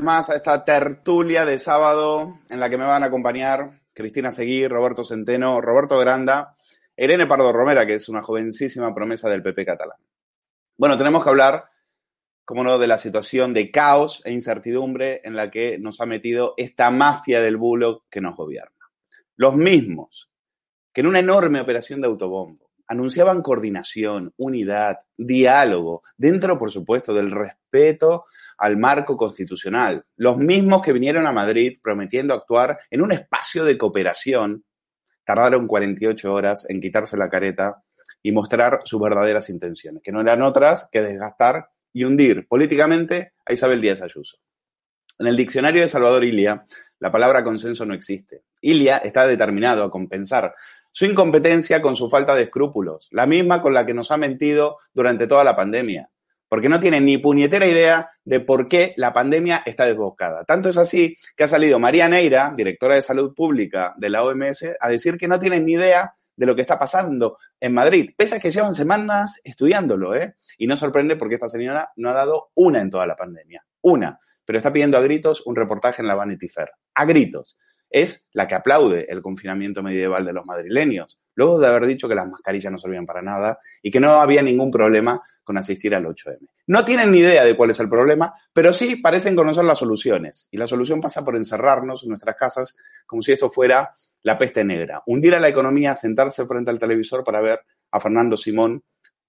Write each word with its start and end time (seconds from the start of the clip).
más 0.00 0.30
a 0.30 0.36
esta 0.36 0.64
tertulia 0.64 1.44
de 1.44 1.58
sábado 1.58 2.38
en 2.48 2.60
la 2.60 2.70
que 2.70 2.78
me 2.78 2.84
van 2.84 3.02
a 3.02 3.06
acompañar 3.06 3.80
Cristina 3.92 4.32
Seguí, 4.32 4.66
Roberto 4.66 5.04
Centeno, 5.04 5.60
Roberto 5.60 5.98
Granda, 5.98 6.56
Irene 6.96 7.26
Pardo 7.26 7.52
Romera, 7.52 7.86
que 7.86 7.94
es 7.94 8.08
una 8.08 8.22
jovencísima 8.22 8.94
promesa 8.94 9.28
del 9.28 9.42
PP 9.42 9.64
catalán. 9.64 9.98
Bueno, 10.76 10.96
tenemos 10.96 11.22
que 11.22 11.30
hablar, 11.30 11.64
como 12.44 12.64
no, 12.64 12.78
de 12.78 12.86
la 12.86 12.98
situación 12.98 13.52
de 13.52 13.70
caos 13.70 14.22
e 14.24 14.32
incertidumbre 14.32 15.20
en 15.24 15.36
la 15.36 15.50
que 15.50 15.78
nos 15.78 16.00
ha 16.00 16.06
metido 16.06 16.54
esta 16.56 16.90
mafia 16.90 17.40
del 17.40 17.56
bulo 17.56 18.04
que 18.10 18.20
nos 18.20 18.36
gobierna. 18.36 18.90
Los 19.36 19.56
mismos 19.56 20.30
que 20.92 21.02
en 21.02 21.06
una 21.06 21.20
enorme 21.20 21.60
operación 21.60 22.00
de 22.00 22.08
autobombo 22.08 22.70
anunciaban 22.86 23.40
coordinación, 23.40 24.34
unidad, 24.36 24.98
diálogo, 25.16 26.02
dentro, 26.16 26.58
por 26.58 26.72
supuesto, 26.72 27.14
del 27.14 27.30
respeto 27.30 28.24
al 28.60 28.76
marco 28.76 29.16
constitucional. 29.16 30.04
Los 30.16 30.36
mismos 30.36 30.82
que 30.82 30.92
vinieron 30.92 31.26
a 31.26 31.32
Madrid 31.32 31.78
prometiendo 31.82 32.34
actuar 32.34 32.78
en 32.90 33.00
un 33.00 33.10
espacio 33.10 33.64
de 33.64 33.78
cooperación, 33.78 34.64
tardaron 35.24 35.66
48 35.66 36.32
horas 36.32 36.68
en 36.68 36.80
quitarse 36.80 37.16
la 37.16 37.30
careta 37.30 37.82
y 38.22 38.32
mostrar 38.32 38.80
sus 38.84 39.00
verdaderas 39.00 39.48
intenciones, 39.48 40.02
que 40.02 40.12
no 40.12 40.20
eran 40.20 40.42
otras 40.42 40.90
que 40.92 41.00
desgastar 41.00 41.70
y 41.92 42.04
hundir 42.04 42.46
políticamente 42.46 43.32
a 43.46 43.54
Isabel 43.54 43.80
Díaz 43.80 44.02
Ayuso. 44.02 44.36
En 45.18 45.26
el 45.26 45.36
diccionario 45.36 45.80
de 45.80 45.88
Salvador 45.88 46.24
Ilia, 46.24 46.66
la 46.98 47.10
palabra 47.10 47.42
consenso 47.42 47.86
no 47.86 47.94
existe. 47.94 48.42
Ilia 48.60 48.98
está 48.98 49.26
determinado 49.26 49.84
a 49.84 49.90
compensar 49.90 50.54
su 50.92 51.06
incompetencia 51.06 51.80
con 51.80 51.96
su 51.96 52.10
falta 52.10 52.34
de 52.34 52.42
escrúpulos, 52.42 53.08
la 53.10 53.26
misma 53.26 53.62
con 53.62 53.72
la 53.72 53.86
que 53.86 53.94
nos 53.94 54.10
ha 54.10 54.18
mentido 54.18 54.76
durante 54.92 55.26
toda 55.26 55.44
la 55.44 55.56
pandemia, 55.56 56.10
porque 56.50 56.68
no 56.68 56.80
tiene 56.80 57.00
ni 57.00 57.16
puñetera 57.16 57.64
idea 57.64 58.10
de 58.24 58.40
por 58.40 58.66
qué 58.66 58.92
la 58.96 59.12
pandemia 59.12 59.62
está 59.64 59.86
desbocada. 59.86 60.44
Tanto 60.44 60.68
es 60.68 60.76
así 60.76 61.16
que 61.36 61.44
ha 61.44 61.48
salido 61.48 61.78
María 61.78 62.08
Neira, 62.08 62.52
directora 62.56 62.96
de 62.96 63.02
Salud 63.02 63.32
Pública 63.32 63.94
de 63.96 64.10
la 64.10 64.24
OMS, 64.24 64.64
a 64.80 64.88
decir 64.88 65.16
que 65.16 65.28
no 65.28 65.38
tienen 65.38 65.64
ni 65.64 65.74
idea 65.74 66.12
de 66.34 66.46
lo 66.46 66.56
que 66.56 66.62
está 66.62 66.76
pasando 66.76 67.38
en 67.60 67.72
Madrid, 67.72 68.10
pese 68.16 68.34
a 68.34 68.40
que 68.40 68.50
llevan 68.50 68.74
semanas 68.74 69.40
estudiándolo, 69.44 70.16
¿eh? 70.16 70.34
Y 70.58 70.66
no 70.66 70.76
sorprende 70.76 71.14
porque 71.14 71.34
esta 71.34 71.48
señora 71.48 71.92
no 71.96 72.10
ha 72.10 72.14
dado 72.14 72.50
una 72.54 72.80
en 72.80 72.90
toda 72.90 73.06
la 73.06 73.14
pandemia, 73.14 73.64
una, 73.82 74.18
pero 74.44 74.58
está 74.58 74.72
pidiendo 74.72 74.96
a 74.96 75.02
gritos 75.02 75.46
un 75.46 75.54
reportaje 75.54 76.02
en 76.02 76.08
la 76.08 76.16
Vanity 76.16 76.48
Fair, 76.48 76.70
a 76.94 77.04
gritos 77.04 77.58
es 77.90 78.28
la 78.32 78.46
que 78.46 78.54
aplaude 78.54 79.06
el 79.08 79.20
confinamiento 79.20 79.82
medieval 79.82 80.24
de 80.24 80.32
los 80.32 80.46
madrileños, 80.46 81.18
luego 81.34 81.58
de 81.58 81.66
haber 81.66 81.86
dicho 81.86 82.08
que 82.08 82.14
las 82.14 82.28
mascarillas 82.28 82.72
no 82.72 82.78
servían 82.78 83.04
para 83.04 83.20
nada 83.20 83.58
y 83.82 83.90
que 83.90 84.00
no 84.00 84.20
había 84.20 84.42
ningún 84.42 84.70
problema 84.70 85.20
con 85.42 85.58
asistir 85.58 85.94
al 85.94 86.04
8M. 86.04 86.38
No 86.68 86.84
tienen 86.84 87.10
ni 87.10 87.18
idea 87.18 87.44
de 87.44 87.56
cuál 87.56 87.70
es 87.70 87.80
el 87.80 87.88
problema, 87.88 88.32
pero 88.52 88.72
sí 88.72 88.96
parecen 88.96 89.34
conocer 89.34 89.64
las 89.64 89.78
soluciones. 89.78 90.46
Y 90.52 90.56
la 90.56 90.68
solución 90.68 91.00
pasa 91.00 91.24
por 91.24 91.36
encerrarnos 91.36 92.04
en 92.04 92.10
nuestras 92.10 92.36
casas 92.36 92.76
como 93.06 93.22
si 93.22 93.32
esto 93.32 93.50
fuera 93.50 93.92
la 94.22 94.38
peste 94.38 94.64
negra. 94.64 95.02
Hundir 95.06 95.34
a 95.34 95.40
la 95.40 95.48
economía, 95.48 95.94
sentarse 95.96 96.46
frente 96.46 96.70
al 96.70 96.78
televisor 96.78 97.24
para 97.24 97.40
ver 97.40 97.60
a 97.90 97.98
Fernando 97.98 98.36
Simón 98.36 98.84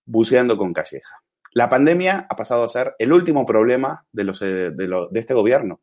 buceando 0.06 0.58
con 0.58 0.74
calleja. 0.74 1.24
La 1.54 1.70
pandemia 1.70 2.28
ha 2.30 2.36
pasado 2.36 2.64
a 2.64 2.70
ser 2.70 2.96
el 3.00 3.12
último 3.12 3.46
problema 3.46 4.06
de, 4.12 4.32
eh, 4.42 4.72
de 4.76 5.20
este 5.20 5.34
gobierno. 5.34 5.82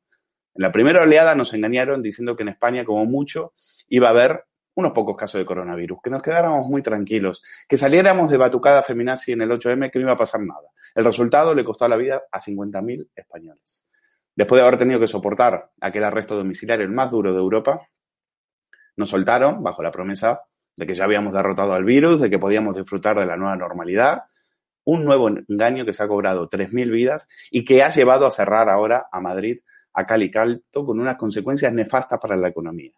La 0.58 0.72
primera 0.72 1.02
oleada 1.02 1.36
nos 1.36 1.54
engañaron 1.54 2.02
diciendo 2.02 2.34
que 2.34 2.42
en 2.42 2.48
España, 2.48 2.84
como 2.84 3.04
mucho, 3.04 3.52
iba 3.88 4.08
a 4.08 4.10
haber 4.10 4.44
unos 4.74 4.90
pocos 4.90 5.16
casos 5.16 5.38
de 5.38 5.46
coronavirus, 5.46 6.00
que 6.02 6.10
nos 6.10 6.20
quedáramos 6.20 6.66
muy 6.66 6.82
tranquilos, 6.82 7.44
que 7.68 7.78
saliéramos 7.78 8.28
de 8.28 8.38
batucada 8.38 8.82
feminazi 8.82 9.30
en 9.30 9.42
el 9.42 9.50
8M, 9.52 9.88
que 9.92 10.00
no 10.00 10.06
iba 10.06 10.14
a 10.14 10.16
pasar 10.16 10.40
nada. 10.40 10.68
El 10.96 11.04
resultado 11.04 11.54
le 11.54 11.62
costó 11.62 11.86
la 11.86 11.94
vida 11.94 12.24
a 12.32 12.40
50.000 12.40 13.08
españoles. 13.14 13.84
Después 14.34 14.60
de 14.60 14.66
haber 14.66 14.80
tenido 14.80 14.98
que 14.98 15.06
soportar 15.06 15.70
aquel 15.80 16.02
arresto 16.02 16.36
domiciliario, 16.36 16.84
el 16.84 16.90
más 16.90 17.12
duro 17.12 17.32
de 17.32 17.38
Europa, 17.38 17.80
nos 18.96 19.10
soltaron 19.10 19.62
bajo 19.62 19.84
la 19.84 19.92
promesa 19.92 20.42
de 20.76 20.88
que 20.88 20.96
ya 20.96 21.04
habíamos 21.04 21.34
derrotado 21.34 21.74
al 21.74 21.84
virus, 21.84 22.20
de 22.20 22.30
que 22.30 22.38
podíamos 22.40 22.74
disfrutar 22.74 23.16
de 23.16 23.26
la 23.26 23.36
nueva 23.36 23.54
normalidad, 23.54 24.24
un 24.82 25.04
nuevo 25.04 25.28
engaño 25.28 25.84
que 25.84 25.94
se 25.94 26.02
ha 26.02 26.08
cobrado 26.08 26.50
3.000 26.50 26.90
vidas 26.90 27.28
y 27.52 27.64
que 27.64 27.84
ha 27.84 27.90
llevado 27.90 28.26
a 28.26 28.32
cerrar 28.32 28.68
ahora 28.68 29.06
a 29.12 29.20
Madrid 29.20 29.60
a 29.98 30.06
cal 30.06 30.22
y 30.22 30.30
calto 30.30 30.84
con 30.86 31.00
unas 31.00 31.16
consecuencias 31.16 31.72
nefastas 31.72 32.20
para 32.20 32.36
la 32.36 32.48
economía. 32.48 32.92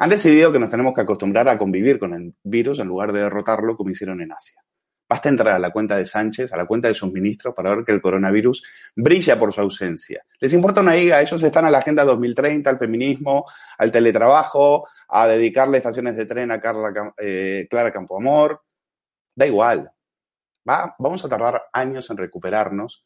Han 0.00 0.10
decidido 0.10 0.50
que 0.50 0.58
nos 0.58 0.68
tenemos 0.68 0.92
que 0.92 1.02
acostumbrar 1.02 1.48
a 1.48 1.56
convivir 1.56 1.98
con 1.98 2.12
el 2.12 2.34
virus 2.42 2.80
en 2.80 2.88
lugar 2.88 3.12
de 3.12 3.20
derrotarlo 3.20 3.76
como 3.76 3.90
hicieron 3.90 4.20
en 4.20 4.32
Asia. 4.32 4.60
Basta 5.08 5.28
entrar 5.28 5.54
a 5.54 5.58
la 5.60 5.70
cuenta 5.70 5.96
de 5.96 6.06
Sánchez, 6.06 6.52
a 6.52 6.56
la 6.56 6.66
cuenta 6.66 6.88
de 6.88 6.94
sus 6.94 7.12
ministros, 7.12 7.54
para 7.54 7.74
ver 7.74 7.84
que 7.84 7.92
el 7.92 8.00
coronavirus 8.00 8.64
brilla 8.96 9.38
por 9.38 9.52
su 9.52 9.60
ausencia. 9.60 10.24
Les 10.40 10.52
importa 10.52 10.80
una 10.80 10.96
higa, 10.96 11.20
ellos 11.20 11.42
están 11.42 11.64
a 11.64 11.70
la 11.70 11.78
Agenda 11.78 12.04
2030, 12.04 12.68
al 12.68 12.78
feminismo, 12.78 13.44
al 13.78 13.92
teletrabajo, 13.92 14.88
a 15.08 15.28
dedicarle 15.28 15.78
estaciones 15.78 16.16
de 16.16 16.26
tren 16.26 16.50
a 16.50 16.60
Carla, 16.60 17.14
eh, 17.18 17.66
Clara 17.70 17.92
Campoamor. 17.92 18.62
Da 19.36 19.46
igual. 19.46 19.90
Va, 20.68 20.94
vamos 20.98 21.24
a 21.24 21.28
tardar 21.28 21.62
años 21.72 22.10
en 22.10 22.16
recuperarnos 22.16 23.04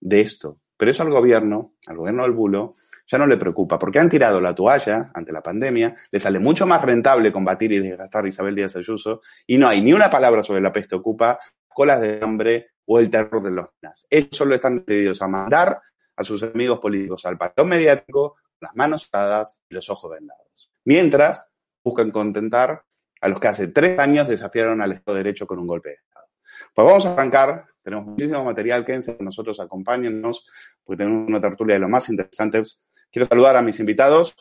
de 0.00 0.20
esto. 0.20 0.58
Pero 0.80 0.92
eso 0.92 1.02
al 1.02 1.10
gobierno, 1.10 1.74
al 1.88 1.98
gobierno 1.98 2.22
del 2.22 2.32
bulo, 2.32 2.76
ya 3.06 3.18
no 3.18 3.26
le 3.26 3.36
preocupa, 3.36 3.78
porque 3.78 3.98
han 3.98 4.08
tirado 4.08 4.40
la 4.40 4.54
toalla 4.54 5.10
ante 5.12 5.30
la 5.30 5.42
pandemia, 5.42 5.94
le 6.10 6.18
sale 6.18 6.38
mucho 6.38 6.66
más 6.66 6.80
rentable 6.80 7.30
combatir 7.30 7.70
y 7.72 7.80
desgastar 7.80 8.24
a 8.24 8.28
Isabel 8.28 8.54
Díaz 8.54 8.76
Ayuso, 8.76 9.20
y 9.46 9.58
no 9.58 9.68
hay 9.68 9.82
ni 9.82 9.92
una 9.92 10.08
palabra 10.08 10.42
sobre 10.42 10.62
la 10.62 10.72
peste 10.72 10.96
ocupa, 10.96 11.38
colas 11.68 12.00
de 12.00 12.20
hambre 12.22 12.70
o 12.86 12.98
el 12.98 13.10
terror 13.10 13.42
de 13.42 13.50
los 13.50 13.66
minas. 13.82 14.06
Ellos 14.08 14.30
solo 14.32 14.54
están 14.54 14.82
decididos 14.86 15.20
a 15.20 15.28
mandar 15.28 15.82
a 16.16 16.24
sus 16.24 16.42
amigos 16.44 16.78
políticos 16.78 17.26
al 17.26 17.36
partido 17.36 17.66
mediático, 17.66 18.36
las 18.58 18.74
manos 18.74 19.06
atadas 19.12 19.60
y 19.68 19.74
los 19.74 19.90
ojos 19.90 20.10
vendados. 20.12 20.70
Mientras, 20.86 21.50
buscan 21.84 22.10
contentar 22.10 22.84
a 23.20 23.28
los 23.28 23.38
que 23.38 23.48
hace 23.48 23.68
tres 23.68 23.98
años 23.98 24.26
desafiaron 24.26 24.80
al 24.80 24.92
Estado 24.92 25.18
de 25.18 25.24
Derecho 25.24 25.46
con 25.46 25.58
un 25.58 25.66
golpe 25.66 25.90
de 25.90 25.96
Estado. 25.96 26.26
Pues 26.74 26.86
vamos 26.86 27.04
a 27.04 27.12
arrancar 27.12 27.66
tenemos 27.82 28.06
muchísimo 28.06 28.44
material, 28.44 28.84
quédense 28.84 29.16
con 29.16 29.26
nosotros, 29.26 29.60
acompáñennos, 29.60 30.46
porque 30.84 31.04
tenemos 31.04 31.28
una 31.28 31.40
tertulia 31.40 31.74
de 31.74 31.80
lo 31.80 31.88
más 31.88 32.08
interesantes. 32.08 32.80
Quiero 33.10 33.26
saludar 33.26 33.56
a 33.56 33.62
mis 33.62 33.80
invitados. 33.80 34.34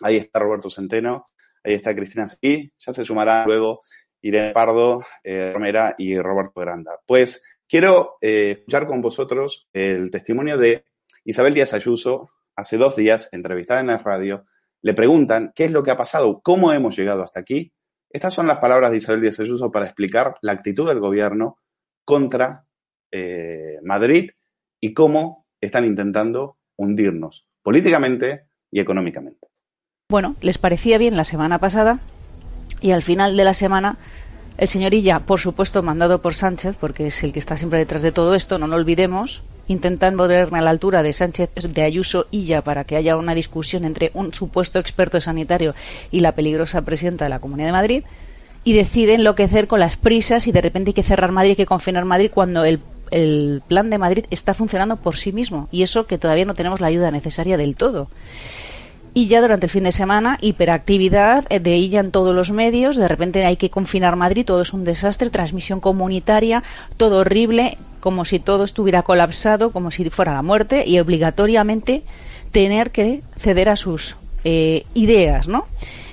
Ahí 0.00 0.16
está 0.16 0.38
Roberto 0.38 0.70
Centeno, 0.70 1.26
ahí 1.62 1.74
está 1.74 1.94
Cristina 1.94 2.26
Seguí, 2.26 2.72
ya 2.78 2.92
se 2.92 3.04
sumará 3.04 3.44
luego 3.46 3.82
Irene 4.22 4.52
Pardo, 4.52 5.04
eh, 5.22 5.52
Romera 5.52 5.94
y 5.98 6.18
Roberto 6.18 6.60
Granda. 6.60 6.98
Pues 7.06 7.42
quiero 7.68 8.16
eh, 8.20 8.56
escuchar 8.58 8.86
con 8.86 9.00
vosotros 9.00 9.68
el 9.72 10.10
testimonio 10.10 10.56
de 10.56 10.84
Isabel 11.24 11.54
Díaz 11.54 11.74
Ayuso, 11.74 12.30
hace 12.56 12.76
dos 12.76 12.96
días, 12.96 13.28
entrevistada 13.32 13.80
en 13.80 13.88
la 13.88 13.98
radio, 13.98 14.46
le 14.80 14.94
preguntan 14.94 15.52
qué 15.54 15.66
es 15.66 15.70
lo 15.70 15.82
que 15.82 15.90
ha 15.90 15.96
pasado, 15.96 16.40
cómo 16.42 16.72
hemos 16.72 16.96
llegado 16.96 17.22
hasta 17.22 17.40
aquí. 17.40 17.72
Estas 18.10 18.34
son 18.34 18.46
las 18.46 18.58
palabras 18.58 18.90
de 18.90 18.98
Isabel 18.98 19.22
Díaz 19.22 19.40
Ayuso 19.40 19.70
para 19.70 19.86
explicar 19.86 20.36
la 20.42 20.52
actitud 20.52 20.88
del 20.88 21.00
gobierno 21.00 21.58
contra 22.04 22.66
eh, 23.10 23.78
Madrid 23.82 24.30
y 24.80 24.94
cómo 24.94 25.46
están 25.60 25.84
intentando 25.84 26.58
hundirnos 26.76 27.46
políticamente 27.62 28.46
y 28.70 28.80
económicamente. 28.80 29.48
Bueno, 30.08 30.34
les 30.40 30.58
parecía 30.58 30.98
bien 30.98 31.16
la 31.16 31.24
semana 31.24 31.58
pasada 31.58 32.00
y 32.80 32.90
al 32.90 33.02
final 33.02 33.36
de 33.36 33.44
la 33.44 33.54
semana 33.54 33.96
el 34.58 34.68
señor 34.68 34.92
Illa, 34.92 35.20
por 35.20 35.40
supuesto 35.40 35.82
mandado 35.82 36.20
por 36.20 36.34
Sánchez, 36.34 36.76
porque 36.78 37.06
es 37.06 37.22
el 37.24 37.32
que 37.32 37.38
está 37.38 37.56
siempre 37.56 37.78
detrás 37.78 38.02
de 38.02 38.12
todo 38.12 38.34
esto, 38.34 38.58
no 38.58 38.66
lo 38.66 38.76
olvidemos, 38.76 39.42
intentan 39.66 40.16
ponerme 40.16 40.58
a 40.58 40.62
la 40.62 40.70
altura 40.70 41.02
de 41.02 41.12
Sánchez, 41.12 41.50
de 41.54 41.82
Ayuso 41.82 42.26
Illa, 42.30 42.62
para 42.62 42.84
que 42.84 42.96
haya 42.96 43.16
una 43.16 43.34
discusión 43.34 43.84
entre 43.84 44.10
un 44.14 44.34
supuesto 44.34 44.78
experto 44.78 45.20
sanitario 45.20 45.74
y 46.10 46.20
la 46.20 46.32
peligrosa 46.32 46.82
presidenta 46.82 47.24
de 47.24 47.30
la 47.30 47.38
Comunidad 47.38 47.68
de 47.68 47.72
Madrid, 47.72 48.04
y 48.64 48.72
decide 48.74 49.14
enloquecer 49.14 49.66
con 49.66 49.80
las 49.80 49.96
prisas 49.96 50.46
y 50.46 50.52
de 50.52 50.60
repente 50.60 50.90
hay 50.90 50.94
que 50.94 51.02
cerrar 51.02 51.32
Madrid, 51.32 51.50
hay 51.50 51.56
que 51.56 51.66
confinar 51.66 52.04
Madrid 52.04 52.30
cuando 52.32 52.64
el, 52.64 52.80
el 53.10 53.62
plan 53.66 53.90
de 53.90 53.98
Madrid 53.98 54.24
está 54.30 54.54
funcionando 54.54 54.96
por 54.96 55.16
sí 55.16 55.32
mismo 55.32 55.68
y 55.72 55.82
eso 55.82 56.06
que 56.06 56.18
todavía 56.18 56.44
no 56.44 56.54
tenemos 56.54 56.80
la 56.80 56.86
ayuda 56.86 57.10
necesaria 57.10 57.56
del 57.56 57.76
todo. 57.76 58.08
Y 59.14 59.26
ya 59.26 59.42
durante 59.42 59.66
el 59.66 59.70
fin 59.70 59.84
de 59.84 59.92
semana, 59.92 60.38
hiperactividad 60.40 61.46
de 61.46 61.74
ella 61.74 62.00
en 62.00 62.12
todos 62.12 62.34
los 62.34 62.50
medios, 62.50 62.96
de 62.96 63.08
repente 63.08 63.44
hay 63.44 63.56
que 63.56 63.68
confinar 63.68 64.16
Madrid, 64.16 64.46
todo 64.46 64.62
es 64.62 64.72
un 64.72 64.84
desastre, 64.84 65.28
transmisión 65.28 65.80
comunitaria, 65.80 66.62
todo 66.96 67.18
horrible, 67.18 67.76
como 68.00 68.24
si 68.24 68.38
todo 68.38 68.64
estuviera 68.64 69.02
colapsado, 69.02 69.70
como 69.70 69.90
si 69.90 70.08
fuera 70.08 70.32
la 70.32 70.40
muerte, 70.40 70.84
y 70.86 70.98
obligatoriamente 70.98 72.04
tener 72.52 72.90
que 72.90 73.22
ceder 73.36 73.68
a 73.68 73.76
sus 73.76 74.16
eh, 74.44 74.86
ideas, 74.94 75.46
¿no? 75.46 75.66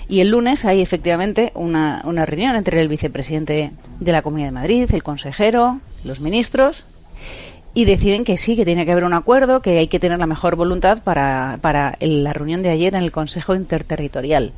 Y 0.09 0.21
el 0.21 0.29
lunes 0.29 0.65
hay 0.65 0.81
efectivamente 0.81 1.51
una, 1.53 2.01
reunión 2.25 2.55
entre 2.55 2.81
el 2.81 2.87
vicepresidente 2.87 3.71
de 3.99 4.11
la 4.11 4.23
Comunidad 4.23 4.47
de 4.47 4.53
Madrid, 4.53 4.89
el 4.91 5.03
consejero, 5.03 5.79
los 6.03 6.19
ministros, 6.19 6.83
y 7.75 7.85
deciden 7.85 8.23
que 8.23 8.39
sí, 8.39 8.55
que 8.55 8.65
tiene 8.65 8.85
que 8.85 8.91
haber 8.91 9.03
un 9.03 9.13
acuerdo, 9.13 9.61
que 9.61 9.77
hay 9.77 9.87
que 9.87 9.99
tener 9.99 10.17
la 10.17 10.25
mejor 10.25 10.55
voluntad 10.55 11.03
para, 11.03 11.59
para 11.61 11.95
la 11.99 12.33
reunión 12.33 12.63
de 12.63 12.69
ayer 12.69 12.95
en 12.95 13.03
el 13.03 13.11
Consejo 13.11 13.53
Interterritorial. 13.53 14.51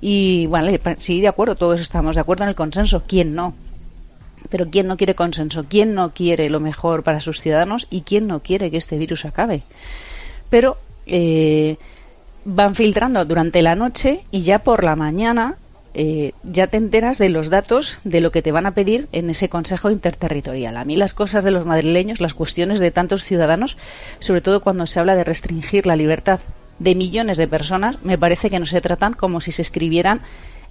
Y 0.00 0.46
bueno, 0.46 0.70
sí, 0.98 1.20
de 1.20 1.26
acuerdo, 1.26 1.56
todos 1.56 1.80
estamos 1.80 2.14
de 2.14 2.20
acuerdo 2.20 2.44
en 2.44 2.50
el 2.50 2.54
consenso. 2.54 3.02
¿Quién 3.04 3.34
no? 3.34 3.54
Pero 4.48 4.70
¿quién 4.70 4.86
no 4.86 4.96
quiere 4.96 5.16
consenso? 5.16 5.64
¿Quién 5.68 5.94
no 5.94 6.12
quiere 6.12 6.48
lo 6.50 6.60
mejor 6.60 7.02
para 7.02 7.18
sus 7.18 7.40
ciudadanos? 7.40 7.88
¿Y 7.90 8.02
quién 8.02 8.28
no 8.28 8.40
quiere 8.40 8.70
que 8.70 8.76
este 8.76 8.96
virus 8.96 9.24
acabe? 9.24 9.62
Pero 10.48 10.76
eh, 11.06 11.78
van 12.48 12.74
filtrando 12.74 13.24
durante 13.26 13.60
la 13.60 13.74
noche 13.74 14.24
y 14.30 14.42
ya 14.42 14.58
por 14.60 14.82
la 14.82 14.96
mañana 14.96 15.56
eh, 15.92 16.32
ya 16.44 16.66
te 16.66 16.78
enteras 16.78 17.18
de 17.18 17.28
los 17.28 17.50
datos 17.50 17.98
de 18.04 18.22
lo 18.22 18.32
que 18.32 18.40
te 18.40 18.52
van 18.52 18.64
a 18.64 18.72
pedir 18.72 19.06
en 19.12 19.28
ese 19.28 19.50
Consejo 19.50 19.90
Interterritorial. 19.90 20.78
A 20.78 20.84
mí 20.84 20.96
las 20.96 21.12
cosas 21.12 21.44
de 21.44 21.50
los 21.50 21.66
madrileños, 21.66 22.22
las 22.22 22.32
cuestiones 22.32 22.80
de 22.80 22.90
tantos 22.90 23.22
ciudadanos, 23.22 23.76
sobre 24.18 24.40
todo 24.40 24.62
cuando 24.62 24.86
se 24.86 24.98
habla 24.98 25.14
de 25.14 25.24
restringir 25.24 25.84
la 25.84 25.96
libertad 25.96 26.40
de 26.78 26.94
millones 26.94 27.36
de 27.36 27.48
personas, 27.48 28.02
me 28.02 28.16
parece 28.16 28.48
que 28.48 28.58
no 28.58 28.66
se 28.66 28.80
tratan 28.80 29.12
como 29.12 29.42
si 29.42 29.52
se 29.52 29.62
escribieran 29.62 30.22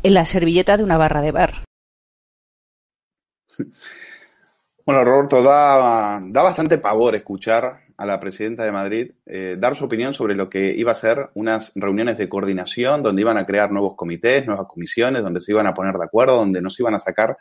en 0.01 0.15
la 0.15 0.25
servilleta 0.25 0.77
de 0.77 0.83
una 0.83 0.97
barra 0.97 1.21
de 1.21 1.31
bar. 1.31 1.53
Bueno, 4.85 5.03
Roberto, 5.03 5.43
da, 5.43 6.21
da 6.23 6.41
bastante 6.41 6.77
pavor 6.77 7.13
escuchar 7.13 7.86
a 7.97 8.05
la 8.05 8.19
presidenta 8.19 8.63
de 8.63 8.71
Madrid 8.71 9.11
eh, 9.25 9.57
dar 9.59 9.75
su 9.75 9.85
opinión 9.85 10.13
sobre 10.13 10.35
lo 10.35 10.49
que 10.49 10.71
iba 10.75 10.91
a 10.91 10.95
ser 10.95 11.29
unas 11.33 11.71
reuniones 11.75 12.17
de 12.17 12.29
coordinación 12.29 13.01
donde 13.01 13.21
iban 13.21 13.37
a 13.37 13.45
crear 13.45 13.71
nuevos 13.71 13.95
comités, 13.95 14.45
nuevas 14.45 14.67
comisiones, 14.67 15.23
donde 15.23 15.39
se 15.39 15.51
iban 15.51 15.65
a 15.65 15.73
poner 15.73 15.95
de 15.95 16.05
acuerdo, 16.05 16.37
donde 16.37 16.61
nos 16.61 16.79
iban 16.79 16.93
a 16.93 16.99
sacar 16.99 17.37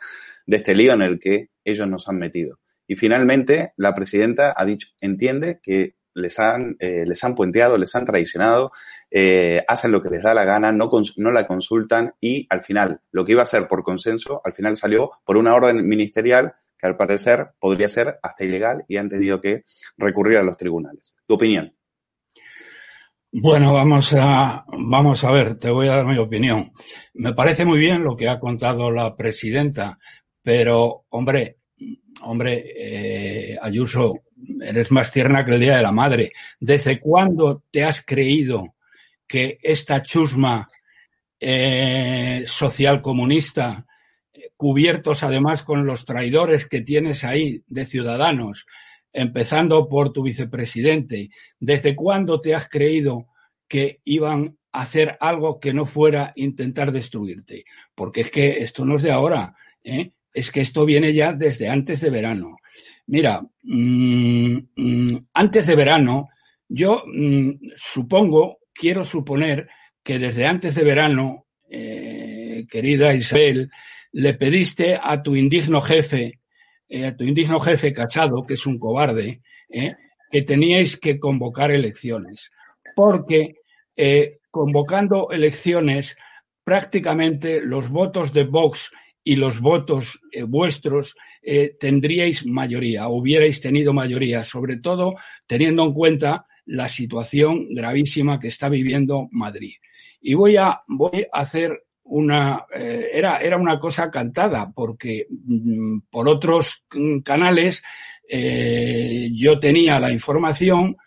de 0.47 0.57
este 0.57 0.73
lío 0.73 0.93
en 0.93 1.03
el 1.03 1.19
que 1.19 1.51
ellos 1.63 1.87
nos 1.87 2.09
han 2.09 2.17
metido. 2.17 2.59
Y 2.87 2.95
finalmente 2.95 3.73
la 3.77 3.93
presidenta 3.93 4.53
ha 4.57 4.65
dicho, 4.65 4.87
entiende 4.99 5.59
que 5.61 5.95
les 6.15 6.39
han, 6.39 6.75
eh, 6.79 7.03
les 7.05 7.23
han 7.23 7.35
puenteado, 7.35 7.77
les 7.77 7.95
han 7.95 8.05
traicionado, 8.05 8.71
eh, 9.11 9.63
hacen 9.67 9.91
lo 9.91 10.01
que 10.01 10.09
les 10.09 10.23
da 10.23 10.33
la 10.33 10.45
gana, 10.45 10.71
no, 10.71 10.89
no 11.17 11.31
la 11.31 11.45
consultan 11.45 12.15
y 12.19 12.47
al 12.49 12.63
final, 12.63 13.01
lo 13.11 13.23
que 13.23 13.33
iba 13.33 13.43
a 13.43 13.45
ser 13.45 13.67
por 13.67 13.83
consenso, 13.83 14.41
al 14.43 14.53
final 14.53 14.75
salió 14.77 15.11
por 15.23 15.37
una 15.37 15.53
orden 15.53 15.87
ministerial 15.87 16.55
que 16.77 16.87
al 16.87 16.97
parecer 16.97 17.49
podría 17.59 17.89
ser 17.89 18.19
hasta 18.21 18.45
ilegal 18.45 18.85
y 18.87 18.97
han 18.97 19.09
tenido 19.09 19.41
que 19.41 19.63
recurrir 19.97 20.37
a 20.37 20.43
los 20.43 20.57
tribunales. 20.57 21.15
¿Tu 21.25 21.33
opinión? 21.33 21.73
Bueno, 23.31 23.73
vamos 23.73 24.13
a, 24.13 24.65
vamos 24.67 25.23
a 25.23 25.31
ver, 25.31 25.55
te 25.55 25.69
voy 25.69 25.87
a 25.87 25.97
dar 25.97 26.05
mi 26.05 26.17
opinión. 26.17 26.71
Me 27.13 27.33
parece 27.33 27.65
muy 27.65 27.77
bien 27.77 28.03
lo 28.03 28.15
que 28.15 28.29
ha 28.29 28.39
contado 28.39 28.89
la 28.89 29.15
presidenta, 29.15 29.99
pero, 30.41 31.05
hombre, 31.09 31.57
hombre, 32.21 32.63
eh, 32.75 33.57
Ayuso, 33.61 34.23
eres 34.61 34.91
más 34.91 35.11
tierna 35.11 35.43
que 35.43 35.51
el 35.51 35.59
Día 35.59 35.77
de 35.77 35.83
la 35.83 35.91
Madre. 35.91 36.31
¿Desde 36.59 36.99
cuándo 36.99 37.63
te 37.69 37.83
has 37.83 38.01
creído 38.01 38.75
que 39.27 39.59
esta 39.61 40.01
chusma 40.01 40.69
eh, 41.39 42.45
social 42.47 43.01
comunista 43.01 43.86
cubiertos 44.57 45.23
además 45.23 45.63
con 45.63 45.85
los 45.85 46.05
traidores 46.05 46.65
que 46.65 46.81
tienes 46.81 47.23
ahí 47.23 47.63
de 47.67 47.85
ciudadanos, 47.85 48.65
empezando 49.13 49.87
por 49.87 50.11
tu 50.11 50.23
vicepresidente, 50.23 51.29
¿desde 51.59 51.95
cuándo 51.95 52.41
te 52.41 52.55
has 52.55 52.67
creído 52.67 53.27
que 53.67 54.01
iban 54.03 54.57
a 54.71 54.81
hacer 54.81 55.17
algo 55.21 55.59
que 55.59 55.73
no 55.73 55.85
fuera 55.85 56.33
intentar 56.35 56.91
destruirte? 56.91 57.65
Porque 57.95 58.21
es 58.21 58.31
que 58.31 58.63
esto 58.63 58.83
no 58.83 58.97
es 58.97 59.03
de 59.03 59.11
ahora, 59.11 59.55
¿eh? 59.83 60.11
es 60.33 60.51
que 60.51 60.61
esto 60.61 60.85
viene 60.85 61.13
ya 61.13 61.33
desde 61.33 61.69
antes 61.69 62.01
de 62.01 62.09
verano. 62.09 62.57
Mira, 63.07 63.41
mm, 63.63 64.57
mm, 64.75 65.27
antes 65.33 65.67
de 65.67 65.75
verano, 65.75 66.29
yo 66.67 67.03
mm, 67.07 67.71
supongo, 67.75 68.59
quiero 68.73 69.03
suponer 69.03 69.67
que 70.03 70.19
desde 70.19 70.45
antes 70.45 70.75
de 70.75 70.83
verano, 70.83 71.47
eh, 71.69 72.65
querida 72.69 73.13
Isabel, 73.13 73.71
le 74.17 74.33
pediste 74.33 74.97
a 74.99 75.21
tu 75.21 75.35
indigno 75.35 75.79
jefe, 75.79 76.39
eh, 76.89 77.05
a 77.05 77.15
tu 77.15 77.23
indigno 77.23 77.59
jefe 77.59 77.93
Cachado, 77.93 78.47
que 78.47 78.55
es 78.55 78.65
un 78.65 78.79
cobarde, 78.79 79.41
eh, 79.69 79.93
que 80.31 80.41
teníais 80.41 80.97
que 80.97 81.19
convocar 81.19 81.69
elecciones, 81.69 82.49
porque 82.95 83.57
eh, 83.95 84.39
convocando 84.49 85.29
elecciones 85.29 86.17
prácticamente 86.63 87.61
los 87.61 87.89
votos 87.89 88.33
de 88.33 88.45
Vox 88.45 88.89
y 89.23 89.35
los 89.35 89.59
votos 89.59 90.19
vuestros 90.47 91.15
tendríais 91.79 92.45
mayoría, 92.45 93.07
hubierais 93.09 93.61
tenido 93.61 93.93
mayoría, 93.93 94.43
sobre 94.43 94.77
todo 94.77 95.15
teniendo 95.45 95.83
en 95.83 95.93
cuenta 95.93 96.47
la 96.65 96.89
situación 96.89 97.67
gravísima 97.73 98.39
que 98.39 98.47
está 98.47 98.67
viviendo 98.67 99.27
Madrid. 99.31 99.75
Y 100.21 100.33
voy 100.33 100.57
a, 100.57 100.81
voy 100.87 101.27
a 101.31 101.39
hacer 101.39 101.86
una 102.07 102.65
eh, 102.73 103.09
era, 103.13 103.37
era 103.37 103.57
una 103.57 103.79
cosa 103.79 104.09
cantada, 104.09 104.71
porque 104.73 105.27
mm, 105.29 105.99
por 106.09 106.29
otros 106.29 106.83
mm, 106.91 107.19
canales 107.19 107.83
eh, 108.27 109.29
yo 109.33 109.59
tenía 109.59 109.99
la 109.99 110.11
información 110.11 110.97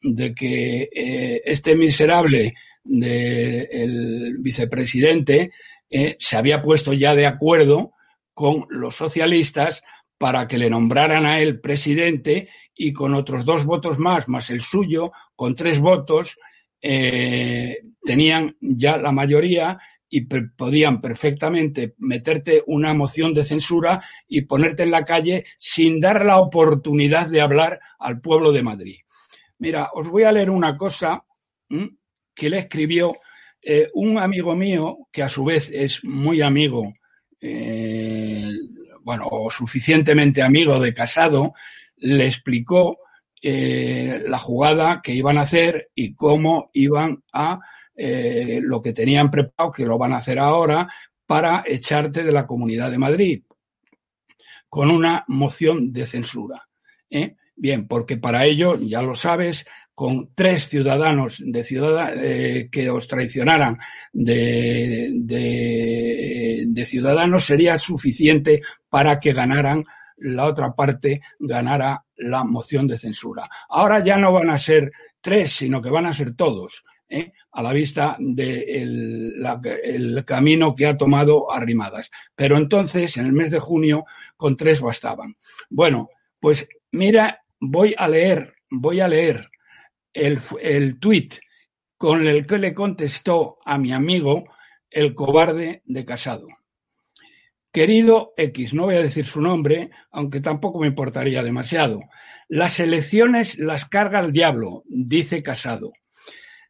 de 0.00 0.34
que 0.34 0.88
eh, 0.94 1.42
este 1.44 1.74
miserable 1.74 2.54
del 2.84 4.36
vicepresidente 4.38 5.50
se 6.18 6.36
había 6.36 6.62
puesto 6.62 6.92
ya 6.92 7.16
de 7.16 7.26
acuerdo 7.26 7.92
con 8.32 8.66
los 8.68 8.94
socialistas 8.94 9.82
para 10.18 10.46
que 10.46 10.58
le 10.58 10.70
nombraran 10.70 11.26
a 11.26 11.40
él 11.40 11.60
presidente 11.60 12.48
y 12.76 12.92
con 12.92 13.14
otros 13.14 13.44
dos 13.44 13.64
votos 13.64 13.98
más, 13.98 14.28
más 14.28 14.50
el 14.50 14.60
suyo, 14.60 15.10
con 15.34 15.56
tres 15.56 15.80
votos, 15.80 16.38
tenían 16.80 18.56
ya 18.60 18.98
la 18.98 19.10
mayoría 19.10 19.78
y 20.08 20.22
podían 20.22 21.00
perfectamente 21.00 21.94
meterte 21.98 22.62
una 22.66 22.94
moción 22.94 23.34
de 23.34 23.44
censura 23.44 24.02
y 24.28 24.42
ponerte 24.42 24.84
en 24.84 24.90
la 24.90 25.04
calle 25.04 25.44
sin 25.58 26.00
dar 26.00 26.24
la 26.24 26.38
oportunidad 26.38 27.28
de 27.28 27.40
hablar 27.40 27.80
al 27.98 28.20
pueblo 28.20 28.52
de 28.52 28.62
Madrid. 28.62 28.96
Mira, 29.58 29.90
os 29.94 30.08
voy 30.08 30.24
a 30.24 30.32
leer 30.32 30.50
una 30.50 30.76
cosa 30.76 31.24
que 32.34 32.50
le 32.50 32.58
escribió 32.58 33.16
eh, 33.62 33.88
un 33.94 34.18
amigo 34.18 34.54
mío, 34.54 35.08
que 35.10 35.22
a 35.22 35.28
su 35.28 35.44
vez 35.44 35.70
es 35.72 36.04
muy 36.04 36.40
amigo, 36.40 36.94
eh, 37.40 38.50
bueno, 39.00 39.26
o 39.30 39.50
suficientemente 39.50 40.42
amigo 40.42 40.78
de 40.78 40.94
Casado, 40.94 41.54
le 41.96 42.26
explicó 42.26 42.98
eh, 43.42 44.22
la 44.26 44.38
jugada 44.38 45.00
que 45.02 45.14
iban 45.14 45.38
a 45.38 45.42
hacer 45.42 45.90
y 45.94 46.14
cómo 46.14 46.70
iban 46.74 47.24
a 47.32 47.60
eh, 47.96 48.60
lo 48.62 48.82
que 48.82 48.92
tenían 48.92 49.30
preparado, 49.30 49.72
que 49.72 49.86
lo 49.86 49.98
van 49.98 50.12
a 50.12 50.18
hacer 50.18 50.38
ahora, 50.38 50.88
para 51.26 51.64
echarte 51.66 52.22
de 52.22 52.32
la 52.32 52.46
Comunidad 52.46 52.90
de 52.90 52.98
Madrid, 52.98 53.42
con 54.68 54.90
una 54.90 55.24
moción 55.28 55.92
de 55.92 56.06
censura. 56.06 56.68
¿eh? 57.10 57.36
Bien, 57.56 57.88
porque 57.88 58.16
para 58.16 58.44
ello, 58.44 58.78
ya 58.78 59.02
lo 59.02 59.14
sabes, 59.14 59.64
con 59.94 60.34
tres 60.34 60.68
ciudadanos 60.68 61.42
de 61.42 61.64
ciudad, 61.64 62.12
eh, 62.14 62.68
que 62.70 62.90
os 62.90 63.08
traicionaran 63.08 63.78
de, 64.12 65.10
de, 65.14 66.84
ciudadanos 66.84 67.46
sería 67.46 67.78
suficiente 67.78 68.60
para 68.90 69.18
que 69.18 69.32
ganaran 69.32 69.82
la 70.18 70.44
otra 70.44 70.74
parte 70.74 71.22
ganara 71.38 72.04
la 72.16 72.44
moción 72.44 72.86
de 72.86 72.98
censura. 72.98 73.48
Ahora 73.70 74.04
ya 74.04 74.18
no 74.18 74.34
van 74.34 74.50
a 74.50 74.58
ser 74.58 74.92
tres, 75.22 75.52
sino 75.52 75.80
que 75.80 75.88
van 75.88 76.04
a 76.04 76.12
ser 76.12 76.34
todos. 76.36 76.84
¿eh? 77.08 77.32
A 77.56 77.62
la 77.62 77.72
vista 77.72 78.16
del 78.20 79.34
el 79.82 80.24
camino 80.26 80.74
que 80.76 80.86
ha 80.86 80.98
tomado 80.98 81.50
Arrimadas. 81.50 82.10
Pero 82.34 82.58
entonces, 82.58 83.16
en 83.16 83.24
el 83.24 83.32
mes 83.32 83.50
de 83.50 83.58
junio, 83.58 84.04
con 84.36 84.58
tres 84.58 84.82
bastaban. 84.82 85.36
Bueno, 85.70 86.10
pues 86.38 86.68
mira, 86.92 87.42
voy 87.58 87.94
a 87.96 88.08
leer, 88.08 88.56
voy 88.68 89.00
a 89.00 89.08
leer 89.08 89.48
el, 90.12 90.38
el 90.60 91.00
tuit 91.00 91.36
con 91.96 92.26
el 92.26 92.46
que 92.46 92.58
le 92.58 92.74
contestó 92.74 93.56
a 93.64 93.78
mi 93.78 93.90
amigo 93.90 94.44
el 94.90 95.14
cobarde 95.14 95.80
de 95.86 96.04
Casado. 96.04 96.48
Querido 97.72 98.34
X, 98.36 98.74
no 98.74 98.84
voy 98.84 98.96
a 98.96 99.02
decir 99.02 99.24
su 99.24 99.40
nombre, 99.40 99.90
aunque 100.10 100.40
tampoco 100.40 100.78
me 100.80 100.88
importaría 100.88 101.42
demasiado. 101.42 102.00
Las 102.48 102.80
elecciones 102.80 103.58
las 103.58 103.86
carga 103.86 104.20
el 104.20 104.32
diablo, 104.32 104.82
dice 104.88 105.42
Casado. 105.42 105.92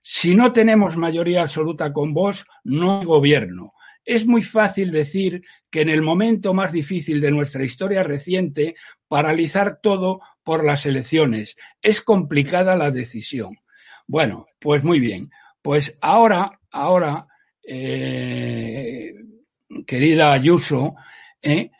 Si 0.08 0.36
no 0.36 0.52
tenemos 0.52 0.96
mayoría 0.96 1.42
absoluta 1.42 1.92
con 1.92 2.14
vos, 2.14 2.46
no 2.62 3.00
hay 3.00 3.04
gobierno. 3.04 3.72
Es 4.04 4.25
muy 4.25 4.44
fácil 4.44 4.92
decir 4.92 5.42
que 5.68 5.80
en 5.80 5.88
el 5.88 6.00
momento 6.00 6.54
más 6.54 6.70
difícil 6.70 7.20
de 7.20 7.32
nuestra 7.32 7.64
historia 7.64 8.04
reciente, 8.04 8.76
paralizar 9.08 9.80
todo 9.82 10.20
por 10.44 10.64
las 10.64 10.86
elecciones. 10.86 11.56
Es 11.82 12.00
complicada 12.00 12.76
la 12.76 12.92
decisión. 12.92 13.56
Bueno, 14.06 14.46
pues 14.60 14.84
muy 14.84 15.00
bien. 15.00 15.32
Pues 15.60 15.98
ahora, 16.00 16.60
ahora, 16.70 17.26
eh, 17.66 19.12
querida 19.88 20.32
Ayuso, 20.32 20.94
eh, 21.42 21.72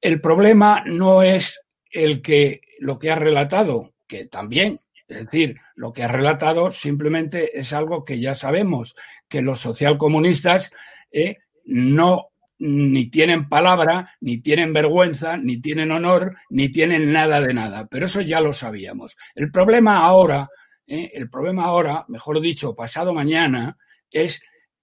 el 0.00 0.20
problema 0.20 0.84
no 0.86 1.24
es 1.24 1.60
el 1.90 2.22
que 2.22 2.60
lo 2.78 3.00
que 3.00 3.10
ha 3.10 3.16
relatado, 3.16 3.92
que 4.06 4.26
también 4.26 4.78
es 5.12 5.26
decir, 5.26 5.60
lo 5.74 5.92
que 5.92 6.02
ha 6.02 6.08
relatado 6.08 6.72
simplemente 6.72 7.58
es 7.58 7.72
algo 7.72 8.04
que 8.04 8.20
ya 8.20 8.34
sabemos, 8.34 8.94
que 9.28 9.42
los 9.42 9.60
socialcomunistas 9.60 10.72
eh, 11.10 11.38
no 11.64 12.28
ni 12.58 13.10
tienen 13.10 13.48
palabra, 13.48 14.16
ni 14.20 14.38
tienen 14.38 14.72
vergüenza, 14.72 15.36
ni 15.36 15.60
tienen 15.60 15.90
honor, 15.90 16.36
ni 16.48 16.68
tienen 16.68 17.12
nada 17.12 17.40
de 17.40 17.54
nada. 17.54 17.88
Pero 17.90 18.06
eso 18.06 18.20
ya 18.20 18.40
lo 18.40 18.54
sabíamos. 18.54 19.16
El 19.34 19.50
problema 19.50 20.04
ahora 20.04 20.48
¿eh? 20.86 21.10
el 21.14 21.30
problema 21.30 21.64
ahora, 21.64 22.04
mejor 22.08 22.40
dicho, 22.40 22.74
pasado 22.74 23.12
mañana, 23.12 23.78
es 24.10 24.40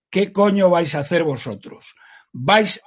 qué 0.09 0.31
coño 0.31 0.69
vais 0.69 0.95
a 0.95 0.99
hacer 0.99 1.23
vosotros. 1.23 1.95
¿Vais 2.31 2.81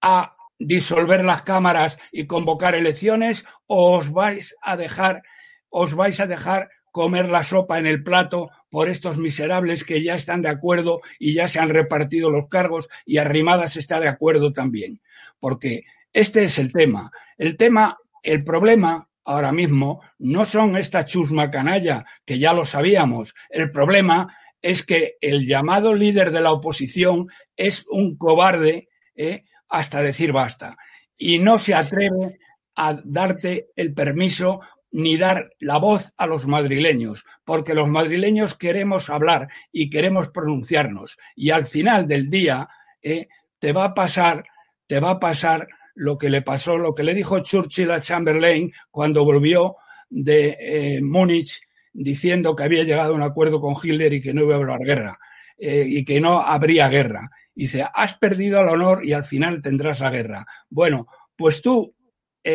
a 0.00 0.36
disolver 0.58 1.24
las 1.24 1.42
cámaras 1.42 1.98
y 2.12 2.26
convocar 2.26 2.74
elecciones 2.74 3.44
o 3.66 3.98
os 3.98 4.10
vais 4.12 4.54
a 4.62 4.76
dejar, 4.76 5.22
os 5.68 5.94
vais 5.94 6.18
a 6.20 6.26
dejar 6.26 6.70
comer 6.94 7.28
la 7.28 7.42
sopa 7.42 7.80
en 7.80 7.88
el 7.88 8.04
plato 8.04 8.50
por 8.70 8.88
estos 8.88 9.18
miserables 9.18 9.82
que 9.82 10.00
ya 10.00 10.14
están 10.14 10.42
de 10.42 10.48
acuerdo 10.48 11.00
y 11.18 11.34
ya 11.34 11.48
se 11.48 11.58
han 11.58 11.70
repartido 11.70 12.30
los 12.30 12.46
cargos 12.48 12.88
y 13.04 13.18
Arrimadas 13.18 13.76
está 13.76 13.98
de 13.98 14.06
acuerdo 14.06 14.52
también. 14.52 15.00
Porque 15.40 15.82
este 16.12 16.44
es 16.44 16.56
el 16.56 16.72
tema. 16.72 17.10
El 17.36 17.56
tema, 17.56 17.98
el 18.22 18.44
problema 18.44 19.08
ahora 19.24 19.50
mismo 19.50 20.02
no 20.20 20.44
son 20.44 20.76
esta 20.76 21.04
chusma 21.04 21.50
canalla, 21.50 22.04
que 22.24 22.38
ya 22.38 22.52
lo 22.52 22.64
sabíamos. 22.64 23.34
El 23.50 23.72
problema 23.72 24.32
es 24.62 24.84
que 24.84 25.16
el 25.20 25.48
llamado 25.48 25.94
líder 25.96 26.30
de 26.30 26.42
la 26.42 26.52
oposición 26.52 27.26
es 27.56 27.84
un 27.90 28.16
cobarde 28.16 28.88
¿eh? 29.16 29.42
hasta 29.68 30.00
decir 30.00 30.30
basta. 30.30 30.76
Y 31.18 31.40
no 31.40 31.58
se 31.58 31.74
atreve 31.74 32.38
a 32.76 33.00
darte 33.04 33.70
el 33.74 33.94
permiso 33.94 34.60
ni 34.94 35.16
dar 35.16 35.50
la 35.58 35.78
voz 35.78 36.12
a 36.16 36.28
los 36.28 36.46
madrileños, 36.46 37.24
porque 37.44 37.74
los 37.74 37.88
madrileños 37.88 38.54
queremos 38.54 39.10
hablar 39.10 39.48
y 39.72 39.90
queremos 39.90 40.28
pronunciarnos. 40.28 41.18
Y 41.34 41.50
al 41.50 41.66
final 41.66 42.06
del 42.06 42.30
día 42.30 42.68
eh, 43.02 43.26
te 43.58 43.72
va 43.72 43.86
a 43.86 43.94
pasar, 43.94 44.44
te 44.86 45.00
va 45.00 45.10
a 45.10 45.18
pasar 45.18 45.66
lo 45.96 46.16
que 46.16 46.30
le 46.30 46.42
pasó, 46.42 46.78
lo 46.78 46.94
que 46.94 47.02
le 47.02 47.12
dijo 47.12 47.40
Churchill 47.40 47.90
a 47.90 48.00
Chamberlain 48.00 48.72
cuando 48.92 49.24
volvió 49.24 49.74
de 50.10 50.56
eh, 50.60 51.02
Múnich 51.02 51.60
diciendo 51.92 52.54
que 52.54 52.62
había 52.62 52.84
llegado 52.84 53.14
a 53.14 53.16
un 53.16 53.22
acuerdo 53.22 53.60
con 53.60 53.74
Hitler 53.74 54.12
y 54.12 54.22
que 54.22 54.32
no 54.32 54.42
iba 54.42 54.54
a 54.54 54.58
hablar 54.58 54.84
guerra 54.84 55.18
eh, 55.58 55.84
y 55.88 56.04
que 56.04 56.20
no 56.20 56.40
habría 56.40 56.88
guerra. 56.88 57.30
Dice, 57.52 57.84
has 57.92 58.14
perdido 58.18 58.60
el 58.60 58.68
honor 58.68 59.04
y 59.04 59.12
al 59.12 59.24
final 59.24 59.60
tendrás 59.60 59.98
la 59.98 60.10
guerra. 60.10 60.46
Bueno, 60.70 61.08
pues 61.34 61.62
tú, 61.62 61.96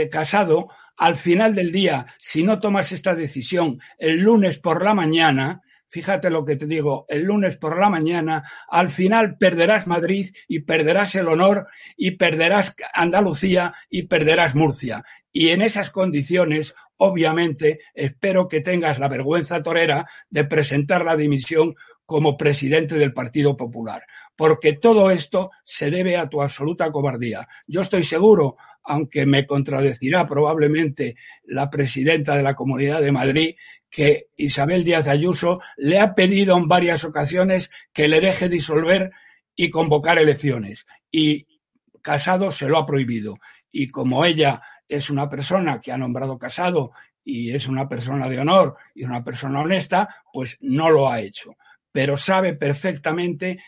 casado, 0.10 0.70
al 1.00 1.16
final 1.16 1.56
del 1.56 1.72
día, 1.72 2.08
si 2.20 2.44
no 2.44 2.60
tomas 2.60 2.92
esta 2.92 3.16
decisión 3.16 3.80
el 3.98 4.18
lunes 4.18 4.60
por 4.60 4.84
la 4.84 4.94
mañana, 4.94 5.62
fíjate 5.88 6.30
lo 6.30 6.44
que 6.44 6.58
te 6.58 6.68
digo, 6.68 7.06
el 7.08 7.24
lunes 7.24 7.56
por 7.56 7.80
la 7.80 7.90
mañana, 7.90 8.44
al 8.68 8.90
final 8.90 9.38
perderás 9.38 9.88
Madrid 9.88 10.32
y 10.50 10.60
perderás 10.60 11.16
el 11.16 11.30
honor 11.30 11.68
y 11.96 12.12
perderás 12.12 12.76
Andalucía 12.94 13.74
y 13.90 14.04
perderás 14.04 14.56
Murcia. 14.56 15.06
Y 15.32 15.50
en 15.50 15.62
esas 15.62 15.90
condiciones, 15.90 16.76
obviamente, 16.98 17.80
espero 17.94 18.50
que 18.50 18.60
tengas 18.60 19.00
la 19.00 19.08
vergüenza 19.08 19.64
torera 19.64 20.06
de 20.30 20.44
presentar 20.44 21.06
la 21.06 21.16
dimisión 21.16 21.76
como 22.06 22.36
presidente 22.36 22.96
del 22.96 23.14
Partido 23.14 23.56
Popular 23.56 24.04
porque 24.40 24.72
todo 24.72 25.12
esto 25.12 25.52
se 25.66 25.92
debe 25.92 26.16
a 26.16 26.30
tu 26.30 26.42
absoluta 26.42 26.90
cobardía. 26.94 27.50
Yo 27.68 27.82
estoy 27.82 28.04
seguro, 28.04 28.56
aunque 28.84 29.26
me 29.26 29.46
contradecirá 29.46 30.28
probablemente 30.28 31.16
la 31.44 31.70
presidenta 31.70 32.36
de 32.36 32.44
la 32.44 32.56
Comunidad 32.56 33.02
de 33.02 33.12
Madrid, 33.12 33.56
que 33.90 34.28
Isabel 34.38 34.84
Díaz 34.84 35.08
Ayuso 35.08 35.62
le 35.78 36.00
ha 36.00 36.16
pedido 36.16 36.58
en 36.58 36.68
varias 36.68 37.04
ocasiones 37.04 37.72
que 37.94 38.08
le 38.08 38.22
deje 38.22 38.50
disolver 38.50 39.12
y 39.56 39.70
convocar 39.70 40.18
elecciones. 40.20 40.86
Y 41.12 41.48
Casado 42.02 42.52
se 42.52 42.68
lo 42.70 42.78
ha 42.78 42.86
prohibido. 42.86 43.40
Y 43.72 43.90
como 43.90 44.26
ella 44.26 44.62
es 44.88 45.10
una 45.10 45.30
persona 45.30 45.82
que 45.82 45.92
ha 45.92 45.98
nombrado 45.98 46.40
Casado 46.40 46.92
y 47.24 47.52
es 47.52 47.68
una 47.68 47.88
persona 47.88 48.30
de 48.30 48.40
honor 48.40 48.76
y 48.96 49.04
una 49.04 49.24
persona 49.24 49.62
honesta, 49.62 50.24
pues 50.34 50.58
no 50.62 50.90
lo 50.90 51.12
ha 51.12 51.22
hecho. 51.22 51.56
Pero 51.92 52.18
sabe 52.18 52.54
perfectamente 52.54 53.60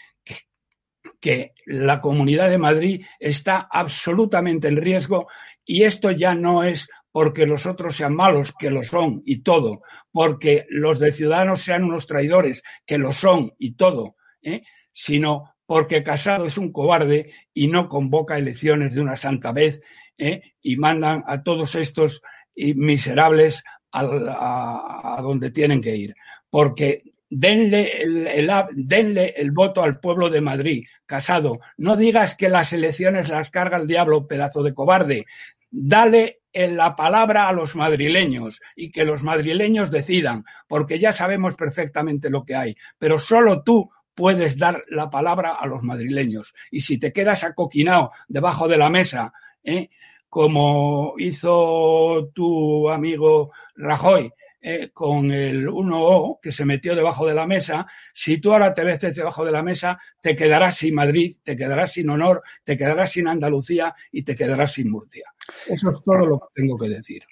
que 1.22 1.54
la 1.66 2.02
Comunidad 2.02 2.50
de 2.50 2.58
Madrid 2.58 3.06
está 3.20 3.68
absolutamente 3.72 4.68
en 4.68 4.78
riesgo 4.78 5.28
y 5.64 5.84
esto 5.84 6.12
ya 6.12 6.36
no 6.36 6.64
es 6.64 6.90
porque 7.12 7.46
los 7.46 7.66
otros 7.66 7.96
sean 7.96 8.16
malos, 8.16 8.54
que 8.58 8.72
lo 8.72 8.84
son 8.84 9.22
y 9.26 9.42
todo, 9.42 9.82
porque 10.12 10.66
los 10.70 11.00
de 11.00 11.14
Ciudadanos 11.14 11.62
sean 11.62 11.84
unos 11.84 12.08
traidores, 12.08 12.64
que 12.86 12.98
lo 12.98 13.14
son 13.14 13.54
y 13.60 13.74
todo, 13.74 14.16
¿eh? 14.42 14.64
sino 14.92 15.56
porque 15.66 16.04
Casado 16.04 16.46
es 16.46 16.58
un 16.58 16.72
cobarde 16.72 17.32
y 17.54 17.68
no 17.68 17.88
convoca 17.88 18.38
elecciones 18.38 18.94
de 18.94 19.02
una 19.02 19.16
santa 19.16 19.52
vez 19.52 19.82
¿eh? 20.18 20.42
y 20.62 20.76
mandan 20.78 21.24
a 21.28 21.44
todos 21.44 21.76
estos 21.76 22.22
miserables 22.56 23.64
a, 23.92 25.18
a 25.18 25.22
donde 25.22 25.52
tienen 25.52 25.82
que 25.82 25.96
ir. 25.96 26.16
Porque 26.50 27.11
denle 27.32 28.04
el, 28.04 28.52
denle 28.74 29.34
el 29.38 29.52
voto 29.52 29.82
al 29.82 30.00
pueblo 30.00 30.30
de 30.30 30.42
Madrid. 30.42 30.86
Casado, 31.06 31.62
no 31.78 31.96
digas 31.96 32.36
que 32.36 32.50
las 32.50 32.74
elecciones 32.74 33.30
las 33.30 33.50
carga 33.50 33.78
el 33.78 33.88
diablo, 33.88 34.28
pedazo 34.28 34.62
de 34.62 34.74
cobarde. 34.74 35.26
Dale 35.72 36.42
la 36.54 36.96
palabra 36.98 37.48
a 37.48 37.54
los 37.54 37.76
madrileños 37.76 38.62
y 38.76 38.92
que 38.92 39.06
los 39.06 39.24
madrileños 39.24 39.90
decidan, 39.90 40.44
porque 40.68 41.00
ya 41.00 41.14
sabemos 41.14 41.56
perfectamente 41.56 42.30
lo 42.30 42.44
que 42.44 42.56
hay. 42.56 42.76
Pero 43.00 43.18
solo 43.18 43.64
tú 43.64 43.90
puedes 44.14 44.58
dar 44.58 44.84
la 44.90 45.10
palabra 45.10 45.54
a 45.54 45.66
los 45.68 45.82
madrileños. 45.84 46.54
Y 46.70 46.82
si 46.82 46.98
te 46.98 47.14
quedas 47.14 47.46
acoquinado 47.46 48.12
debajo 48.28 48.68
de 48.68 48.78
la 48.78 48.90
mesa, 48.90 49.32
¿eh? 49.64 49.90
como 50.28 51.14
hizo 51.18 52.30
tu 52.34 52.90
amigo 52.90 53.52
Rajoy, 53.76 54.34
eh, 54.62 54.92
con 54.94 55.32
el 55.32 55.68
1O 55.68 56.40
que 56.40 56.52
se 56.52 56.66
metió 56.66 56.96
debajo 56.96 57.26
de 57.26 57.34
la 57.34 57.48
mesa, 57.48 57.88
si 58.14 58.40
tú 58.40 58.54
ahora 58.54 58.74
te 58.74 58.84
ves 58.84 59.00
debajo 59.00 59.44
de 59.44 59.52
la 59.52 59.64
mesa, 59.64 60.00
te 60.22 60.36
quedarás 60.36 60.78
sin 60.78 60.94
Madrid, 60.94 61.38
te 61.44 61.58
quedarás 61.58 61.94
sin 61.94 62.10
honor, 62.10 62.44
te 62.64 62.78
quedarás 62.78 63.12
sin 63.12 63.28
Andalucía 63.28 63.96
y 64.12 64.24
te 64.24 64.36
quedarás 64.36 64.74
sin 64.74 64.92
Murcia. 64.92 65.34
Eso 65.68 65.90
es 65.90 66.04
todo 66.04 66.26
lo 66.28 66.40
que 66.40 66.62
tengo 66.62 66.78
que 66.78 66.90
decir. 66.90 67.24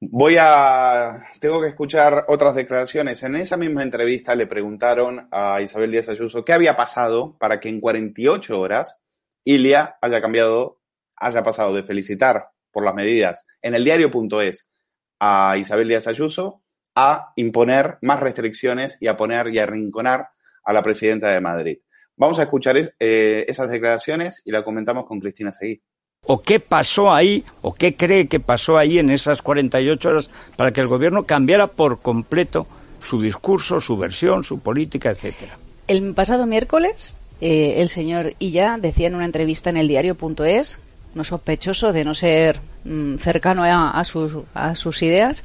Voy 0.00 0.36
a. 0.38 1.24
Tengo 1.40 1.60
que 1.60 1.68
escuchar 1.68 2.24
otras 2.28 2.54
declaraciones. 2.54 3.22
En 3.24 3.34
esa 3.34 3.56
misma 3.56 3.82
entrevista 3.82 4.36
le 4.36 4.46
preguntaron 4.46 5.26
a 5.32 5.60
Isabel 5.60 5.90
Díaz 5.90 6.08
Ayuso 6.08 6.44
qué 6.44 6.52
había 6.52 6.76
pasado 6.76 7.36
para 7.38 7.58
que 7.58 7.68
en 7.68 7.80
48 7.80 8.60
horas 8.60 9.02
Ilia 9.44 9.96
haya 10.00 10.20
cambiado, 10.20 10.80
haya 11.16 11.42
pasado 11.42 11.74
de 11.74 11.82
felicitar 11.82 12.50
por 12.70 12.84
las 12.84 12.94
medidas 12.94 13.44
en 13.60 13.74
el 13.74 13.84
diario.es 13.84 14.70
a 15.18 15.56
Isabel 15.56 15.88
Díaz 15.88 16.06
Ayuso 16.06 16.62
a 16.94 17.32
imponer 17.36 17.98
más 18.02 18.20
restricciones 18.20 18.98
y 19.00 19.06
a 19.06 19.16
poner 19.16 19.48
y 19.54 19.58
a 19.58 19.64
arrinconar 19.64 20.30
a 20.64 20.72
la 20.72 20.82
presidenta 20.82 21.30
de 21.30 21.40
Madrid. 21.40 21.78
Vamos 22.16 22.38
a 22.40 22.42
escuchar 22.42 22.76
eh, 22.76 23.44
esas 23.46 23.70
declaraciones 23.70 24.42
y 24.44 24.50
la 24.50 24.64
comentamos 24.64 25.06
con 25.06 25.20
Cristina 25.20 25.52
Seguí. 25.52 25.80
¿O 26.26 26.42
qué 26.42 26.58
pasó 26.58 27.12
ahí, 27.12 27.44
o 27.62 27.74
qué 27.74 27.94
cree 27.94 28.26
que 28.26 28.40
pasó 28.40 28.76
ahí 28.76 28.98
en 28.98 29.10
esas 29.10 29.40
48 29.40 30.08
horas 30.08 30.30
para 30.56 30.72
que 30.72 30.80
el 30.80 30.88
gobierno 30.88 31.24
cambiara 31.24 31.68
por 31.68 32.02
completo 32.02 32.66
su 33.00 33.22
discurso, 33.22 33.80
su 33.80 33.96
versión, 33.96 34.42
su 34.42 34.58
política, 34.58 35.10
etcétera? 35.10 35.56
El 35.86 36.12
pasado 36.14 36.46
miércoles, 36.46 37.18
eh, 37.40 37.74
el 37.76 37.88
señor 37.88 38.34
Illa 38.40 38.78
decía 38.80 39.06
en 39.06 39.14
una 39.14 39.24
entrevista 39.24 39.70
en 39.70 39.76
el 39.76 39.86
diario.es 39.86 40.80
no 41.14 41.24
sospechoso 41.24 41.92
de 41.92 42.04
no 42.04 42.14
ser 42.14 42.60
mm, 42.84 43.16
cercano 43.16 43.64
a, 43.64 44.04
sus, 44.04 44.36
a, 44.54 44.74
sus, 44.74 45.02
ideas, 45.02 45.44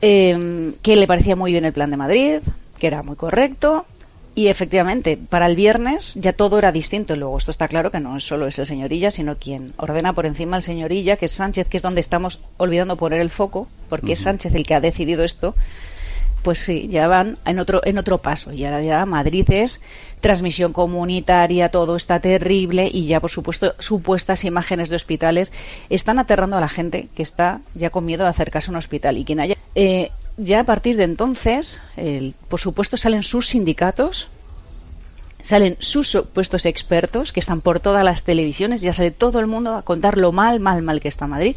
em, 0.00 0.72
que 0.82 0.96
le 0.96 1.06
parecía 1.06 1.36
muy 1.36 1.52
bien 1.52 1.64
el 1.64 1.72
plan 1.72 1.90
de 1.90 1.96
Madrid, 1.96 2.40
que 2.78 2.86
era 2.86 3.02
muy 3.02 3.16
correcto. 3.16 3.84
Y 4.36 4.48
efectivamente, 4.48 5.16
para 5.16 5.46
el 5.46 5.54
viernes 5.54 6.14
ya 6.16 6.32
todo 6.32 6.58
era 6.58 6.72
distinto. 6.72 7.14
Luego, 7.14 7.38
esto 7.38 7.52
está 7.52 7.68
claro 7.68 7.92
que 7.92 8.00
no 8.00 8.18
solo 8.18 8.48
es 8.48 8.58
el 8.58 8.66
señorilla, 8.66 9.12
sino 9.12 9.36
quien 9.36 9.72
ordena 9.76 10.12
por 10.12 10.26
encima 10.26 10.56
al 10.56 10.64
señorilla, 10.64 11.16
que 11.16 11.26
es 11.26 11.32
Sánchez, 11.32 11.68
que 11.68 11.76
es 11.76 11.84
donde 11.84 12.00
estamos 12.00 12.40
olvidando 12.56 12.96
poner 12.96 13.20
el 13.20 13.30
foco, 13.30 13.68
porque 13.88 14.14
es 14.14 14.20
Sánchez 14.20 14.52
el 14.54 14.66
que 14.66 14.74
ha 14.74 14.80
decidido 14.80 15.22
esto 15.22 15.54
pues 16.44 16.60
sí, 16.60 16.86
ya 16.88 17.08
van 17.08 17.38
en 17.46 17.58
otro, 17.58 17.80
en 17.84 17.98
otro 17.98 18.18
paso. 18.18 18.52
Ya, 18.52 18.80
ya 18.80 19.04
Madrid 19.06 19.50
es 19.50 19.80
transmisión 20.20 20.72
comunitaria, 20.72 21.70
todo 21.70 21.96
está 21.96 22.20
terrible 22.20 22.88
y 22.92 23.06
ya, 23.06 23.18
por 23.18 23.30
supuesto, 23.30 23.74
supuestas 23.80 24.44
imágenes 24.44 24.90
de 24.90 24.96
hospitales 24.96 25.50
están 25.90 26.18
aterrando 26.20 26.56
a 26.56 26.60
la 26.60 26.68
gente 26.68 27.08
que 27.16 27.22
está 27.22 27.60
ya 27.74 27.90
con 27.90 28.04
miedo 28.04 28.22
de 28.22 28.30
acercarse 28.30 28.70
a 28.70 28.72
un 28.72 28.76
hospital. 28.76 29.18
Y 29.18 29.24
quien 29.24 29.40
haya. 29.40 29.56
Eh, 29.74 30.10
ya 30.36 30.60
a 30.60 30.64
partir 30.64 30.96
de 30.96 31.04
entonces, 31.04 31.82
por 32.48 32.60
supuesto, 32.60 32.96
salen 32.96 33.22
sus 33.22 33.48
sindicatos, 33.48 34.28
salen 35.42 35.76
sus 35.78 36.08
supuestos 36.08 36.66
expertos 36.66 37.32
que 37.32 37.40
están 37.40 37.60
por 37.60 37.80
todas 37.80 38.04
las 38.04 38.24
televisiones, 38.24 38.82
ya 38.82 38.92
sale 38.92 39.12
todo 39.12 39.40
el 39.40 39.46
mundo 39.46 39.76
a 39.76 39.82
contar 39.82 40.18
lo 40.18 40.32
mal, 40.32 40.60
mal, 40.60 40.82
mal 40.82 41.00
que 41.00 41.08
está 41.08 41.26
Madrid 41.26 41.56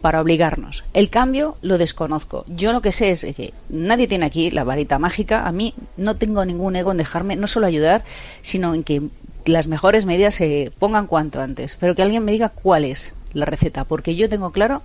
para 0.00 0.20
obligarnos. 0.20 0.84
El 0.94 1.10
cambio 1.10 1.56
lo 1.62 1.78
desconozco. 1.78 2.44
Yo 2.48 2.72
lo 2.72 2.82
que 2.82 2.92
sé 2.92 3.10
es 3.10 3.26
que 3.36 3.52
nadie 3.68 4.06
tiene 4.06 4.26
aquí 4.26 4.50
la 4.50 4.64
varita 4.64 4.98
mágica. 4.98 5.46
A 5.46 5.52
mí 5.52 5.74
no 5.96 6.16
tengo 6.16 6.44
ningún 6.44 6.76
ego 6.76 6.92
en 6.92 6.98
dejarme 6.98 7.36
no 7.36 7.46
solo 7.46 7.66
ayudar, 7.66 8.04
sino 8.42 8.74
en 8.74 8.84
que 8.84 9.02
las 9.44 9.66
mejores 9.66 10.06
medidas 10.06 10.34
se 10.34 10.72
pongan 10.78 11.06
cuanto 11.06 11.40
antes. 11.40 11.76
Pero 11.76 11.94
que 11.94 12.02
alguien 12.02 12.24
me 12.24 12.32
diga 12.32 12.48
cuál 12.48 12.84
es 12.84 13.14
la 13.32 13.46
receta, 13.46 13.84
porque 13.84 14.16
yo 14.16 14.28
tengo 14.28 14.52
claro 14.52 14.82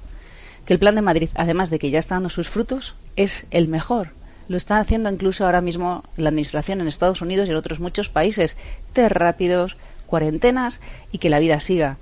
que 0.65 0.73
el 0.73 0.79
plan 0.79 0.95
de 0.95 1.01
Madrid, 1.01 1.29
además 1.35 1.69
de 1.69 1.79
que 1.79 1.89
ya 1.89 1.99
está 1.99 2.15
dando 2.15 2.29
sus 2.29 2.49
frutos, 2.49 2.95
es 3.15 3.45
el 3.51 3.67
mejor. 3.67 4.09
Lo 4.47 4.57
está 4.57 4.79
haciendo 4.79 5.09
incluso 5.09 5.45
ahora 5.45 5.61
mismo 5.61 6.03
la 6.17 6.29
administración 6.29 6.81
en 6.81 6.87
Estados 6.87 7.21
Unidos 7.21 7.47
y 7.47 7.51
en 7.51 7.57
otros 7.57 7.79
muchos 7.79 8.09
países. 8.09 8.57
Test 8.93 9.11
rápidos, 9.11 9.77
cuarentenas 10.07 10.81
y 11.11 11.19
que 11.19 11.29
la 11.29 11.39
vida 11.39 11.59
siga. 11.59 11.97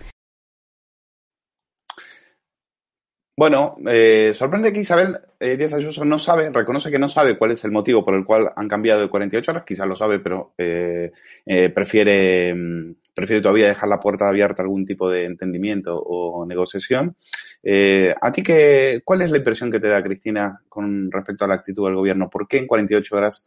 Bueno, 3.39 3.77
eh, 3.87 4.33
sorprende 4.35 4.73
que 4.73 4.81
Isabel 4.81 5.17
eh, 5.39 5.55
Díaz 5.55 5.71
Ayuso 5.71 6.03
no 6.03 6.19
sabe, 6.19 6.49
reconoce 6.49 6.91
que 6.91 6.99
no 6.99 7.07
sabe 7.07 7.37
cuál 7.37 7.51
es 7.51 7.63
el 7.63 7.71
motivo 7.71 8.03
por 8.03 8.13
el 8.15 8.25
cual 8.25 8.51
han 8.53 8.67
cambiado 8.67 8.99
de 8.99 9.07
48 9.07 9.51
horas, 9.51 9.63
quizás 9.65 9.87
lo 9.87 9.95
sabe, 9.95 10.19
pero 10.19 10.51
eh, 10.57 11.13
eh, 11.45 11.69
prefiere, 11.69 12.53
mm, 12.53 12.95
prefiere 13.13 13.41
todavía 13.41 13.69
dejar 13.69 13.87
la 13.87 14.01
puerta 14.01 14.27
abierta 14.27 14.61
a 14.61 14.65
algún 14.65 14.85
tipo 14.85 15.09
de 15.09 15.23
entendimiento 15.23 15.97
o 15.97 16.45
negociación. 16.45 17.15
Eh, 17.63 18.13
¿A 18.21 18.29
ti 18.29 18.43
qué, 18.43 19.03
cuál 19.05 19.21
es 19.21 19.31
la 19.31 19.37
impresión 19.37 19.71
que 19.71 19.79
te 19.79 19.87
da, 19.87 20.03
Cristina, 20.03 20.61
con 20.67 21.09
respecto 21.09 21.45
a 21.45 21.47
la 21.47 21.53
actitud 21.53 21.85
del 21.85 21.95
gobierno? 21.95 22.29
¿Por 22.29 22.45
qué 22.45 22.57
en 22.57 22.67
48 22.67 23.15
horas 23.15 23.45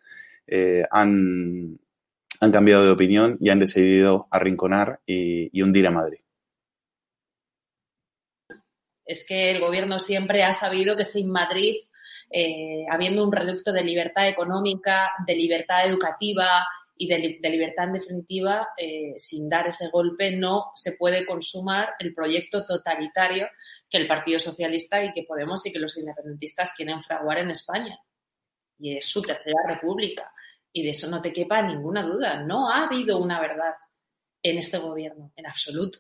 han, 0.91 1.79
han 2.41 2.51
cambiado 2.51 2.87
de 2.87 2.93
opinión 2.93 3.37
y 3.41 3.51
han 3.51 3.59
decidido 3.59 4.27
arrinconar 4.31 5.01
y 5.05 5.61
hundir 5.61 5.87
a 5.87 5.91
Madrid? 5.91 6.22
Es 9.05 9.25
que 9.27 9.51
el 9.51 9.61
gobierno 9.61 9.99
siempre 9.99 10.43
ha 10.43 10.53
sabido 10.53 10.97
que 10.97 11.05
sin 11.05 11.31
Madrid, 11.31 11.77
eh, 12.31 12.85
habiendo 12.91 13.25
un 13.25 13.33
reducto 13.33 13.73
de 13.73 13.83
libertad 13.83 14.29
económica, 14.29 15.13
de 15.27 15.35
libertad 15.35 15.87
educativa 15.87 16.67
y 16.97 17.09
de, 17.09 17.51
libertad 17.51 17.87
en 17.87 17.95
definitiva, 17.95 18.69
eh, 18.77 19.15
sin 19.19 19.49
dar 19.49 19.67
ese 19.67 19.89
golpe 19.89 20.37
no 20.37 20.73
se 20.75 20.93
puede 20.93 21.27
consumar 21.27 21.95
el 21.99 22.15
proyecto 22.15 22.65
totalitario 22.65 23.49
que 23.91 23.99
el 23.99 24.07
Partido 24.07 24.39
Socialista 24.39 25.03
y 25.03 25.13
que 25.13 25.25
Podemos 25.25 25.67
y 25.67 25.73
que 25.73 25.79
los 25.79 25.97
independentistas 25.97 26.73
quieren 26.77 27.03
fraguar 27.03 27.39
en 27.39 27.51
España. 27.51 27.99
Y 28.79 28.97
es 28.97 29.07
su 29.07 29.21
tercera 29.23 29.63
república. 29.67 30.33
Y 30.73 30.85
de 30.85 30.91
eso 30.91 31.11
no 31.11 31.21
te 31.21 31.33
quepa 31.33 31.61
ninguna 31.63 32.03
duda. 32.03 32.43
No 32.43 32.71
ha 32.71 32.85
habido 32.85 33.19
una 33.19 33.41
verdad 33.41 33.75
en 34.43 34.59
este 34.59 34.79
gobierno, 34.79 35.33
en 35.37 35.47
absoluto. 35.47 35.99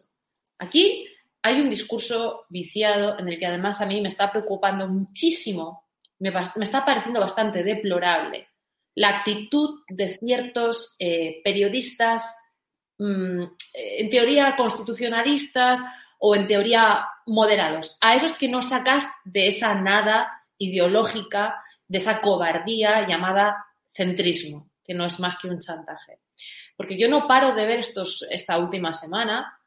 Aquí 0.59 1.07
hay 1.42 1.61
un 1.61 1.68
discurso 1.68 2.46
viciado 2.48 3.18
en 3.18 3.28
el 3.28 3.38
que 3.38 3.46
además 3.46 3.81
a 3.81 3.87
mí 3.87 4.00
me 4.00 4.09
está 4.09 4.31
preocupando 4.31 4.87
muchísimo, 4.87 5.88
me, 6.18 6.33
está 6.61 6.85
pareciendo 6.85 7.20
bastante 7.20 7.64
deplorable 7.64 8.48
la 8.94 9.09
actitud 9.09 9.81
de 9.88 10.18
ciertos 10.18 10.96
eh, 10.98 11.40
periodistas, 11.42 12.37
mmm, 12.98 13.42
en 13.72 14.11
teoría 14.11 14.55
constitucionalistas 14.55 15.81
o 16.18 16.37
en 16.37 16.46
teoría 16.46 17.07
moderados, 17.26 17.96
a 18.00 18.14
esos 18.14 18.35
que 18.35 18.48
no 18.48 18.62
sacas 18.62 19.09
de 19.24 19.48
esa 19.48 19.81
nada 19.81 20.44
ideológica, 20.59 21.57
de 21.88 21.98
esa 21.98 22.20
cobardía 22.20 23.07
llamada 23.09 23.66
centrismo, 23.94 24.70
que 24.85 24.94
no 24.94 25.07
es 25.07 25.18
más 25.18 25.38
que 25.38 25.48
un 25.48 25.59
chantaje. 25.59 26.20
Porque 26.76 26.98
yo 26.98 27.09
no 27.09 27.26
paro 27.26 27.55
de 27.55 27.66
ver 27.66 27.81
estos, 27.81 28.26
esta 28.31 28.59
última 28.59 28.92
semana 28.92 29.59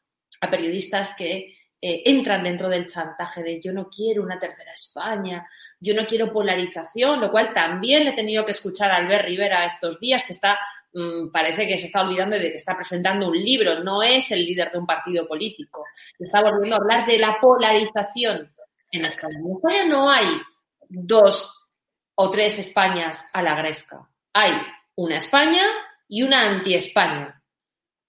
a 0.41 0.49
periodistas 0.49 1.15
que 1.15 1.54
eh, 1.87 2.01
entran 2.03 2.41
dentro 2.41 2.67
del 2.67 2.87
chantaje 2.87 3.43
de 3.43 3.61
yo 3.61 3.71
no 3.71 3.87
quiero 3.87 4.23
una 4.23 4.39
tercera 4.39 4.73
España, 4.73 5.45
yo 5.79 5.93
no 5.93 6.03
quiero 6.07 6.33
polarización, 6.33 7.21
lo 7.21 7.29
cual 7.29 7.53
también 7.53 8.07
he 8.07 8.13
tenido 8.13 8.43
que 8.43 8.53
escuchar 8.53 8.89
a 8.89 8.95
Albert 8.95 9.25
Rivera 9.25 9.63
estos 9.63 9.99
días, 9.99 10.23
que 10.23 10.33
está, 10.33 10.57
mmm, 10.93 11.29
parece 11.31 11.67
que 11.67 11.77
se 11.77 11.85
está 11.85 12.01
olvidando 12.01 12.37
de 12.37 12.49
que 12.49 12.55
está 12.55 12.75
presentando 12.75 13.27
un 13.27 13.37
libro, 13.37 13.83
no 13.83 14.01
es 14.01 14.31
el 14.31 14.43
líder 14.43 14.71
de 14.71 14.79
un 14.79 14.87
partido 14.87 15.27
político. 15.27 15.85
Está 16.17 16.41
volviendo 16.41 16.75
a 16.75 16.79
hablar 16.79 17.05
de 17.05 17.19
la 17.19 17.37
polarización 17.39 18.51
en 18.91 19.01
España. 19.01 19.37
En 19.45 19.55
España 19.55 19.85
no 19.85 20.09
hay 20.09 20.41
dos 20.89 21.69
o 22.15 22.31
tres 22.31 22.57
Españas 22.57 23.29
a 23.31 23.43
la 23.43 23.53
gresca. 23.53 24.09
Hay 24.33 24.53
una 24.95 25.17
España 25.17 25.61
y 26.07 26.23
una 26.23 26.49
anti-España. 26.49 27.43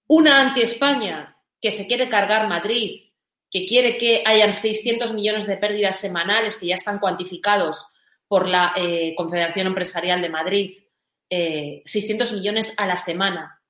Una 0.06 0.40
anti-España 0.40 1.36
que 1.60 1.72
se 1.72 1.86
quiere 1.86 2.08
cargar 2.08 2.48
Madrid, 2.48 3.05
que 3.56 3.64
quiere 3.64 3.96
que 3.96 4.22
hayan 4.26 4.52
600 4.52 5.14
millones 5.14 5.46
de 5.46 5.56
pérdidas 5.56 5.98
semanales 5.98 6.58
que 6.58 6.66
ya 6.66 6.74
están 6.74 6.98
cuantificados 6.98 7.86
por 8.28 8.46
la 8.46 8.74
eh, 8.76 9.14
Confederación 9.16 9.68
Empresarial 9.68 10.20
de 10.20 10.28
Madrid, 10.28 10.72
eh, 11.30 11.80
600 11.86 12.34
millones 12.34 12.74
a 12.76 12.86
la 12.86 12.98
semana 12.98 13.62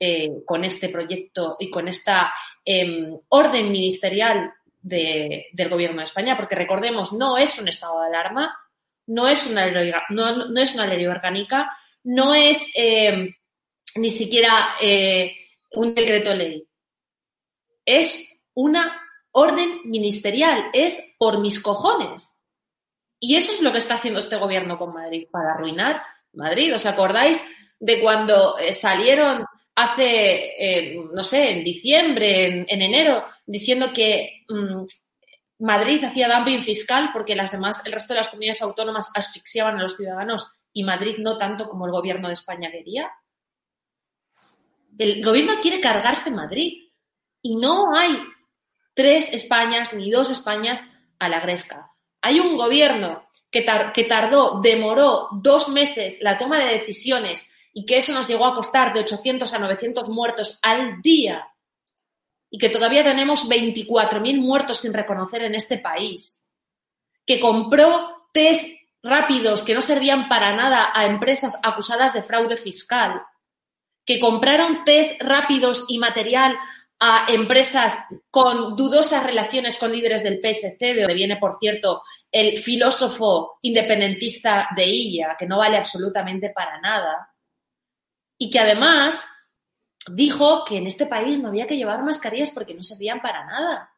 eh, 0.00 0.30
con 0.46 0.64
este 0.64 0.88
proyecto 0.88 1.56
y 1.58 1.68
con 1.68 1.86
esta 1.86 2.32
em, 2.64 3.14
orden 3.28 3.70
ministerial 3.70 4.54
de, 4.80 5.48
del 5.52 5.68
Gobierno 5.68 5.98
de 5.98 6.04
España, 6.04 6.34
porque 6.34 6.54
recordemos, 6.54 7.12
no 7.12 7.36
es 7.36 7.58
un 7.58 7.68
estado 7.68 8.00
de 8.00 8.06
alarma, 8.06 8.58
no 9.08 9.28
es 9.28 9.46
una 9.46 9.66
ley, 9.66 9.92
no, 10.08 10.46
es 10.58 10.74
una 10.74 10.86
ley 10.86 11.06
orgánica, 11.06 11.70
no 12.04 12.34
es 12.34 12.72
em, 12.74 13.34
ni 13.96 14.10
siquiera 14.10 14.76
eh, 14.80 15.36
un 15.72 15.94
decreto 15.94 16.34
ley. 16.34 16.66
Es 17.84 18.34
una 18.54 19.02
orden 19.38 19.82
ministerial, 19.84 20.70
es 20.72 21.14
por 21.18 21.40
mis 21.40 21.60
cojones. 21.60 22.40
Y 23.20 23.36
eso 23.36 23.52
es 23.52 23.60
lo 23.60 23.70
que 23.70 23.78
está 23.78 23.94
haciendo 23.94 24.20
este 24.20 24.36
gobierno 24.36 24.78
con 24.78 24.94
Madrid, 24.94 25.26
para 25.30 25.52
arruinar 25.52 26.02
Madrid. 26.32 26.74
¿Os 26.74 26.86
acordáis 26.86 27.44
de 27.78 28.00
cuando 28.00 28.58
eh, 28.58 28.72
salieron 28.72 29.44
hace, 29.74 30.54
eh, 30.58 30.96
no 31.12 31.22
sé, 31.22 31.50
en 31.50 31.64
diciembre, 31.64 32.46
en, 32.46 32.66
en 32.66 32.80
enero, 32.80 33.26
diciendo 33.44 33.92
que 33.92 34.44
mmm, 34.48 34.84
Madrid 35.58 36.02
hacía 36.02 36.28
dumping 36.34 36.62
fiscal 36.62 37.10
porque 37.12 37.36
las 37.36 37.52
demás, 37.52 37.82
el 37.84 37.92
resto 37.92 38.14
de 38.14 38.20
las 38.20 38.28
comunidades 38.28 38.62
autónomas 38.62 39.12
asfixiaban 39.14 39.76
a 39.76 39.82
los 39.82 39.96
ciudadanos 39.98 40.50
y 40.72 40.82
Madrid 40.82 41.16
no 41.18 41.36
tanto 41.36 41.68
como 41.68 41.84
el 41.84 41.92
gobierno 41.92 42.28
de 42.28 42.34
España 42.34 42.70
quería? 42.70 43.10
El 44.96 45.22
gobierno 45.22 45.60
quiere 45.60 45.78
cargarse 45.78 46.30
Madrid 46.30 46.88
y 47.42 47.56
no 47.56 47.94
hay 47.94 48.18
tres 48.96 49.32
Españas 49.34 49.92
ni 49.92 50.10
dos 50.10 50.30
Españas 50.30 50.88
a 51.18 51.28
la 51.28 51.38
gresca. 51.38 51.92
Hay 52.22 52.40
un 52.40 52.56
gobierno 52.56 53.28
que, 53.50 53.60
tar 53.60 53.92
que 53.92 54.04
tardó, 54.04 54.60
demoró 54.60 55.28
dos 55.32 55.68
meses 55.68 56.16
la 56.20 56.38
toma 56.38 56.58
de 56.58 56.72
decisiones 56.72 57.48
y 57.74 57.84
que 57.84 57.98
eso 57.98 58.14
nos 58.14 58.26
llegó 58.26 58.46
a 58.46 58.54
costar 58.54 58.94
de 58.94 59.00
800 59.00 59.52
a 59.52 59.58
900 59.58 60.08
muertos 60.08 60.58
al 60.62 61.02
día 61.02 61.46
y 62.50 62.58
que 62.58 62.70
todavía 62.70 63.04
tenemos 63.04 63.48
24.000 63.48 64.40
muertos 64.40 64.78
sin 64.78 64.94
reconocer 64.94 65.42
en 65.42 65.54
este 65.54 65.78
país, 65.78 66.48
que 67.26 67.38
compró 67.38 68.28
test 68.32 68.64
rápidos 69.02 69.62
que 69.62 69.74
no 69.74 69.82
servían 69.82 70.28
para 70.28 70.56
nada 70.56 70.90
a 70.94 71.04
empresas 71.04 71.60
acusadas 71.62 72.14
de 72.14 72.22
fraude 72.22 72.56
fiscal, 72.56 73.22
que 74.06 74.18
compraron 74.18 74.84
test 74.84 75.20
rápidos 75.20 75.84
y 75.88 75.98
material 75.98 76.56
a 77.00 77.26
empresas 77.28 77.98
con 78.30 78.74
dudosas 78.76 79.24
relaciones 79.24 79.78
con 79.78 79.92
líderes 79.92 80.22
del 80.22 80.40
PSC, 80.40 80.78
de 80.94 81.00
donde 81.00 81.14
viene, 81.14 81.36
por 81.36 81.58
cierto, 81.58 82.02
el 82.30 82.58
filósofo 82.58 83.58
independentista 83.62 84.68
de 84.74 84.86
Illa, 84.86 85.36
que 85.38 85.46
no 85.46 85.58
vale 85.58 85.76
absolutamente 85.76 86.50
para 86.50 86.80
nada, 86.80 87.32
y 88.38 88.50
que 88.50 88.58
además 88.58 89.26
dijo 90.12 90.64
que 90.64 90.78
en 90.78 90.86
este 90.86 91.06
país 91.06 91.40
no 91.40 91.48
había 91.48 91.66
que 91.66 91.76
llevar 91.76 92.02
mascarillas 92.02 92.50
porque 92.50 92.74
no 92.74 92.82
servían 92.82 93.20
para 93.20 93.44
nada. 93.44 93.90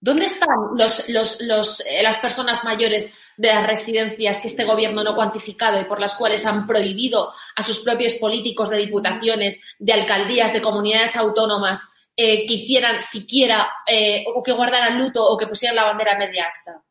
¿Dónde 0.00 0.26
están 0.26 0.48
eh, 0.78 2.02
las 2.02 2.18
personas 2.18 2.64
mayores 2.64 3.14
de 3.36 3.48
las 3.48 3.66
residencias 3.66 4.38
que 4.38 4.48
este 4.48 4.64
gobierno 4.64 5.02
no 5.02 5.10
ha 5.10 5.16
cuantificado 5.16 5.80
y 5.80 5.84
por 5.84 6.00
las 6.00 6.14
cuales 6.14 6.44
han 6.44 6.66
prohibido 6.66 7.32
a 7.54 7.62
sus 7.62 7.80
propios 7.80 8.14
políticos 8.14 8.70
de 8.70 8.76
diputaciones, 8.76 9.62
de 9.78 9.92
alcaldías, 9.92 10.52
de 10.52 10.60
comunidades 10.62 11.16
autónomas 11.16 11.90
eh, 12.14 12.46
que 12.46 12.54
hicieran 12.54 13.00
siquiera 13.00 13.68
eh, 13.86 14.24
o 14.34 14.42
que 14.42 14.52
guardaran 14.52 14.98
luto 14.98 15.26
o 15.26 15.36
que 15.36 15.46
pusieran 15.46 15.76
la 15.76 15.84
bandera 15.84 16.18
media 16.18 16.46
asta? 16.46 16.82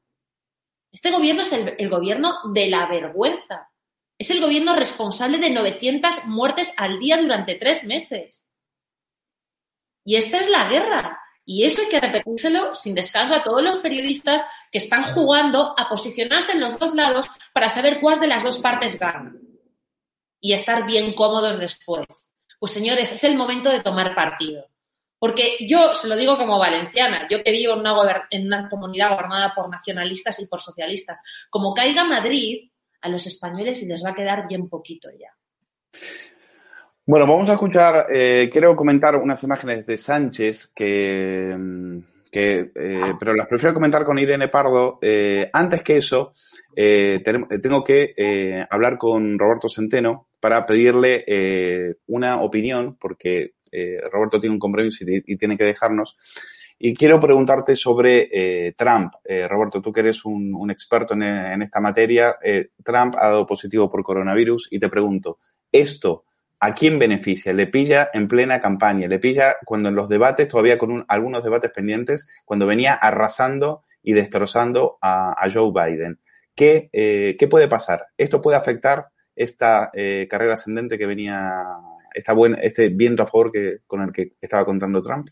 Este 0.92 1.12
gobierno 1.12 1.44
es 1.44 1.54
el, 1.54 1.76
el 1.78 1.90
gobierno 1.90 2.34
de 2.54 2.70
la 2.70 2.88
vergüenza. 2.88 3.70
Es 4.18 4.30
el 4.32 4.42
gobierno 4.42 4.76
responsable 4.76 5.40
de 5.40 5.50
900 5.50 6.26
muertes 6.26 6.74
al 6.78 7.00
día 7.00 7.18
durante 7.18 7.56
tres 7.56 7.84
meses. 7.84 8.48
Y 10.06 10.16
esta 10.16 10.40
es 10.40 10.50
la 10.50 10.70
guerra. 10.70 11.20
Y 11.46 11.64
eso 11.64 11.82
hay 11.82 11.90
que 11.90 12.00
repetírselo 12.00 12.74
sin 12.74 12.96
descanso 12.96 13.36
a 13.36 13.44
todos 13.44 13.62
los 13.62 13.78
periodistas 13.78 14.44
que 14.72 14.80
están 14.80 15.04
jugando 15.14 15.76
a 15.78 15.88
posicionarse 15.88 16.54
en 16.54 16.62
los 16.62 16.80
dos 16.80 16.96
lados 16.96 17.28
para 17.54 17.70
saber 17.70 18.00
cuál 18.02 18.20
de 18.20 18.28
las 18.28 18.44
dos 18.44 18.58
partes 18.58 19.00
gana. 19.00 19.36
Y 20.42 20.54
estar 20.54 20.86
bien 20.86 21.14
cómodos 21.14 21.60
después. 21.60 22.34
Pues 22.60 22.72
señores, 22.72 23.12
es 23.12 23.24
el 23.24 23.36
momento 23.36 23.70
de 23.70 23.82
tomar 23.82 24.16
partido. 24.16 24.68
Porque 25.20 25.58
yo 25.68 25.96
se 25.96 26.08
lo 26.08 26.16
digo 26.16 26.38
como 26.38 26.60
valenciana, 26.60 27.28
yo 27.30 27.44
que 27.44 27.52
vivo 27.52 27.74
en 27.74 28.46
una, 28.48 28.70
comunidad 28.70 29.12
gobernada 29.12 29.54
por 29.56 29.70
nacionalistas 29.70 30.40
y 30.40 30.48
por 30.48 30.62
socialistas, 30.62 31.22
como 31.50 31.74
caiga 31.74 32.04
Madrid, 32.04 32.70
a 33.02 33.10
los 33.10 33.26
españoles 33.26 33.82
y 33.82 33.88
les 33.88 34.04
va 34.04 34.10
a 34.10 34.16
quedar 34.16 34.48
bien 34.48 34.68
poquito 34.68 35.10
ya. 35.12 35.30
Bueno, 37.08 37.28
vamos 37.28 37.48
a 37.52 37.54
escuchar, 37.54 38.08
eh, 38.12 38.50
quiero 38.52 38.76
comentar 38.76 39.16
unas 39.16 39.44
imágenes 39.44 39.86
de 39.86 39.96
Sánchez 39.96 40.72
que, 40.76 41.56
que, 42.32 42.72
eh, 42.74 43.14
pero 43.20 43.36
las 43.36 43.46
prefiero 43.46 43.76
comentar 43.76 44.04
con 44.04 44.18
Irene 44.18 44.48
Pardo. 44.48 44.98
Eh, 45.04 45.48
antes 45.54 45.84
que 45.84 45.98
eso, 45.98 46.34
eh, 46.76 47.22
tengo 47.62 47.84
que 47.84 48.66
hablar 48.72 48.98
con 48.98 49.38
Roberto 49.38 49.70
Centeno 49.70 50.30
para 50.40 50.66
pedirle 50.66 51.96
una 52.08 52.42
opinión, 52.42 52.98
porque 53.00 53.54
Roberto 54.12 54.40
tiene 54.40 54.56
un 54.56 54.60
compromiso 54.60 55.06
y, 55.08 55.38
tiene 55.38 55.58
que 55.58 55.64
dejarnos. 55.64 56.18
Y 56.80 56.96
quiero 56.96 57.20
preguntarte 57.20 57.76
sobre 57.76 58.74
Trump. 58.76 59.14
Roberto, 59.48 59.80
tú 59.80 59.94
que 59.94 60.00
eres 60.00 60.26
un, 60.26 60.56
un 60.56 60.72
experto 60.72 61.14
en, 61.14 61.22
en, 61.22 61.62
esta 61.62 61.80
materia, 61.80 62.36
Trump 62.84 63.16
ha 63.20 63.30
dado 63.30 63.46
positivo 63.46 63.88
por 63.92 64.02
coronavirus 64.02 64.70
y 64.72 64.80
te 64.80 64.90
pregunto, 64.90 65.38
¿esto 65.72 66.26
¿A 66.66 66.74
quién 66.74 66.98
beneficia? 66.98 67.54
Le 67.54 67.68
pilla 67.68 68.10
en 68.12 68.28
plena 68.28 68.60
campaña, 68.60 69.08
le 69.08 69.20
pilla 69.20 69.58
cuando 69.64 69.90
en 69.90 69.94
los 69.94 70.10
debates, 70.10 70.48
todavía 70.48 70.80
con 70.80 71.06
algunos 71.08 71.44
debates 71.44 71.70
pendientes, 71.70 72.28
cuando 72.44 72.66
venía 72.66 72.96
arrasando 72.96 73.84
y 74.02 74.14
destrozando 74.14 74.98
a, 75.00 75.36
Joe 75.54 75.72
Biden. 75.72 76.20
¿Qué, 76.56 76.90
eh, 76.92 77.36
¿Qué, 77.38 77.48
puede 77.48 77.68
pasar? 77.68 78.08
¿Esto 78.18 78.42
puede 78.42 78.58
afectar 78.58 79.10
esta 79.36 79.92
eh, 79.94 80.28
carrera 80.28 80.56
ascendente 80.56 80.98
que 80.98 81.06
venía, 81.06 81.54
este 82.60 82.90
viento 82.90 83.22
a 83.22 83.28
favor 83.28 83.52
que, 83.52 83.82
con 83.86 84.02
el 84.02 84.12
que 84.12 84.32
estaba 84.42 84.66
contando 84.66 85.04
Trump? 85.04 85.28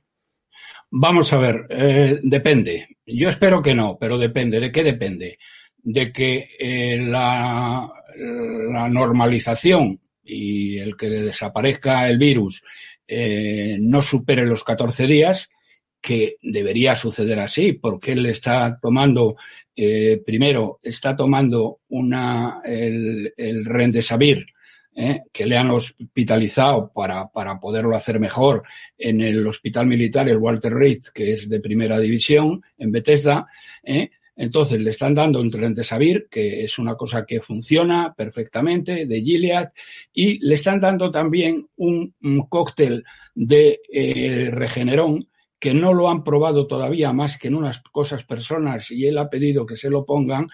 Vamos 0.92 1.34
a 1.34 1.38
ver, 1.38 1.66
eh, 1.70 2.20
depende. 2.22 2.90
Yo 3.08 3.32
espero 3.32 3.64
que 3.64 3.74
no, 3.74 3.98
pero 4.00 4.20
depende. 4.20 4.60
¿De 4.60 4.72
qué 4.72 4.84
depende? 4.84 5.40
De 5.78 6.14
que 6.14 7.00
la 7.10 7.92
normalización 8.88 10.00
y 10.24 10.80
el 10.80 10.96
que 10.96 11.10
desaparezca 11.10 12.10
el 12.10 12.18
virus 12.18 12.64
eh, 13.08 13.78
no 13.80 14.02
supere 14.02 14.46
los 14.46 14.64
14 14.64 15.08
días, 15.08 15.50
que 16.02 16.38
debería 16.42 16.96
suceder 16.96 17.40
así, 17.40 17.74
porque 17.74 18.12
él 18.12 18.26
está 18.26 18.78
tomando, 18.82 19.38
eh, 19.76 20.22
primero, 20.26 20.80
está 20.84 21.16
tomando 21.16 21.80
una, 21.88 22.62
el, 22.66 23.34
el 23.38 23.64
Rendesavir, 23.64 24.48
eh, 24.96 25.22
que 25.32 25.48
le 25.48 25.58
han 25.58 25.72
hospitalizado 25.72 26.92
para, 26.94 27.28
para 27.30 27.60
poderlo 27.60 27.96
hacer 27.96 28.20
mejor 28.20 28.62
en 28.96 29.22
el 29.22 29.48
hospital 29.48 29.88
militar, 29.88 30.30
el 30.30 30.38
Walter 30.38 30.72
Reed, 30.72 31.06
que 31.12 31.34
es 31.34 31.50
de 31.50 31.60
primera 31.60 32.00
división, 32.00 32.62
en 32.78 32.92
Bethesda, 32.92 33.48
eh, 33.82 34.12
entonces 34.36 34.80
le 34.80 34.90
están 34.90 35.14
dando 35.14 35.40
un 35.40 35.52
Rendesavir, 35.52 36.28
que 36.30 36.64
es 36.64 36.80
una 36.80 36.96
cosa 36.96 37.26
que 37.26 37.40
funciona 37.40 38.14
perfectamente, 38.16 39.06
de 39.06 39.22
Gilead, 39.22 39.70
y 40.12 40.40
le 40.46 40.56
están 40.56 40.80
dando 40.80 41.12
también 41.12 41.68
un, 41.76 42.14
cóctel 42.50 43.04
de 43.36 43.82
eh, 43.92 44.50
Regenerón, 44.52 45.28
que 45.60 45.74
no 45.74 45.94
lo 45.94 46.10
han 46.10 46.24
probado 46.24 46.68
todavía 46.68 47.14
más 47.14 47.38
que 47.38 47.48
en 47.48 47.56
unas 47.56 47.80
cosas 47.80 48.26
personas 48.26 48.92
y 48.92 49.06
él 49.06 49.18
ha 49.18 49.30
pedido 49.30 49.66
que 49.66 49.78
se 49.78 49.90
lo 49.90 50.06
pongan 50.06 50.50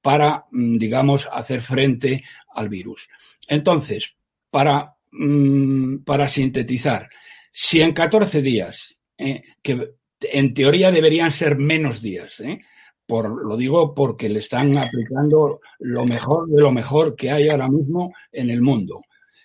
para, 0.00 0.44
mm, 0.52 0.78
digamos, 0.78 1.28
hacer 1.32 1.60
frente 1.60 2.22
al 2.54 2.68
virus. 2.68 3.08
Entonces, 3.48 4.14
para, 4.50 4.94
mm, 5.10 6.04
para 6.04 6.28
sintetizar, 6.28 7.08
si 7.50 7.80
en 7.80 7.92
14 7.92 8.42
días, 8.42 8.96
eh, 9.18 9.42
que 9.62 9.94
en 10.20 10.54
teoría 10.54 10.92
deberían 10.92 11.30
ser 11.30 11.56
menos 11.56 12.00
días, 12.00 12.38
¿eh? 12.40 12.60
Por, 13.06 13.44
lo 13.44 13.56
digo 13.56 13.94
porque 13.94 14.28
le 14.28 14.38
están 14.38 14.78
aplicando 14.78 15.60
lo 15.80 16.06
mejor 16.06 16.48
de 16.48 16.60
lo 16.60 16.72
mejor 16.72 17.14
que 17.14 17.30
hay 17.30 17.48
ahora 17.48 17.68
mismo 17.68 18.14
en 18.32 18.50
el 18.50 18.62
mundo 18.62 19.02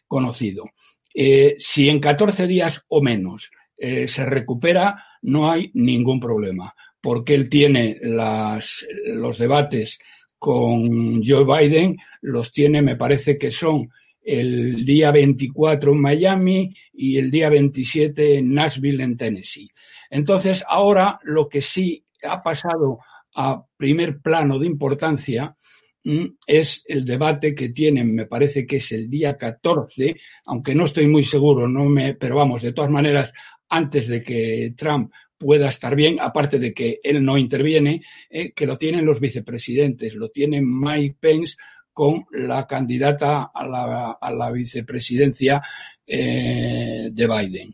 conocido. 0.07 0.65
Eh, 1.13 1.55
si 1.59 1.89
en 1.89 1.99
14 1.99 2.47
días 2.47 2.83
o 2.87 3.01
menos 3.01 3.51
eh, 3.77 4.07
se 4.07 4.25
recupera, 4.25 5.03
no 5.21 5.51
hay 5.51 5.71
ningún 5.73 6.19
problema, 6.19 6.73
porque 7.01 7.35
él 7.35 7.49
tiene 7.49 7.97
las, 8.01 8.85
los 9.05 9.37
debates 9.37 9.99
con 10.37 11.21
Joe 11.23 11.43
Biden, 11.43 11.97
los 12.21 12.51
tiene, 12.51 12.81
me 12.81 12.95
parece 12.95 13.37
que 13.37 13.51
son 13.51 13.89
el 14.21 14.85
día 14.85 15.11
24 15.11 15.91
en 15.91 16.01
Miami 16.01 16.73
y 16.93 17.17
el 17.17 17.31
día 17.31 17.49
27 17.49 18.37
en 18.37 18.53
Nashville, 18.53 19.03
en 19.03 19.17
Tennessee. 19.17 19.69
Entonces, 20.09 20.63
ahora 20.67 21.19
lo 21.23 21.49
que 21.49 21.61
sí 21.61 22.05
ha 22.23 22.41
pasado 22.41 22.99
a 23.41 23.63
primer 23.77 24.19
plano 24.19 24.59
de 24.59 24.67
importancia 24.67 25.55
mm, 26.03 26.25
es 26.45 26.83
el 26.85 27.05
debate 27.05 27.55
que 27.55 27.69
tienen, 27.69 28.13
me 28.13 28.25
parece 28.25 28.67
que 28.67 28.77
es 28.77 28.91
el 28.91 29.09
día 29.09 29.37
14, 29.37 30.17
aunque 30.45 30.75
no 30.75 30.83
estoy 30.83 31.07
muy 31.07 31.23
seguro, 31.23 31.65
no 31.65 31.85
me, 31.85 32.15
pero 32.15 32.35
vamos, 32.35 32.61
de 32.61 32.73
todas 32.73 32.91
maneras, 32.91 33.31
antes 33.69 34.09
de 34.09 34.21
que 34.21 34.73
Trump 34.75 35.13
pueda 35.37 35.69
estar 35.69 35.95
bien, 35.95 36.17
aparte 36.19 36.59
de 36.59 36.73
que 36.73 36.99
él 37.01 37.23
no 37.23 37.37
interviene, 37.37 38.01
eh, 38.29 38.51
que 38.51 38.65
lo 38.65 38.77
tienen 38.77 39.05
los 39.05 39.21
vicepresidentes, 39.21 40.15
lo 40.15 40.27
tiene 40.27 40.61
Mike 40.61 41.15
Pence 41.17 41.55
con 41.93 42.25
la 42.31 42.67
candidata 42.67 43.51
a 43.53 43.65
la, 43.65 44.17
a 44.19 44.31
la 44.33 44.51
vicepresidencia 44.51 45.61
eh, 46.05 47.09
de 47.09 47.27
Biden, 47.27 47.73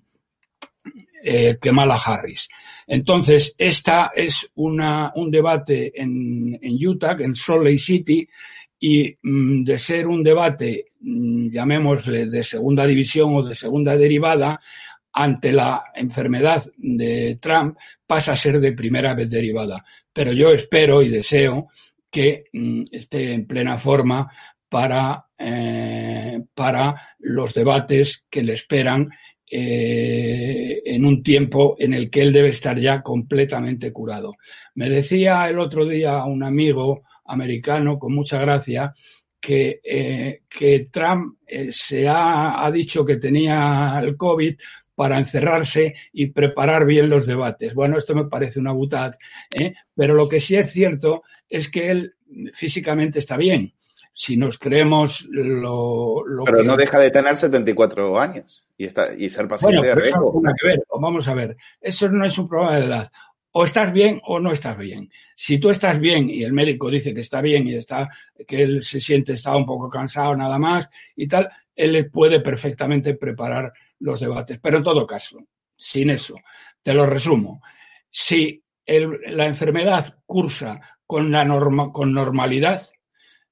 eh, 1.23 1.57
Kamala 1.59 1.95
Harris. 1.95 2.47
Entonces, 2.87 3.55
esta 3.57 4.11
es 4.15 4.49
una, 4.55 5.11
un 5.15 5.31
debate 5.31 5.99
en, 5.99 6.57
en 6.61 6.87
Utah, 6.87 7.17
en 7.19 7.33
Salt 7.33 7.63
Lake 7.63 7.79
City, 7.79 8.27
y 8.79 9.17
mm, 9.21 9.63
de 9.63 9.79
ser 9.79 10.07
un 10.07 10.23
debate, 10.23 10.87
mm, 10.99 11.49
llamémosle 11.49 12.27
de 12.27 12.43
segunda 12.43 12.85
división 12.85 13.35
o 13.35 13.43
de 13.43 13.55
segunda 13.55 13.95
derivada, 13.95 14.59
ante 15.13 15.53
la 15.53 15.85
enfermedad 15.95 16.65
de 16.77 17.39
Trump, 17.41 17.77
pasa 18.05 18.33
a 18.33 18.35
ser 18.35 18.59
de 18.59 18.73
primera 18.73 19.13
vez 19.13 19.29
derivada. 19.29 19.83
Pero 20.11 20.33
yo 20.33 20.51
espero 20.51 21.01
y 21.01 21.09
deseo 21.09 21.69
que 22.11 22.45
mm, 22.51 22.83
esté 22.91 23.33
en 23.33 23.47
plena 23.47 23.77
forma 23.77 24.29
para, 24.69 25.27
eh, 25.37 26.41
para 26.53 27.15
los 27.19 27.53
debates 27.53 28.25
que 28.29 28.43
le 28.43 28.53
esperan 28.53 29.09
eh, 29.49 30.81
en 30.85 31.05
un 31.05 31.21
tiempo 31.21 31.75
en 31.77 31.93
el 31.93 32.09
que 32.09 32.23
él 32.23 32.33
debe 32.33 32.49
estar 32.49 32.79
ya 32.79 33.03
completamente 33.03 33.93
curado. 33.93 34.35
Me 34.73 34.89
decía 34.89 35.47
el 35.47 35.59
otro 35.59 35.85
día 35.85 36.23
un 36.25 36.43
amigo 36.43 37.03
americano 37.25 37.99
con 37.99 38.15
mucha 38.15 38.39
gracia 38.39 38.93
que, 39.39 39.81
eh, 39.83 40.41
que 40.49 40.87
Trump 40.91 41.37
eh, 41.45 41.69
se 41.71 42.07
ha, 42.07 42.65
ha, 42.65 42.71
dicho 42.71 43.05
que 43.05 43.17
tenía 43.17 43.99
el 44.01 44.17
COVID 44.17 44.55
para 44.95 45.19
encerrarse 45.19 45.93
y 46.11 46.27
preparar 46.27 46.87
bien 46.87 47.09
los 47.09 47.27
debates. 47.27 47.75
Bueno, 47.75 47.99
esto 47.99 48.15
me 48.15 48.25
parece 48.25 48.59
una 48.59 48.71
butad, 48.71 49.13
pero 49.93 50.15
lo 50.15 50.27
que 50.27 50.39
sí 50.39 50.55
es 50.55 50.71
cierto 50.71 51.21
es 51.47 51.69
que 51.69 51.91
él 51.91 52.15
físicamente 52.53 53.19
está 53.19 53.37
bien. 53.37 53.74
Si 54.17 54.37
nos 54.37 54.57
creemos 54.57 55.27
lo, 55.29 56.25
lo 56.25 56.45
Pero 56.45 56.63
no 56.63 56.77
deja 56.77 56.97
de 56.99 57.11
tener 57.11 57.35
74 57.35 58.17
años 58.17 58.63
y, 58.77 58.85
está, 58.85 59.13
y 59.13 59.29
ser 59.29 59.45
paciente 59.45 59.79
bueno, 59.79 59.93
de 59.93 60.01
riesgo. 60.01 60.41
Que 60.41 60.67
ver. 60.69 60.83
Vamos 61.01 61.27
a 61.27 61.33
ver, 61.33 61.57
eso 61.81 62.07
no 62.07 62.25
es 62.25 62.37
un 62.37 62.47
problema 62.47 62.77
de 62.77 62.85
edad. 62.85 63.11
O 63.51 63.65
estás 63.65 63.91
bien 63.91 64.21
o 64.23 64.39
no 64.39 64.53
estás 64.53 64.77
bien. 64.77 65.11
Si 65.35 65.59
tú 65.59 65.69
estás 65.69 65.99
bien 65.99 66.29
y 66.29 66.43
el 66.43 66.53
médico 66.53 66.89
dice 66.89 67.13
que 67.13 67.19
está 67.19 67.41
bien 67.41 67.67
y 67.67 67.73
está, 67.73 68.09
que 68.47 68.61
él 68.61 68.83
se 68.83 69.01
siente, 69.01 69.33
está 69.33 69.53
un 69.57 69.65
poco 69.65 69.89
cansado 69.89 70.33
nada 70.33 70.57
más 70.57 70.89
y 71.17 71.27
tal, 71.27 71.49
él 71.75 72.09
puede 72.09 72.39
perfectamente 72.39 73.15
preparar 73.15 73.73
los 73.99 74.21
debates. 74.21 74.59
Pero 74.61 74.77
en 74.77 74.83
todo 74.83 75.05
caso, 75.05 75.39
sin 75.75 76.09
eso, 76.09 76.35
te 76.81 76.93
lo 76.93 77.05
resumo. 77.05 77.61
Si 78.09 78.63
el, 78.85 79.19
la 79.27 79.45
enfermedad 79.45 80.19
cursa 80.25 80.79
con, 81.05 81.33
la 81.33 81.43
norma, 81.43 81.91
con 81.91 82.13
normalidad, 82.13 82.81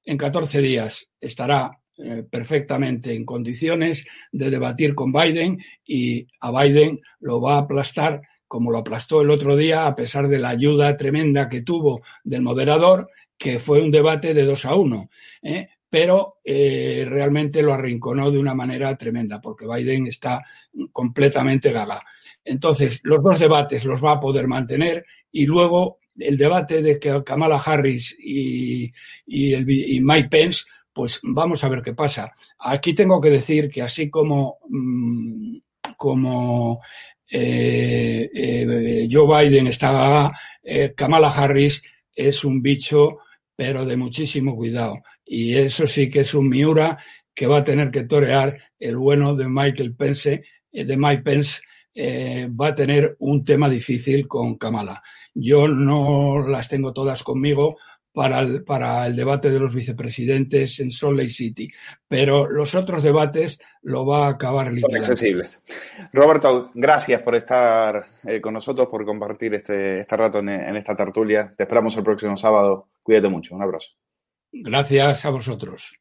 en 0.04 0.16
14 0.16 0.60
días 0.60 1.08
estará 1.20 1.80
eh, 1.96 2.24
perfectamente 2.28 3.14
en 3.14 3.24
condiciones 3.24 4.04
de 4.32 4.50
debatir 4.50 4.94
con 4.94 5.12
Biden 5.12 5.58
y 5.84 6.26
a 6.40 6.50
Biden 6.50 7.00
lo 7.20 7.40
va 7.40 7.54
a 7.54 7.58
aplastar 7.58 8.22
como 8.48 8.70
lo 8.70 8.78
aplastó 8.78 9.22
el 9.22 9.30
otro 9.30 9.56
día 9.56 9.86
a 9.86 9.94
pesar 9.94 10.28
de 10.28 10.38
la 10.38 10.50
ayuda 10.50 10.96
tremenda 10.96 11.48
que 11.48 11.62
tuvo 11.62 12.02
del 12.22 12.42
moderador, 12.42 13.08
que 13.36 13.58
fue 13.58 13.80
un 13.80 13.90
debate 13.90 14.34
de 14.34 14.44
dos 14.44 14.64
a 14.64 14.74
uno. 14.74 15.08
¿eh? 15.42 15.68
pero 15.94 16.38
eh, 16.44 17.06
realmente 17.08 17.62
lo 17.62 17.72
arrinconó 17.72 18.32
de 18.32 18.40
una 18.40 18.52
manera 18.52 18.96
tremenda, 18.96 19.40
porque 19.40 19.64
Biden 19.64 20.08
está 20.08 20.44
completamente 20.90 21.70
gaga. 21.70 22.02
Entonces, 22.44 22.98
los 23.04 23.22
dos 23.22 23.38
debates 23.38 23.84
los 23.84 24.04
va 24.04 24.14
a 24.14 24.20
poder 24.20 24.48
mantener 24.48 25.06
y 25.30 25.46
luego 25.46 26.00
el 26.18 26.36
debate 26.36 26.82
de 26.82 26.98
Kamala 27.24 27.56
Harris 27.56 28.16
y, 28.18 28.92
el, 29.26 29.66
Mike 29.66 30.28
Pence 30.28 30.64
pues 30.94 31.18
vamos 31.24 31.64
a 31.64 31.68
ver 31.68 31.82
qué 31.82 31.92
pasa. 31.92 32.32
Aquí 32.58 32.94
tengo 32.94 33.20
que 33.20 33.30
decir 33.30 33.68
que 33.68 33.82
así 33.82 34.08
como, 34.08 34.58
mm, 34.68 35.56
eh, 37.30 38.30
eh, 38.32 39.08
Joe 39.10 39.48
Biden 39.48 39.66
está, 39.66 40.30
eh, 40.62 40.94
Kamala 40.96 41.28
Harris 41.28 41.82
es 42.14 42.44
un 42.44 42.62
bicho, 42.62 43.18
pero 43.56 43.84
de 43.84 43.96
muchísimo 43.96 44.54
cuidado. 44.54 45.02
Y 45.26 45.56
eso 45.56 45.86
sí 45.86 46.08
que 46.08 46.20
es 46.20 46.32
un 46.32 46.48
Miura 46.48 46.98
que 47.34 47.48
va 47.48 47.58
a 47.58 47.64
tener 47.64 47.90
que 47.90 48.04
torear 48.04 48.56
el 48.78 48.96
bueno 48.96 49.34
de 49.34 49.48
Michael 49.48 49.96
Pence, 49.96 50.44
de 50.70 50.96
Mike 50.96 51.22
Pence 51.22 51.60
eh, 51.94 52.48
va 52.48 52.68
a 52.68 52.74
tener 52.74 53.16
un 53.20 53.44
tema 53.44 53.68
difícil 53.68 54.26
con 54.26 54.56
Kamala. 54.56 55.02
Yo 55.34 55.68
no 55.68 56.46
las 56.46 56.68
tengo 56.68 56.92
todas 56.92 57.22
conmigo 57.22 57.76
para 58.12 58.38
el, 58.40 58.62
para 58.62 59.06
el 59.06 59.16
debate 59.16 59.50
de 59.50 59.58
los 59.58 59.74
vicepresidentes 59.74 60.78
en 60.78 60.92
Salt 60.92 61.18
Lake 61.18 61.30
City, 61.30 61.68
pero 62.06 62.48
los 62.48 62.74
otros 62.76 63.02
debates 63.02 63.58
lo 63.82 64.06
va 64.06 64.26
a 64.26 64.30
acabar 64.30 64.72
liquidando. 64.72 65.04
Son 65.04 65.12
accesibles. 65.12 65.62
Roberto, 66.12 66.70
gracias 66.74 67.22
por 67.22 67.34
estar 67.34 68.06
eh, 68.24 68.40
con 68.40 68.54
nosotros, 68.54 68.86
por 68.86 69.04
compartir 69.04 69.54
este, 69.54 69.98
este 69.98 70.16
rato 70.16 70.38
en, 70.38 70.48
en 70.48 70.76
esta 70.76 70.94
tertulia. 70.94 71.52
Te 71.56 71.64
esperamos 71.64 71.96
el 71.96 72.04
próximo 72.04 72.36
sábado. 72.36 72.88
Cuídate 73.02 73.28
mucho. 73.28 73.56
Un 73.56 73.62
abrazo. 73.62 73.90
Gracias 74.52 75.24
a 75.24 75.30
vosotros. 75.30 75.98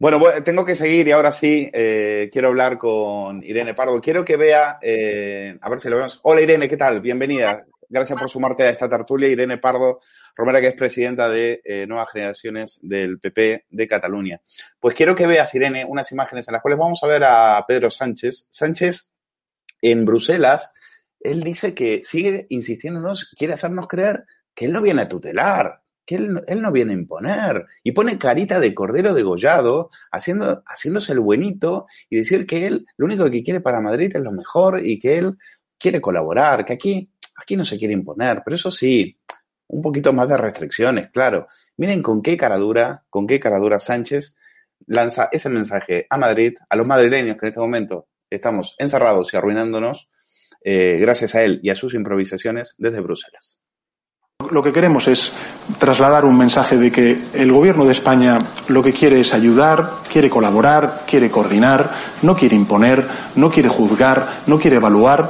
Bueno, 0.00 0.18
tengo 0.42 0.64
que 0.64 0.74
seguir 0.74 1.06
y 1.08 1.12
ahora 1.12 1.30
sí 1.30 1.68
eh, 1.74 2.30
quiero 2.32 2.48
hablar 2.48 2.78
con 2.78 3.44
Irene 3.44 3.74
Pardo. 3.74 4.00
Quiero 4.00 4.24
que 4.24 4.38
vea, 4.38 4.78
eh, 4.80 5.58
a 5.60 5.68
ver 5.68 5.78
si 5.78 5.90
lo 5.90 5.96
vemos. 5.96 6.20
Hola 6.22 6.40
Irene, 6.40 6.70
¿qué 6.70 6.78
tal? 6.78 7.02
Bienvenida. 7.02 7.66
Gracias 7.86 8.18
por 8.18 8.30
sumarte 8.30 8.62
a 8.62 8.70
esta 8.70 8.88
tertulia. 8.88 9.28
Irene 9.28 9.58
Pardo 9.58 9.98
Romera, 10.34 10.58
que 10.62 10.68
es 10.68 10.74
presidenta 10.74 11.28
de 11.28 11.60
eh, 11.62 11.86
Nuevas 11.86 12.08
Generaciones 12.12 12.80
del 12.82 13.20
PP 13.20 13.66
de 13.68 13.86
Cataluña. 13.86 14.40
Pues 14.80 14.94
quiero 14.94 15.14
que 15.14 15.26
veas, 15.26 15.54
Irene, 15.54 15.84
unas 15.84 16.10
imágenes 16.12 16.48
en 16.48 16.52
las 16.54 16.62
cuales 16.62 16.78
vamos 16.78 17.04
a 17.04 17.06
ver 17.06 17.22
a 17.22 17.62
Pedro 17.68 17.90
Sánchez. 17.90 18.46
Sánchez 18.48 19.10
en 19.82 20.06
Bruselas, 20.06 20.72
él 21.20 21.42
dice 21.42 21.74
que 21.74 22.00
sigue 22.04 22.46
insistiéndonos, 22.48 23.34
quiere 23.36 23.52
hacernos 23.52 23.86
creer 23.86 24.24
que 24.54 24.64
él 24.64 24.72
no 24.72 24.80
viene 24.80 25.02
a 25.02 25.08
tutelar, 25.08 25.82
que 26.04 26.16
él, 26.16 26.42
él, 26.46 26.62
no 26.62 26.72
viene 26.72 26.92
a 26.92 26.96
imponer. 26.96 27.66
Y 27.82 27.92
pone 27.92 28.18
carita 28.18 28.60
de 28.60 28.74
cordero 28.74 29.14
degollado, 29.14 29.90
haciendo, 30.10 30.62
haciéndose 30.66 31.12
el 31.12 31.20
buenito 31.20 31.86
y 32.08 32.16
decir 32.16 32.46
que 32.46 32.66
él 32.66 32.86
lo 32.96 33.06
único 33.06 33.30
que 33.30 33.42
quiere 33.42 33.60
para 33.60 33.80
Madrid 33.80 34.14
es 34.14 34.22
lo 34.22 34.32
mejor 34.32 34.84
y 34.84 34.98
que 34.98 35.18
él 35.18 35.36
quiere 35.78 36.00
colaborar, 36.00 36.64
que 36.64 36.74
aquí, 36.74 37.10
aquí 37.36 37.56
no 37.56 37.64
se 37.64 37.78
quiere 37.78 37.94
imponer. 37.94 38.42
Pero 38.44 38.54
eso 38.54 38.70
sí, 38.70 39.18
un 39.68 39.82
poquito 39.82 40.12
más 40.12 40.28
de 40.28 40.36
restricciones, 40.36 41.10
claro. 41.10 41.48
Miren 41.76 42.02
con 42.02 42.22
qué 42.22 42.36
caradura, 42.36 43.04
con 43.08 43.26
qué 43.26 43.40
caradura 43.40 43.78
Sánchez 43.78 44.36
lanza 44.86 45.28
ese 45.32 45.48
mensaje 45.48 46.06
a 46.10 46.18
Madrid, 46.18 46.54
a 46.68 46.76
los 46.76 46.86
madrileños 46.86 47.36
que 47.36 47.46
en 47.46 47.50
este 47.50 47.60
momento 47.60 48.08
estamos 48.28 48.74
encerrados 48.78 49.32
y 49.32 49.36
arruinándonos, 49.36 50.10
eh, 50.62 50.98
gracias 51.00 51.34
a 51.34 51.42
él 51.42 51.60
y 51.62 51.70
a 51.70 51.74
sus 51.74 51.94
improvisaciones 51.94 52.74
desde 52.78 53.00
Bruselas. 53.00 53.59
Lo 54.50 54.62
que 54.62 54.72
queremos 54.72 55.06
es 55.06 55.32
trasladar 55.78 56.24
un 56.24 56.36
mensaje 56.36 56.76
de 56.76 56.90
que 56.90 57.16
el 57.34 57.52
Gobierno 57.52 57.84
de 57.84 57.92
España 57.92 58.38
lo 58.68 58.82
que 58.82 58.92
quiere 58.92 59.20
es 59.20 59.34
ayudar, 59.34 59.90
quiere 60.10 60.30
colaborar, 60.30 61.02
quiere 61.06 61.30
coordinar, 61.30 61.90
no 62.22 62.34
quiere 62.34 62.56
imponer, 62.56 63.04
no 63.36 63.50
quiere 63.50 63.68
juzgar, 63.68 64.26
no 64.46 64.58
quiere 64.58 64.76
evaluar. 64.76 65.28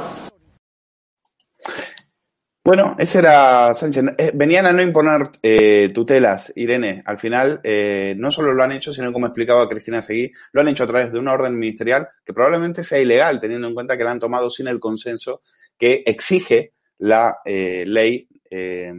Bueno, 2.63 2.95
ese 2.97 3.17
era 3.17 3.73
Sánchez. 3.73 4.03
Eh, 4.17 4.31
venían 4.33 4.67
a 4.67 4.71
no 4.71 4.83
imponer 4.83 5.31
eh, 5.41 5.89
tutelas, 5.93 6.53
Irene. 6.55 7.01
Al 7.05 7.17
final, 7.17 7.59
eh, 7.63 8.13
no 8.17 8.29
solo 8.31 8.53
lo 8.53 8.63
han 8.63 8.71
hecho, 8.71 8.93
sino 8.93 9.11
como 9.11 9.25
explicaba 9.25 9.67
Cristina 9.67 10.01
Seguí, 10.01 10.31
lo 10.51 10.61
han 10.61 10.67
hecho 10.67 10.83
a 10.83 10.87
través 10.87 11.11
de 11.11 11.19
una 11.19 11.33
orden 11.33 11.57
ministerial 11.57 12.07
que 12.23 12.33
probablemente 12.33 12.83
sea 12.83 12.99
ilegal, 12.99 13.41
teniendo 13.41 13.67
en 13.67 13.73
cuenta 13.73 13.97
que 13.97 14.03
la 14.03 14.11
han 14.11 14.19
tomado 14.19 14.49
sin 14.49 14.67
el 14.67 14.79
consenso 14.79 15.41
que 15.77 16.03
exige 16.05 16.73
la 16.99 17.37
ley 17.43 18.27
eh, 18.51 18.93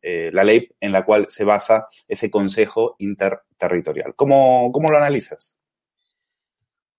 eh, 0.00 0.30
la 0.32 0.44
ley 0.44 0.68
en 0.80 0.92
la 0.92 1.04
cual 1.04 1.26
se 1.28 1.44
basa 1.44 1.86
ese 2.06 2.30
Consejo 2.30 2.96
Interterritorial. 2.98 4.14
¿Cómo, 4.14 4.70
cómo 4.72 4.90
lo 4.90 4.96
analizas? 4.96 5.58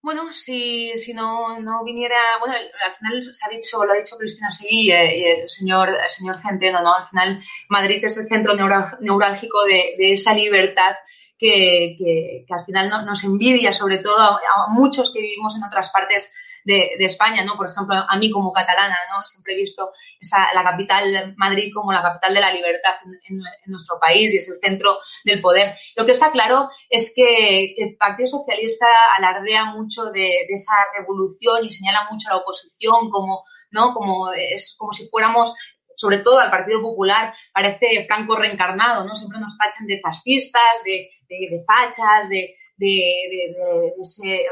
Bueno, 0.04 0.32
si, 0.34 0.98
si 0.98 1.14
no, 1.14 1.60
no, 1.60 1.84
viniera, 1.84 2.18
bueno, 2.40 2.56
al 2.56 2.92
final 2.92 3.24
se 3.36 3.46
ha 3.46 3.50
dicho, 3.50 3.86
lo 3.86 3.94
ha 3.94 3.98
dicho 3.98 4.18
Cristina 4.18 4.50
Seguí 4.50 4.92
eh, 4.92 5.18
y 5.18 5.24
el 5.26 5.50
señor, 5.50 5.90
el 5.90 6.10
señor 6.10 6.40
Centeno, 6.40 6.82
¿no? 6.82 6.96
Al 6.96 7.06
final 7.06 7.42
Madrid 7.70 8.04
es 8.04 8.18
el 8.18 8.26
centro 8.26 8.56
neurálgico 8.56 9.64
de, 9.66 10.14
esa 10.14 10.34
libertad 10.34 10.96
que, 11.38 11.96
que, 11.98 12.46
al 12.50 12.66
final 12.66 12.90
no, 12.90 13.04
nos 13.04 13.24
envidia, 13.24 13.72
sobre 13.72 14.00
todo 14.00 14.18
a, 14.20 14.40
muchos 14.70 15.14
que 15.14 15.22
vivimos 15.22 15.56
en 15.56 15.64
otras 15.64 15.92
partes 15.92 16.34
de, 16.64 16.96
España, 17.00 17.44
¿no? 17.44 17.56
Por 17.56 17.70
ejemplo, 17.70 17.96
a 17.96 18.18
mí 18.18 18.30
como 18.30 18.52
catalana, 18.52 18.98
¿no? 19.14 19.24
Siempre 19.24 19.54
he 19.54 19.58
visto 19.58 19.92
la 20.54 20.64
capital, 20.64 21.34
Madrid, 21.38 21.72
como 21.74 21.92
la 21.92 22.02
capital 22.02 22.34
de 22.34 22.42
la 22.42 22.54
libertad 22.54 22.96
en, 23.30 23.42
nuestro 23.66 24.00
país 24.00 24.34
y 24.34 24.38
es 24.38 24.50
el 24.50 24.58
centro 24.58 24.98
del 25.24 25.42
poder. 25.42 25.76
Lo 25.96 26.06
que 26.06 26.12
está 26.12 26.32
claro 26.32 26.70
es 26.90 27.14
que, 27.16 27.76
el 27.78 27.96
Partido 27.98 28.28
Socialista 28.28 28.86
alardea 29.18 29.66
mucho 29.66 30.06
de, 30.06 30.46
esa 30.50 30.74
revolución 30.98 31.66
y 31.66 31.72
señala 31.72 32.08
mucho 32.12 32.30
a 32.30 32.34
la 32.34 32.42
oposición 32.42 33.10
como, 33.10 33.44
¿no? 33.72 33.94
Como, 33.94 34.32
es 34.32 34.76
como 34.78 34.92
si 34.92 35.08
fuéramos 35.08 35.54
sobre 35.96 36.20
todo 36.20 36.40
al 36.40 36.50
Partido 36.50 36.82
Popular, 36.82 37.32
parece 37.54 38.04
Franco 38.06 38.36
reencarnado, 38.36 39.06
¿no? 39.06 39.14
Siempre 39.14 39.40
nos 39.40 39.56
tachan 39.58 39.86
de 39.86 40.00
fascistas, 40.00 40.84
de, 40.84 41.10
de 41.30 41.64
fachas, 41.68 42.28
de, 42.30 42.56
de, 42.82 43.30
de, 43.30 43.54
de 43.54 44.02
ese, 44.02 44.46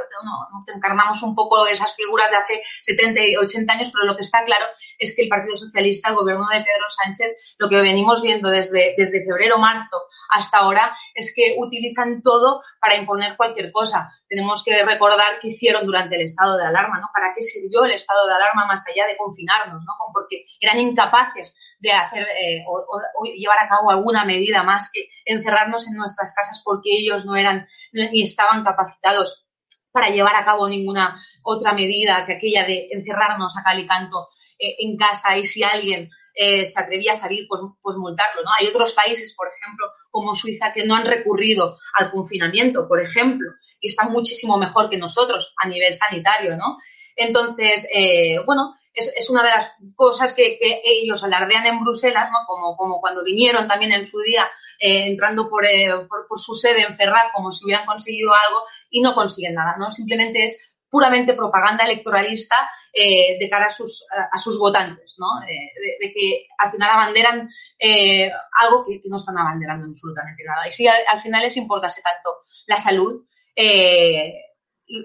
encarnamos 0.74 1.22
un 1.24 1.34
poco 1.34 1.66
esas 1.66 1.96
figuras 1.96 2.30
de 2.30 2.38
hace 2.38 2.62
70 2.84 3.22
y 3.26 3.36
80 3.36 3.74
años, 3.74 3.90
pero 3.92 4.06
lo 4.06 4.16
que 4.16 4.22
está 4.22 4.44
claro 4.44 4.66
es 5.00 5.16
que 5.16 5.24
el 5.24 5.30
Partido 5.30 5.58
Socialista, 5.58 6.10
el 6.10 6.16
gobierno 6.16 6.46
de 6.52 6.60
Pedro 6.60 6.88
Sánchez, 6.88 7.56
lo 7.58 7.70
que 7.70 7.82
venimos 7.82 8.22
viendo 8.22 8.50
desde, 8.50 8.94
desde 8.98 9.26
febrero, 9.26 9.58
marzo 9.58 9.98
hasta 10.30 10.60
ahora, 10.60 10.96
es 11.16 11.34
que 11.36 11.56
utilizan 11.58 12.22
todo 12.22 12.62
para 12.80 12.96
imponer 12.96 13.36
cualquier 13.36 13.72
cosa. 13.72 14.12
Tenemos 14.30 14.64
que 14.64 14.86
recordar 14.86 15.40
qué 15.42 15.48
hicieron 15.48 15.86
durante 15.86 16.16
el 16.16 16.28
estado 16.28 16.58
de 16.58 16.66
alarma, 16.66 17.00
¿no? 17.00 17.08
¿Para 17.12 17.34
qué 17.34 17.42
sirvió 17.42 17.84
el 17.86 17.92
estado 17.92 18.28
de 18.28 18.34
alarma 18.34 18.68
más 18.68 18.86
allá 18.88 19.08
de 19.08 19.18
confinarnos, 19.18 19.84
¿no? 19.86 19.94
Porque 20.14 20.44
eran 20.60 20.80
incapaces 20.80 21.58
de 21.80 21.92
hacer 21.92 22.24
eh, 22.24 22.64
o, 22.68 23.26
llevar 23.26 23.58
a 23.60 23.68
cabo 23.68 23.90
alguna 23.90 24.26
medida 24.26 24.62
más 24.64 24.92
que 24.94 25.08
encerrarnos 25.26 25.88
en 25.88 25.96
nuestras 25.96 26.34
casas 26.34 26.62
porque 26.64 26.90
ellos 26.92 27.26
no 27.26 27.36
eran 27.36 27.68
ni 27.92 28.22
estaban 28.22 28.64
capacitados 28.64 29.48
para 29.92 30.10
llevar 30.10 30.36
a 30.36 30.46
cabo 30.46 30.70
ninguna 30.70 31.20
otra 31.44 31.74
medida 31.74 32.26
que 32.26 32.34
aquella 32.34 32.66
de 32.66 32.88
encerrarnos 32.92 33.58
a 33.58 33.64
cal 33.64 33.80
y 33.80 33.88
canto 33.88 34.28
eh, 34.60 34.76
en 34.80 34.96
casa 34.96 35.38
y 35.38 35.46
si 35.46 35.64
alguien 35.64 36.10
eh, 36.36 36.66
se 36.66 36.80
atrevía 36.80 37.12
a 37.12 37.16
salir, 37.16 37.48
pues, 37.50 37.62
pues 37.82 37.98
multarlo, 37.98 38.44
¿no? 38.44 38.52
Hay 38.58 38.68
otros 38.68 38.94
países, 38.94 39.34
por 39.36 39.50
ejemplo, 39.50 39.88
como 40.10 40.36
Suiza, 40.36 40.72
que 40.72 40.86
no 40.86 40.96
han 40.96 41.06
recurrido 41.06 41.76
al 41.96 42.12
confinamiento, 42.12 42.88
por 42.88 43.02
ejemplo, 43.02 43.52
y 43.80 43.88
están 43.88 44.12
muchísimo 44.12 44.58
mejor 44.58 44.90
que 44.90 44.98
nosotros 44.98 45.54
a 45.58 45.68
nivel 45.68 45.96
sanitario, 45.96 46.58
¿no? 46.58 46.78
Entonces, 47.16 47.88
eh, 47.94 48.40
bueno, 48.46 48.76
es, 48.94 49.14
es, 49.16 49.30
una 49.30 49.44
de 49.44 49.50
las 49.50 49.74
cosas 49.96 50.34
que, 50.34 50.58
ellos 50.84 51.24
alardean 51.24 51.66
en 51.66 51.80
Bruselas, 51.80 52.30
¿no? 52.32 52.40
Como, 52.48 53.00
cuando 53.02 53.24
vinieron 53.24 53.68
también 53.68 53.92
en 53.92 54.06
su 54.06 54.20
día 54.20 54.50
eh, 54.80 55.06
entrando 55.08 55.50
por, 55.50 55.66
eh, 55.66 55.90
por, 56.08 56.40
su 56.40 56.56
sede 56.56 56.82
en 56.82 56.96
Ferraz 56.96 57.32
como 57.34 57.52
si 57.52 57.66
hubieran 57.66 57.86
conseguido 57.86 58.34
algo 58.34 58.64
y 58.90 59.02
no 59.02 59.14
consiguen 59.14 59.56
nada, 59.56 59.76
¿no? 59.78 59.92
Simplemente 59.92 60.46
es 60.46 60.70
puramente 60.90 61.34
propaganda 61.34 61.86
electoralista 61.86 62.56
eh, 62.94 63.38
de 63.40 63.50
cara 63.50 63.68
a 63.68 63.70
sus, 63.70 64.06
a, 64.32 64.38
sus 64.38 64.58
votantes, 64.58 65.16
¿no? 65.18 65.42
Eh, 65.48 65.72
de, 66.02 66.12
que 66.12 66.48
al 66.58 66.72
final 66.72 66.90
abanderan 66.90 67.50
eh, 67.78 68.30
algo 68.62 68.84
que, 68.86 69.02
no 69.06 69.18
están 69.18 69.38
abanderando 69.38 69.86
absolutamente 69.86 70.44
nada. 70.44 70.68
Y 70.68 70.72
si 70.72 70.88
al, 70.88 71.02
al 71.12 71.22
final 71.22 71.44
les 71.44 71.58
importase 71.58 72.02
tanto 72.02 72.30
la 72.66 72.78
salud, 72.78 73.24
eh, 73.56 74.34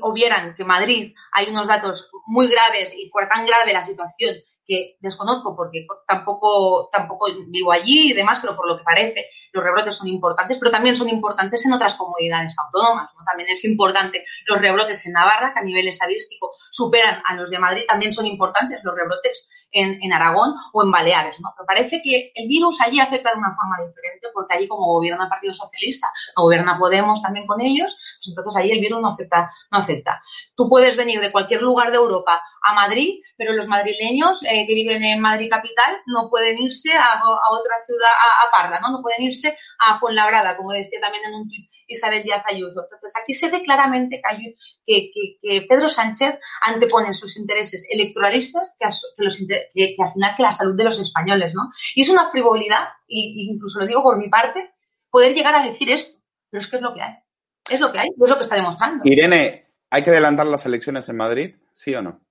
o 0.01 0.13
vieran 0.13 0.55
que 0.55 0.65
Madrid 0.65 1.15
hay 1.33 1.49
unos 1.49 1.67
datos 1.67 2.11
muy 2.27 2.49
graves 2.49 2.95
y 2.97 3.09
fuera 3.11 3.29
tan 3.29 3.47
grave 3.47 3.73
la 3.73 3.83
situación 3.83 4.35
que 4.67 4.97
desconozco 5.01 5.55
porque 5.55 5.87
tampoco, 6.07 6.89
tampoco 6.91 7.27
vivo 7.49 7.71
allí 7.71 8.11
y 8.11 8.15
demás, 8.15 8.39
pero 8.41 8.57
por 8.57 8.67
lo 8.67 8.79
que 8.79 8.85
parece, 8.85 9.29
los 9.55 9.63
rebrotes 9.63 9.95
son 9.95 10.09
importantes, 10.09 10.59
pero 10.59 10.73
también 10.73 10.97
son 10.97 11.09
importantes 11.09 11.65
en 11.65 11.73
otras 11.73 11.95
comunidades 11.95 12.55
autónomas. 12.59 13.13
¿no? 13.17 13.25
También 13.25 13.49
es 13.49 13.65
importante 13.65 14.25
los 14.47 14.61
rebrotes 14.61 15.07
en 15.07 15.13
Navarra, 15.13 15.53
que 15.55 15.61
a 15.61 15.63
nivel 15.63 15.87
estadístico 15.87 16.51
superan 16.71 17.23
a 17.25 17.37
los 17.37 17.51
de 17.51 17.61
Madrid, 17.61 17.85
también 17.87 18.13
son 18.13 18.27
importantes 18.27 18.81
los 18.83 18.95
rebrotes 18.95 19.49
en, 19.71 20.13
Aragón 20.13 20.55
o 20.73 20.83
en 20.83 20.91
Baleares. 20.91 21.41
¿no? 21.41 21.55
Pero 21.57 21.67
parece 21.67 22.03
que 22.03 22.33
el 22.35 22.49
virus 22.49 22.81
allí 22.81 22.99
afecta 22.99 23.31
de 23.31 23.39
una 23.39 23.55
forma 23.55 23.77
diferente, 23.87 24.27
porque 24.35 24.55
allí 24.55 24.67
como 24.67 24.87
gobierna 24.87 25.25
el 25.25 25.31
Partido 25.31 25.55
Socialista, 25.55 26.09
gobierna 26.35 26.77
Podemos 26.77 27.23
también 27.23 27.47
con 27.47 27.61
ellos, 27.61 27.95
pues 27.95 28.29
entonces 28.29 28.57
allí 28.57 28.73
el 28.73 28.81
virus 28.81 29.01
no 29.01 29.09
afecta, 29.09 29.49
no 29.71 29.79
afecta. 29.79 30.21
Tú 30.57 30.69
puedes 30.69 30.97
venir 30.97 31.21
de 31.21 31.31
cualquier 31.31 31.63
lugar 31.63 31.93
de 31.93 31.97
Europa 31.97 32.43
a 32.63 32.75
Madrid, 32.75 33.21
pero 33.37 33.53
los 33.53 33.69
madrileños 33.69 34.43
eh, 34.43 34.67
que 34.67 34.75
viven 34.75 35.03
en 35.05 35.21
Madrid 35.21 35.49
capital 35.49 36.03
no 36.07 36.29
pueden 36.29 36.59
irse 36.59 36.93
a, 36.93 37.21
a 37.21 37.51
otra 37.53 37.77
ciudad, 37.87 38.11
a, 38.11 38.47
a 38.47 38.51
Parla, 38.51 38.81
¿no? 38.81 38.91
No 38.91 39.03
pueden 39.03 39.23
irse 39.23 39.44
a 39.79 39.99
Fuenlabrada, 39.99 40.57
como 40.57 40.73
decía 40.73 41.01
también 41.01 41.25
en 41.27 41.35
un 41.35 41.49
tuit 41.49 41.69
Isabel 41.87 42.23
Díaz 42.23 42.45
Ayuso. 42.47 42.83
Entonces, 42.83 43.13
aquí 43.21 43.35
se 43.35 43.51
ve 43.51 43.63
claramente 43.63 44.21
que, 44.87 45.11
que, 45.13 45.39
que 45.41 45.67
Pedro 45.69 45.89
Sánchez 45.89 46.39
antepone 46.63 47.13
sus 47.13 47.37
intereses 47.37 47.87
electoralistas 47.91 48.77
que, 48.79 48.87
los, 49.19 49.37
que, 49.37 49.97
al 49.99 50.11
final 50.11 50.35
que 50.37 50.43
la 50.43 50.53
salud 50.53 50.77
de 50.77 50.85
los 50.85 50.99
españoles, 51.01 51.55
¿no? 51.55 51.71
Y 51.95 52.03
es 52.03 52.09
una 52.09 52.29
frivolidad, 52.29 52.89
y, 53.07 53.51
incluso 53.51 53.81
lo 53.81 53.87
digo 53.87 54.03
por 54.03 54.19
mi 54.19 54.29
parte, 54.29 54.75
poder 55.11 55.35
llegar 55.35 55.55
a 55.55 55.65
decir 55.65 55.91
esto. 55.91 56.19
Pero 56.51 56.61
es 56.61 56.67
que 56.67 56.77
es 56.77 56.83
lo 56.83 56.95
que 56.95 57.03
hay. 57.03 57.15
Es 57.71 57.81
lo 57.81 57.93
que 57.93 57.99
hay, 57.99 58.09
es 58.09 58.31
lo 58.31 58.37
que 58.37 58.43
está 58.43 58.57
demostrando. 58.57 59.03
Irene, 59.05 59.73
¿hay 59.91 60.03
que 60.03 60.11
adelantar 60.11 60.47
las 60.47 60.67
elecciones 60.67 61.09
en 61.09 61.17
Madrid? 61.17 61.57
¿Sí 61.73 61.95
o 61.95 62.03
no? 62.03 62.24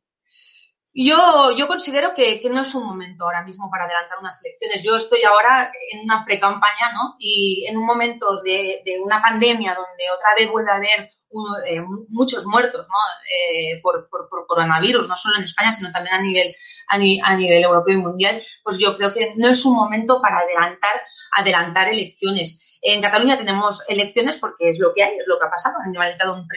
Yo, 0.96 1.50
yo 1.58 1.68
considero 1.68 2.14
que, 2.14 2.40
que, 2.40 2.52
no 2.52 2.62
es 2.62 2.76
un 2.76 2.86
momento 2.86 3.24
ahora 3.24 3.44
mismo 3.44 3.68
para 3.72 3.86
adelantar 3.86 4.20
unas 4.20 4.40
elecciones. 4.44 4.84
Yo 4.84 4.96
estoy 4.96 5.24
ahora 5.24 5.72
en 5.92 6.02
una 6.02 6.24
pre-campaña, 6.24 6.94
¿no? 6.94 7.16
Y 7.18 7.66
en 7.68 7.78
un 7.78 7.86
momento 7.86 8.44
de, 8.44 8.84
de, 8.86 9.00
una 9.00 9.20
pandemia 9.20 9.74
donde 9.74 10.04
otra 10.16 10.36
vez 10.38 10.52
vuelve 10.52 10.70
a 10.72 10.76
haber 10.76 11.10
un, 11.32 11.46
eh, 11.66 11.82
muchos 12.10 12.46
muertos, 12.46 12.88
¿no? 12.88 12.96
Eh, 13.28 13.82
por, 13.82 14.08
por, 14.08 14.30
por, 14.30 14.46
coronavirus, 14.46 15.10
no 15.10 15.16
solo 15.16 15.38
en 15.38 15.46
España, 15.46 15.72
sino 15.72 15.90
también 15.90 16.16
a 16.16 16.22
nivel, 16.22 16.54
a, 16.88 16.98
ni, 16.98 17.20
a, 17.24 17.36
nivel 17.36 17.64
europeo 17.64 17.96
y 17.96 18.02
mundial, 18.02 18.42
pues 18.64 18.78
yo 18.80 18.98
creo 18.98 19.14
que 19.14 19.34
no 19.38 19.50
es 19.50 19.66
un 19.66 19.76
momento 19.76 20.22
para 20.22 20.40
adelantar, 20.40 21.02
adelantar 21.32 21.90
elecciones. 21.90 22.80
En 22.82 23.02
Cataluña 23.02 23.38
tenemos 23.38 23.82
elecciones 23.88 24.38
porque 24.38 24.70
es 24.70 24.80
lo 24.80 24.94
que 24.94 25.04
hay, 25.04 25.18
es 25.18 25.26
lo 25.28 25.40
que 25.40 25.46
ha 25.46 25.50
pasado. 25.50 25.76
Han 25.84 25.94
inventado 25.94 26.34
un 26.34 26.48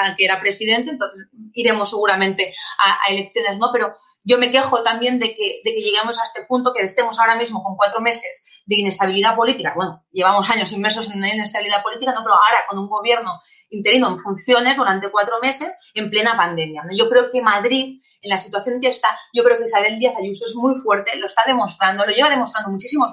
al 0.00 0.16
que 0.16 0.24
era 0.24 0.40
presidente, 0.40 0.90
entonces 0.90 1.28
iremos 1.52 1.90
seguramente 1.90 2.54
a, 2.78 3.06
a, 3.06 3.12
elecciones, 3.12 3.58
¿no? 3.58 3.70
Pero 3.72 3.94
yo 4.24 4.38
me 4.38 4.50
quejo 4.50 4.82
también 4.82 5.18
de 5.18 5.34
que, 5.34 5.60
de 5.64 5.74
que 5.74 5.80
lleguemos 5.80 6.18
a 6.18 6.24
este 6.24 6.44
punto, 6.44 6.72
que 6.72 6.82
estemos 6.82 7.18
ahora 7.18 7.36
mismo 7.36 7.62
con 7.62 7.76
cuatro 7.76 8.00
meses 8.00 8.46
de 8.66 8.76
inestabilidad 8.76 9.34
política. 9.34 9.72
Bueno, 9.74 10.04
llevamos 10.12 10.48
años 10.50 10.72
inmersos 10.72 11.08
en 11.08 11.18
una 11.18 11.34
inestabilidad 11.34 11.82
política, 11.82 12.12
no, 12.12 12.22
pero 12.22 12.34
ahora 12.34 12.64
con 12.68 12.78
un 12.78 12.88
gobierno 12.88 13.40
interino 13.72 14.08
en 14.08 14.18
funciones 14.18 14.76
durante 14.76 15.10
cuatro 15.10 15.40
meses 15.40 15.76
en 15.94 16.10
plena 16.10 16.36
pandemia. 16.36 16.84
Yo 16.96 17.08
creo 17.08 17.30
que 17.30 17.42
Madrid, 17.42 18.00
en 18.20 18.30
la 18.30 18.38
situación 18.38 18.80
que 18.80 18.88
está, 18.88 19.08
yo 19.32 19.42
creo 19.42 19.58
que 19.58 19.64
Isabel 19.64 19.98
Díaz 19.98 20.14
Ayuso 20.16 20.44
es 20.46 20.54
muy 20.54 20.80
fuerte, 20.80 21.16
lo 21.16 21.26
está 21.26 21.42
demostrando, 21.46 22.06
lo 22.06 22.12
lleva 22.12 22.30
demostrando 22.30 22.70
muchísimos, 22.70 23.10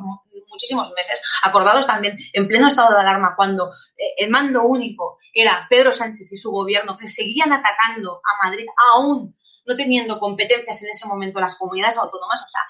muchísimos 0.49 0.91
meses, 0.95 1.19
acordados 1.43 1.87
también 1.87 2.17
en 2.33 2.47
pleno 2.47 2.67
estado 2.67 2.93
de 2.93 3.01
alarma, 3.01 3.33
cuando 3.35 3.71
eh, 3.97 4.13
el 4.17 4.29
mando 4.29 4.63
único 4.63 5.17
era 5.33 5.67
Pedro 5.69 5.91
Sánchez 5.91 6.31
y 6.31 6.37
su 6.37 6.51
gobierno, 6.51 6.97
que 6.97 7.07
seguían 7.07 7.53
atacando 7.53 8.21
a 8.23 8.47
Madrid 8.47 8.65
aún 8.93 9.35
no 9.69 9.75
teniendo 9.75 10.19
competencias 10.19 10.81
en 10.81 10.89
ese 10.89 11.07
momento 11.07 11.39
las 11.39 11.55
comunidades 11.55 11.97
autónomas, 11.97 12.41
o 12.41 12.47
sea, 12.49 12.61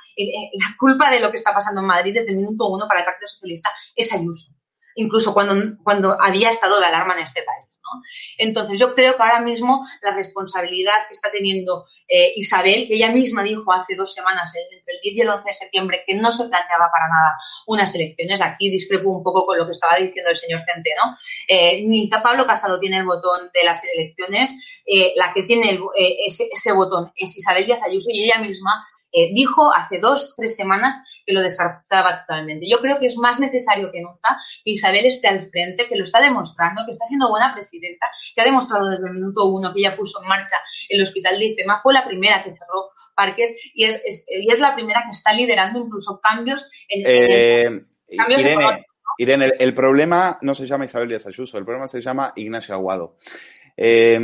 la 0.53 0.75
culpa 0.77 1.09
de 1.09 1.21
lo 1.21 1.31
que 1.31 1.37
está 1.37 1.53
pasando 1.53 1.81
en 1.81 1.87
Madrid 1.87 2.13
desde 2.13 2.31
el 2.31 2.37
minuto 2.37 2.67
uno 2.67 2.87
para 2.87 2.99
el 2.99 3.05
Partido 3.05 3.27
Socialista 3.27 3.69
es 3.95 4.11
Ayuso, 4.11 4.51
incluso 4.95 5.33
cuando, 5.33 5.55
cuando 5.81 6.17
había 6.21 6.49
estado 6.49 6.79
de 6.79 6.85
alarma 6.85 7.13
en 7.13 7.23
este 7.23 7.41
país. 7.43 7.68
Entonces, 8.37 8.79
yo 8.79 8.93
creo 8.95 9.15
que 9.15 9.23
ahora 9.23 9.41
mismo 9.41 9.85
la 10.01 10.11
responsabilidad 10.11 11.07
que 11.07 11.13
está 11.13 11.31
teniendo 11.31 11.85
eh, 12.07 12.33
Isabel, 12.35 12.87
que 12.87 12.95
ella 12.95 13.11
misma 13.11 13.43
dijo 13.43 13.71
hace 13.71 13.95
dos 13.95 14.13
semanas, 14.13 14.51
entre 14.55 14.93
el 14.93 14.99
10 15.01 15.15
y 15.15 15.21
el 15.21 15.29
11 15.29 15.43
de 15.45 15.53
septiembre, 15.53 16.03
que 16.05 16.15
no 16.15 16.31
se 16.31 16.47
planteaba 16.47 16.89
para 16.91 17.07
nada 17.07 17.37
unas 17.67 17.93
elecciones, 17.95 18.41
aquí 18.41 18.69
discrepo 18.69 19.09
un 19.09 19.23
poco 19.23 19.45
con 19.45 19.57
lo 19.57 19.65
que 19.65 19.71
estaba 19.71 19.97
diciendo 19.97 20.29
el 20.29 20.37
señor 20.37 20.61
Centeno, 20.63 21.17
eh, 21.47 21.83
ni 21.85 22.07
Pablo 22.07 22.45
Casado 22.45 22.79
tiene 22.79 22.97
el 22.97 23.05
botón 23.05 23.49
de 23.53 23.63
las 23.63 23.83
elecciones, 23.83 24.51
eh, 24.85 25.13
la 25.15 25.33
que 25.33 25.43
tiene 25.43 25.79
eh, 25.97 26.17
ese, 26.25 26.49
ese 26.51 26.71
botón 26.71 27.11
es 27.15 27.37
Isabel 27.37 27.65
Díaz 27.65 27.81
Ayuso 27.83 28.09
y 28.11 28.23
ella 28.23 28.39
misma 28.39 28.87
eh, 29.11 29.33
dijo 29.33 29.73
hace 29.73 29.99
dos, 29.99 30.33
tres 30.35 30.55
semanas 30.55 30.97
que 31.25 31.33
lo 31.33 31.41
descartaba 31.41 32.19
totalmente. 32.19 32.65
Yo 32.69 32.79
creo 32.79 32.99
que 32.99 33.05
es 33.05 33.17
más 33.17 33.39
necesario 33.39 33.91
que 33.91 34.01
nunca 34.01 34.39
que 34.63 34.71
Isabel 34.71 35.05
esté 35.05 35.27
al 35.27 35.47
frente, 35.49 35.87
que 35.87 35.95
lo 35.95 36.03
está 36.03 36.19
demostrando, 36.19 36.83
que 36.85 36.91
está 36.91 37.05
siendo 37.05 37.29
buena 37.29 37.53
presidenta, 37.53 38.07
que 38.35 38.41
ha 38.41 38.45
demostrado 38.45 38.89
desde 38.89 39.07
el 39.07 39.13
minuto 39.13 39.45
uno 39.45 39.73
que 39.73 39.79
ella 39.79 39.95
puso 39.95 40.21
en 40.21 40.27
marcha 40.27 40.55
el 40.89 41.01
hospital 41.01 41.37
de 41.37 41.45
IFEMA, 41.45 41.79
fue 41.79 41.93
la 41.93 42.05
primera 42.05 42.43
que 42.43 42.49
cerró 42.49 42.89
parques 43.15 43.55
y 43.73 43.85
es, 43.85 44.01
es 44.03 44.25
y 44.29 44.51
es 44.51 44.59
la 44.59 44.73
primera 44.75 45.03
que 45.05 45.11
está 45.11 45.33
liderando 45.33 45.79
incluso 45.79 46.19
cambios 46.19 46.69
en, 46.87 47.05
eh, 47.05 47.61
en 47.61 47.87
el, 48.07 48.17
cambios 48.17 48.41
Irene, 48.41 48.85
Irene 49.17 49.45
el, 49.45 49.53
el, 49.59 49.73
problema 49.73 50.37
no 50.41 50.55
se 50.55 50.65
llama 50.65 50.85
Isabel 50.85 51.09
Díaz 51.09 51.27
Ayuso, 51.27 51.57
el 51.57 51.65
problema 51.65 51.87
se 51.87 52.01
llama 52.01 52.33
Ignacio 52.35 52.73
Aguado. 52.73 53.17
Eh, 53.81 54.19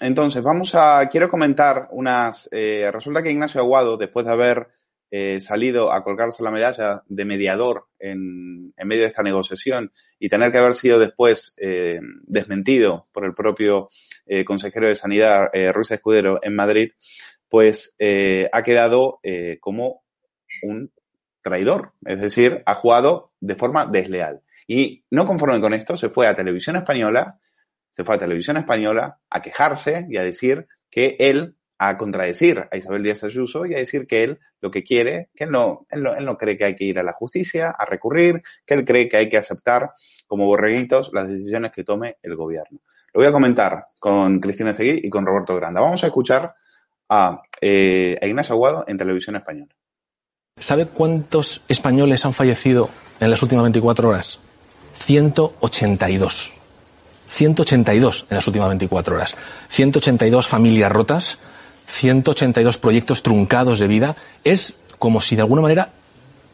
entonces, 0.00 0.42
vamos 0.42 0.74
a, 0.74 1.08
quiero 1.10 1.30
comentar 1.30 1.88
unas, 1.92 2.46
eh, 2.52 2.90
resulta 2.92 3.22
que 3.22 3.30
Ignacio 3.30 3.58
Aguado, 3.58 3.96
después 3.96 4.26
de 4.26 4.32
haber 4.32 4.68
eh, 5.10 5.40
salido 5.40 5.90
a 5.90 6.04
colgarse 6.04 6.42
la 6.42 6.50
medalla 6.50 7.02
de 7.06 7.24
mediador 7.24 7.86
en, 7.98 8.74
en, 8.76 8.86
medio 8.86 9.00
de 9.00 9.08
esta 9.08 9.22
negociación 9.22 9.90
y 10.18 10.28
tener 10.28 10.52
que 10.52 10.58
haber 10.58 10.74
sido 10.74 10.98
después 10.98 11.54
eh, 11.56 12.00
desmentido 12.24 13.08
por 13.10 13.24
el 13.24 13.32
propio 13.32 13.88
eh, 14.26 14.44
consejero 14.44 14.88
de 14.88 14.94
Sanidad, 14.94 15.46
Ruiz 15.72 15.90
Escudero, 15.90 16.40
en 16.42 16.54
Madrid, 16.54 16.90
pues 17.48 17.96
ha 18.52 18.62
quedado 18.62 19.20
como 19.60 20.02
un 20.64 20.92
traidor, 21.40 21.94
es 22.04 22.20
decir, 22.20 22.62
ha 22.66 22.74
jugado 22.74 23.32
de 23.40 23.54
forma 23.54 23.86
desleal. 23.86 24.42
Y 24.66 25.02
no 25.10 25.24
conforme 25.24 25.62
con 25.62 25.72
esto, 25.72 25.96
se 25.96 26.10
fue 26.10 26.26
a 26.26 26.36
Televisión 26.36 26.76
Española 26.76 27.38
se 27.90 28.04
fue 28.04 28.14
a 28.14 28.18
Televisión 28.18 28.56
Española 28.56 29.18
a 29.30 29.42
quejarse 29.42 30.06
y 30.08 30.16
a 30.16 30.22
decir 30.22 30.66
que 30.90 31.16
él, 31.18 31.56
a 31.78 31.96
contradecir 31.96 32.66
a 32.70 32.76
Isabel 32.76 33.02
Díaz 33.02 33.24
Ayuso 33.24 33.66
y 33.66 33.74
a 33.74 33.78
decir 33.78 34.06
que 34.06 34.24
él 34.24 34.40
lo 34.60 34.70
que 34.70 34.82
quiere, 34.82 35.30
que 35.34 35.44
él 35.44 35.50
no, 35.50 35.86
él 35.90 36.02
no, 36.02 36.14
él 36.14 36.24
no 36.24 36.36
cree 36.36 36.56
que 36.56 36.64
hay 36.64 36.74
que 36.74 36.84
ir 36.84 36.98
a 36.98 37.02
la 37.02 37.12
justicia, 37.12 37.70
a 37.70 37.84
recurrir, 37.84 38.42
que 38.66 38.74
él 38.74 38.84
cree 38.84 39.08
que 39.08 39.16
hay 39.16 39.28
que 39.28 39.36
aceptar 39.36 39.92
como 40.26 40.46
borreguitos 40.46 41.10
las 41.12 41.28
decisiones 41.28 41.70
que 41.72 41.84
tome 41.84 42.16
el 42.22 42.34
gobierno. 42.34 42.80
Lo 43.12 43.20
voy 43.20 43.26
a 43.26 43.32
comentar 43.32 43.86
con 43.98 44.40
Cristina 44.40 44.74
Seguí 44.74 45.00
y 45.02 45.08
con 45.08 45.24
Roberto 45.24 45.54
Granda. 45.56 45.80
Vamos 45.80 46.02
a 46.04 46.08
escuchar 46.08 46.54
a, 47.08 47.42
eh, 47.60 48.16
a 48.20 48.26
Ignacio 48.26 48.54
Aguado 48.54 48.84
en 48.86 48.98
Televisión 48.98 49.36
Española. 49.36 49.74
¿Sabe 50.58 50.86
cuántos 50.86 51.62
españoles 51.68 52.24
han 52.24 52.32
fallecido 52.32 52.90
en 53.20 53.30
las 53.30 53.42
últimas 53.42 53.62
24 53.64 54.08
horas? 54.08 54.38
182. 54.94 56.57
182 57.28 58.26
en 58.30 58.36
las 58.36 58.46
últimas 58.46 58.68
24 58.68 59.16
horas. 59.16 59.36
182 59.68 60.48
familias 60.48 60.90
rotas, 60.90 61.38
182 61.86 62.78
proyectos 62.78 63.22
truncados 63.22 63.78
de 63.78 63.86
vida. 63.86 64.16
Es 64.44 64.78
como 64.98 65.20
si 65.20 65.36
de 65.36 65.42
alguna 65.42 65.62
manera 65.62 65.90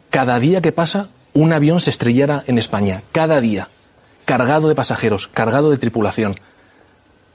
cada 0.09 0.39
día 0.39 0.61
que 0.61 0.71
pasa 0.71 1.09
un 1.33 1.51
avión 1.51 1.81
se 1.81 1.89
estrellara 1.89 2.43
en 2.47 2.57
España. 2.57 3.03
Cada 3.11 3.41
día. 3.41 3.69
Cargado 4.23 4.69
de 4.69 4.75
pasajeros, 4.75 5.27
cargado 5.27 5.69
de 5.69 5.77
tripulación. 5.77 6.35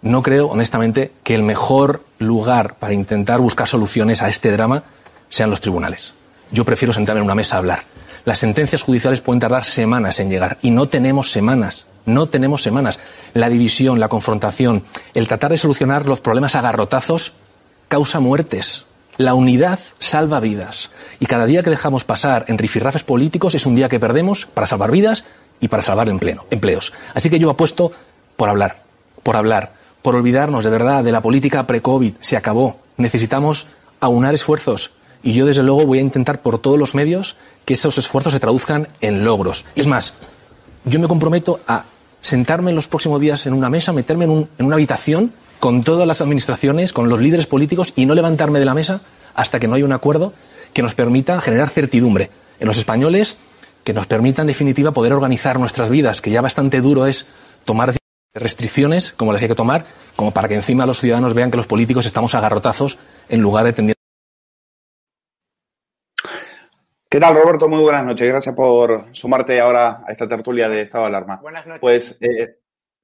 No 0.03 0.23
creo, 0.23 0.47
honestamente, 0.47 1.13
que 1.23 1.35
el 1.35 1.43
mejor 1.43 2.03
lugar 2.19 2.77
para 2.77 2.95
intentar 2.95 3.41
buscar 3.41 3.69
soluciones 3.69 4.23
a 4.23 4.29
este 4.29 4.51
drama 4.51 4.83
sean 5.29 5.51
los 5.51 5.61
tribunales. 5.61 6.15
Yo 6.51 6.65
prefiero 6.65 6.95
sentarme 6.95 7.21
en 7.21 7.27
una 7.27 7.35
mesa 7.35 7.57
a 7.57 7.59
hablar. 7.59 7.85
Las 8.25 8.39
sentencias 8.39 8.83
judiciales 8.83 9.21
pueden 9.21 9.41
tardar 9.41 9.65
semanas 9.65 10.19
en 10.21 10.31
llegar 10.31 10.59
y 10.63 10.71
no 10.71 10.89
tenemos 10.89 11.31
semanas. 11.31 11.87
No 12.07 12.29
tenemos 12.29 12.63
semanas. 12.63 12.99
La 13.35 13.49
división, 13.49 14.01
la 14.01 14.09
confrontación, 14.09 14.85
el 15.15 15.29
tratar 15.29 15.51
de 15.51 15.59
solucionar 15.59 16.07
los 16.07 16.21
problemas 16.21 16.55
a 16.55 16.61
garrotazos 16.61 17.33
causa 17.89 18.21
muertes. 18.21 18.85
La 19.17 19.35
unidad 19.35 19.79
salva 19.99 20.41
vidas. 20.41 20.91
Y 21.19 21.27
cada 21.27 21.47
día 21.47 21.63
que 21.63 21.71
dejamos 21.71 22.05
pasar 22.05 22.47
en 22.49 22.57
rifirrafes 22.57 23.05
políticos 23.05 23.55
es 23.55 23.67
un 23.67 23.75
día 23.75 23.89
que 23.89 24.01
perdemos 24.01 24.47
para 24.47 24.67
salvar 24.67 24.91
vidas 24.91 25.25
y 25.61 25.69
para 25.69 25.83
salvar 25.83 26.09
empleo, 26.09 26.47
empleos. 26.51 26.93
Así 27.15 27.29
que 27.29 27.39
yo 27.39 27.51
apuesto 27.51 27.93
por 28.37 28.49
hablar, 28.49 28.83
por 29.23 29.37
hablar, 29.37 29.73
por 30.01 30.15
olvidarnos 30.15 30.65
de 30.65 30.71
verdad 30.71 31.05
de 31.05 31.13
la 31.13 31.21
política 31.21 31.67
pre-COVID. 31.67 32.15
Se 32.21 32.37
acabó. 32.37 32.79
Necesitamos 32.97 33.67
aunar 34.01 34.35
esfuerzos. 34.35 34.93
Y 35.23 35.35
yo, 35.35 35.45
desde 35.45 35.63
luego, 35.63 35.85
voy 35.85 35.99
a 35.99 36.03
intentar 36.03 36.41
por 36.41 36.59
todos 36.59 36.79
los 36.79 36.95
medios 36.95 37.37
que 37.67 37.75
esos 37.75 37.99
esfuerzos 37.99 38.33
se 38.33 38.41
traduzcan 38.41 38.89
en 39.03 39.25
logros. 39.25 39.67
Es 39.75 39.87
más, 39.87 40.15
yo 40.85 41.01
me 41.01 41.09
comprometo 41.09 41.61
a 41.67 41.85
sentarme 42.21 42.71
en 42.71 42.77
los 42.77 42.89
próximos 42.89 43.21
días 43.21 43.47
en 43.47 43.55
una 43.55 43.71
mesa, 43.71 43.93
meterme 43.93 44.25
en, 44.25 44.31
un, 44.31 44.49
en 44.59 44.67
una 44.67 44.77
habitación 44.77 45.33
con 45.59 45.83
todas 45.83 46.07
las 46.07 46.21
administraciones, 46.21 46.93
con 46.93 47.09
los 47.09 47.21
líderes 47.21 47.47
políticos 47.47 47.93
y 47.97 48.07
no 48.07 48.15
levantarme 48.15 48.59
de 48.59 48.65
la 48.65 48.75
mesa 48.75 49.01
hasta 49.35 49.61
que 49.61 49.69
no 49.69 49.75
haya 49.75 49.85
un 49.85 49.93
acuerdo 49.93 50.33
que 50.73 50.83
nos 50.83 50.95
permita 50.95 51.41
generar 51.41 51.69
certidumbre 51.69 52.31
en 52.59 52.67
los 52.67 52.79
españoles, 52.79 53.37
que 53.85 53.93
nos 53.93 54.07
permita 54.07 54.43
en 54.43 54.49
definitiva 54.49 54.93
poder 54.93 55.13
organizar 55.13 55.59
nuestras 55.59 55.91
vidas, 55.91 56.21
que 56.21 56.31
ya 56.31 56.41
bastante 56.41 56.81
duro 56.81 57.07
es 57.07 57.27
tomar 57.65 57.95
restricciones 58.35 59.13
como 59.13 59.33
las 59.33 59.43
hay 59.43 59.49
que 59.49 59.55
tomar, 59.55 59.85
como 60.17 60.31
para 60.31 60.49
que 60.49 60.55
encima 60.55 60.87
los 60.87 61.01
ciudadanos 61.01 61.35
vean 61.35 61.51
que 61.51 61.57
los 61.57 61.67
políticos 61.67 62.07
estamos 62.07 62.35
a 62.35 62.41
garrotazos 62.41 62.99
en 63.29 63.41
lugar 63.41 63.65
de 63.65 63.73
tender 63.73 63.97
¿Qué 67.13 67.19
tal, 67.19 67.35
Roberto? 67.35 67.69
Muy 67.69 67.81
buenas 67.81 68.05
noches. 68.05 68.29
Gracias 68.29 68.55
por 68.55 69.13
sumarte 69.17 69.59
ahora 69.59 70.05
a 70.07 70.13
esta 70.13 70.29
tertulia 70.29 70.69
de 70.69 70.83
estado 70.83 71.03
de 71.03 71.09
alarma. 71.09 71.41
Buenas 71.43 71.67
noches. 71.67 71.81
Pues 71.81 72.19
eh, 72.21 72.59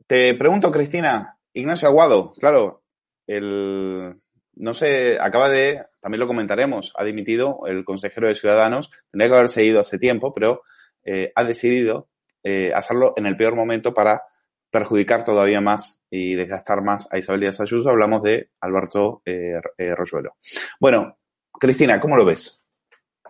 te 0.06 0.32
pregunto, 0.34 0.70
Cristina, 0.70 1.36
Ignacio 1.52 1.88
Aguado, 1.88 2.32
claro, 2.34 2.84
el, 3.26 4.14
no 4.54 4.74
sé, 4.74 5.18
acaba 5.20 5.48
de, 5.48 5.84
también 5.98 6.20
lo 6.20 6.28
comentaremos, 6.28 6.92
ha 6.96 7.02
dimitido 7.02 7.66
el 7.66 7.84
consejero 7.84 8.28
de 8.28 8.36
Ciudadanos, 8.36 8.92
tendría 9.10 9.28
que 9.28 9.36
haberse 9.38 9.64
ido 9.64 9.80
hace 9.80 9.98
tiempo, 9.98 10.32
pero 10.32 10.62
eh, 11.02 11.32
ha 11.34 11.42
decidido 11.42 12.08
eh, 12.44 12.72
hacerlo 12.76 13.12
en 13.16 13.26
el 13.26 13.36
peor 13.36 13.56
momento 13.56 13.92
para 13.92 14.22
perjudicar 14.70 15.24
todavía 15.24 15.60
más 15.60 16.00
y 16.10 16.36
desgastar 16.36 16.80
más 16.80 17.08
a 17.12 17.18
Isabel 17.18 17.40
Díaz 17.40 17.60
Ayuso. 17.60 17.90
Hablamos 17.90 18.22
de 18.22 18.50
Alberto 18.60 19.22
eh, 19.24 19.60
Rosuelo. 19.96 20.36
Bueno, 20.78 21.18
Cristina, 21.58 21.98
¿cómo 21.98 22.16
lo 22.16 22.24
ves? 22.24 22.65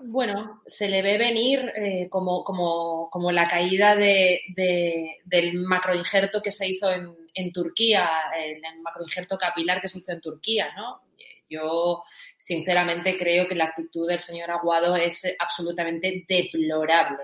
Bueno, 0.00 0.62
se 0.66 0.88
le 0.88 1.02
ve 1.02 1.18
venir 1.18 1.72
eh, 1.74 2.08
como, 2.08 2.44
como, 2.44 3.08
como, 3.10 3.30
la 3.32 3.48
caída 3.48 3.94
de, 3.94 4.40
de, 4.54 5.18
del 5.24 5.54
macroinjerto 5.54 6.40
que 6.42 6.50
se 6.50 6.68
hizo 6.68 6.90
en, 6.90 7.14
en 7.34 7.52
Turquía, 7.52 8.08
el, 8.36 8.60
macroinjerto 8.82 9.36
capilar 9.38 9.80
que 9.80 9.88
se 9.88 9.98
hizo 9.98 10.12
en 10.12 10.20
Turquía, 10.20 10.72
¿no? 10.76 11.02
Yo 11.48 12.02
sinceramente 12.36 13.16
creo 13.16 13.46
que 13.46 13.54
la 13.54 13.66
actitud 13.66 14.08
del 14.08 14.18
señor 14.18 14.50
Aguado 14.50 14.96
es 14.96 15.22
absolutamente 15.38 16.24
deplorable. 16.28 17.22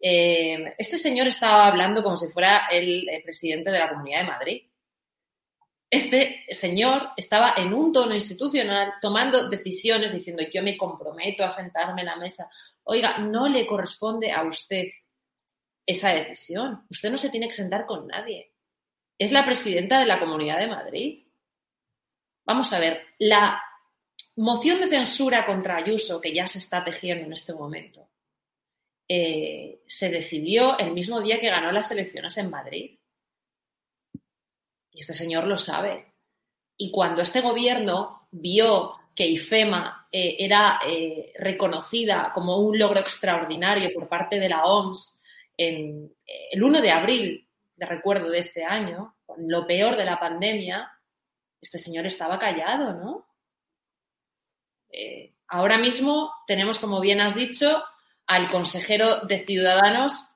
Eh, 0.00 0.74
este 0.78 0.96
señor 0.96 1.26
estaba 1.26 1.66
hablando 1.66 2.02
como 2.02 2.16
si 2.16 2.28
fuera 2.28 2.68
el, 2.70 3.06
presidente 3.22 3.70
de 3.70 3.78
la 3.78 3.90
Comunidad 3.90 4.20
de 4.20 4.26
Madrid. 4.26 4.62
Este 5.90 6.46
señor 6.50 7.10
estaba 7.16 7.54
en 7.56 7.74
un 7.74 7.92
tono 7.92 8.14
institucional 8.14 8.94
tomando 9.02 9.48
decisiones 9.48 10.12
diciendo 10.12 10.44
yo 10.52 10.62
me 10.62 10.78
comprometo 10.78 11.44
a 11.44 11.50
sentarme 11.50 12.02
en 12.02 12.06
la 12.06 12.16
mesa. 12.16 12.48
Oiga, 12.84 13.18
no 13.18 13.48
le 13.48 13.66
corresponde 13.66 14.30
a 14.30 14.44
usted 14.44 14.86
esa 15.84 16.14
decisión. 16.14 16.86
Usted 16.88 17.10
no 17.10 17.16
se 17.16 17.30
tiene 17.30 17.48
que 17.48 17.54
sentar 17.54 17.86
con 17.86 18.06
nadie. 18.06 18.52
Es 19.18 19.32
la 19.32 19.44
presidenta 19.44 19.98
de 19.98 20.06
la 20.06 20.20
Comunidad 20.20 20.58
de 20.58 20.68
Madrid. 20.68 21.26
Vamos 22.46 22.72
a 22.72 22.78
ver, 22.78 23.02
la 23.18 23.60
moción 24.36 24.80
de 24.80 24.88
censura 24.88 25.44
contra 25.44 25.76
Ayuso 25.76 26.20
que 26.20 26.32
ya 26.32 26.46
se 26.46 26.60
está 26.60 26.84
tejiendo 26.84 27.26
en 27.26 27.32
este 27.32 27.52
momento 27.52 28.08
eh, 29.12 29.82
se 29.88 30.08
decidió 30.08 30.78
el 30.78 30.92
mismo 30.92 31.20
día 31.20 31.40
que 31.40 31.50
ganó 31.50 31.72
las 31.72 31.90
elecciones 31.90 32.38
en 32.38 32.48
Madrid. 32.48 32.99
Este 35.00 35.14
señor 35.14 35.46
lo 35.46 35.56
sabe. 35.56 36.12
Y 36.76 36.90
cuando 36.90 37.22
este 37.22 37.40
gobierno 37.40 38.28
vio 38.30 38.96
que 39.14 39.26
IFEMA 39.26 40.08
eh, 40.12 40.36
era 40.38 40.80
eh, 40.86 41.32
reconocida 41.38 42.32
como 42.34 42.58
un 42.58 42.78
logro 42.78 43.00
extraordinario 43.00 43.90
por 43.94 44.10
parte 44.10 44.38
de 44.38 44.50
la 44.50 44.64
OMS 44.64 45.18
en 45.56 46.14
el 46.26 46.62
1 46.62 46.82
de 46.82 46.90
abril, 46.90 47.48
de 47.76 47.86
recuerdo 47.86 48.28
de 48.28 48.38
este 48.38 48.62
año, 48.62 49.16
con 49.24 49.48
lo 49.48 49.66
peor 49.66 49.96
de 49.96 50.04
la 50.04 50.20
pandemia, 50.20 50.92
este 51.62 51.78
señor 51.78 52.06
estaba 52.06 52.38
callado, 52.38 52.92
¿no? 52.92 53.26
ahora 55.46 55.78
mismo 55.78 56.32
tenemos, 56.46 56.78
como 56.78 57.00
bien 57.00 57.20
has 57.20 57.34
dicho, 57.34 57.82
al 58.26 58.48
consejero 58.48 59.20
de 59.20 59.38
Ciudadanos, 59.38 60.28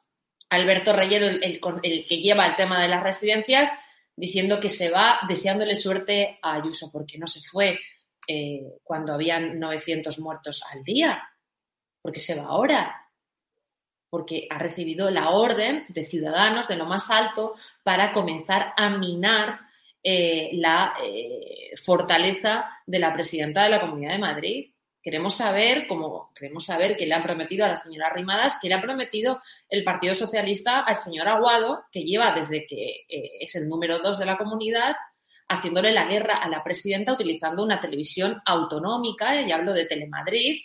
Alberto 0.48 0.92
Reyero, 0.92 1.26
el, 1.26 1.60
que 1.60 2.20
lleva 2.20 2.46
el 2.46 2.56
tema 2.56 2.80
de 2.80 2.88
las 2.88 3.02
residencias, 3.02 3.76
diciendo 4.16 4.60
que 4.60 4.70
se 4.70 4.90
va 4.90 5.20
deseándole 5.28 5.76
suerte 5.76 6.38
a 6.42 6.54
Ayuso, 6.54 6.90
porque 6.92 7.18
no 7.18 7.26
se 7.26 7.40
fue 7.40 7.78
eh, 8.26 8.62
cuando 8.82 9.12
habían 9.12 9.58
900 9.58 10.18
muertos 10.18 10.62
al 10.72 10.82
día, 10.82 11.22
porque 12.00 12.20
se 12.20 12.34
va 12.34 12.44
ahora, 12.44 13.04
porque 14.08 14.46
ha 14.48 14.58
recibido 14.58 15.10
la 15.10 15.30
orden 15.30 15.86
de 15.88 16.04
Ciudadanos 16.04 16.68
de 16.68 16.76
lo 16.76 16.86
más 16.86 17.10
alto 17.10 17.54
para 17.82 18.12
comenzar 18.12 18.72
a 18.76 18.90
minar 18.90 19.60
eh, 20.02 20.50
la 20.52 20.94
eh, 21.02 21.72
fortaleza 21.82 22.66
de 22.86 22.98
la 22.98 23.12
presidenta 23.12 23.64
de 23.64 23.70
la 23.70 23.80
Comunidad 23.80 24.12
de 24.12 24.18
Madrid. 24.18 24.73
Queremos 25.04 25.36
saber, 25.36 25.86
como 25.86 26.32
queremos 26.34 26.64
saber 26.64 26.96
qué 26.96 27.04
le 27.04 27.12
han 27.12 27.22
prometido 27.22 27.66
a 27.66 27.68
la 27.68 27.76
señora 27.76 28.08
Rimadas, 28.08 28.56
qué 28.58 28.68
le 28.68 28.74
ha 28.76 28.80
prometido 28.80 29.42
el 29.68 29.84
Partido 29.84 30.14
Socialista 30.14 30.80
al 30.80 30.96
señor 30.96 31.28
Aguado, 31.28 31.84
que 31.92 32.04
lleva 32.04 32.34
desde 32.34 32.66
que 32.66 33.04
eh, 33.06 33.30
es 33.40 33.54
el 33.54 33.68
número 33.68 33.98
dos 33.98 34.18
de 34.18 34.24
la 34.24 34.38
comunidad, 34.38 34.96
haciéndole 35.46 35.92
la 35.92 36.06
guerra 36.06 36.38
a 36.38 36.48
la 36.48 36.64
presidenta 36.64 37.12
utilizando 37.12 37.62
una 37.62 37.82
televisión 37.82 38.40
autonómica, 38.46 39.42
y 39.42 39.52
hablo 39.52 39.74
de 39.74 39.84
Telemadrid, 39.84 40.62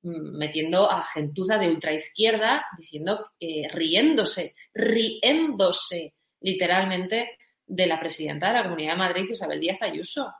mm, 0.00 0.38
metiendo 0.38 0.90
a 0.90 1.02
gentuza 1.02 1.58
de 1.58 1.68
ultraizquierda, 1.68 2.64
diciendo, 2.78 3.32
eh, 3.38 3.68
riéndose, 3.70 4.54
riéndose 4.72 6.14
literalmente 6.40 7.36
de 7.66 7.86
la 7.86 8.00
presidenta 8.00 8.46
de 8.46 8.54
la 8.54 8.62
Comunidad 8.62 8.92
de 8.92 8.98
Madrid, 8.98 9.28
Isabel 9.28 9.60
Díaz 9.60 9.82
Ayuso 9.82 10.32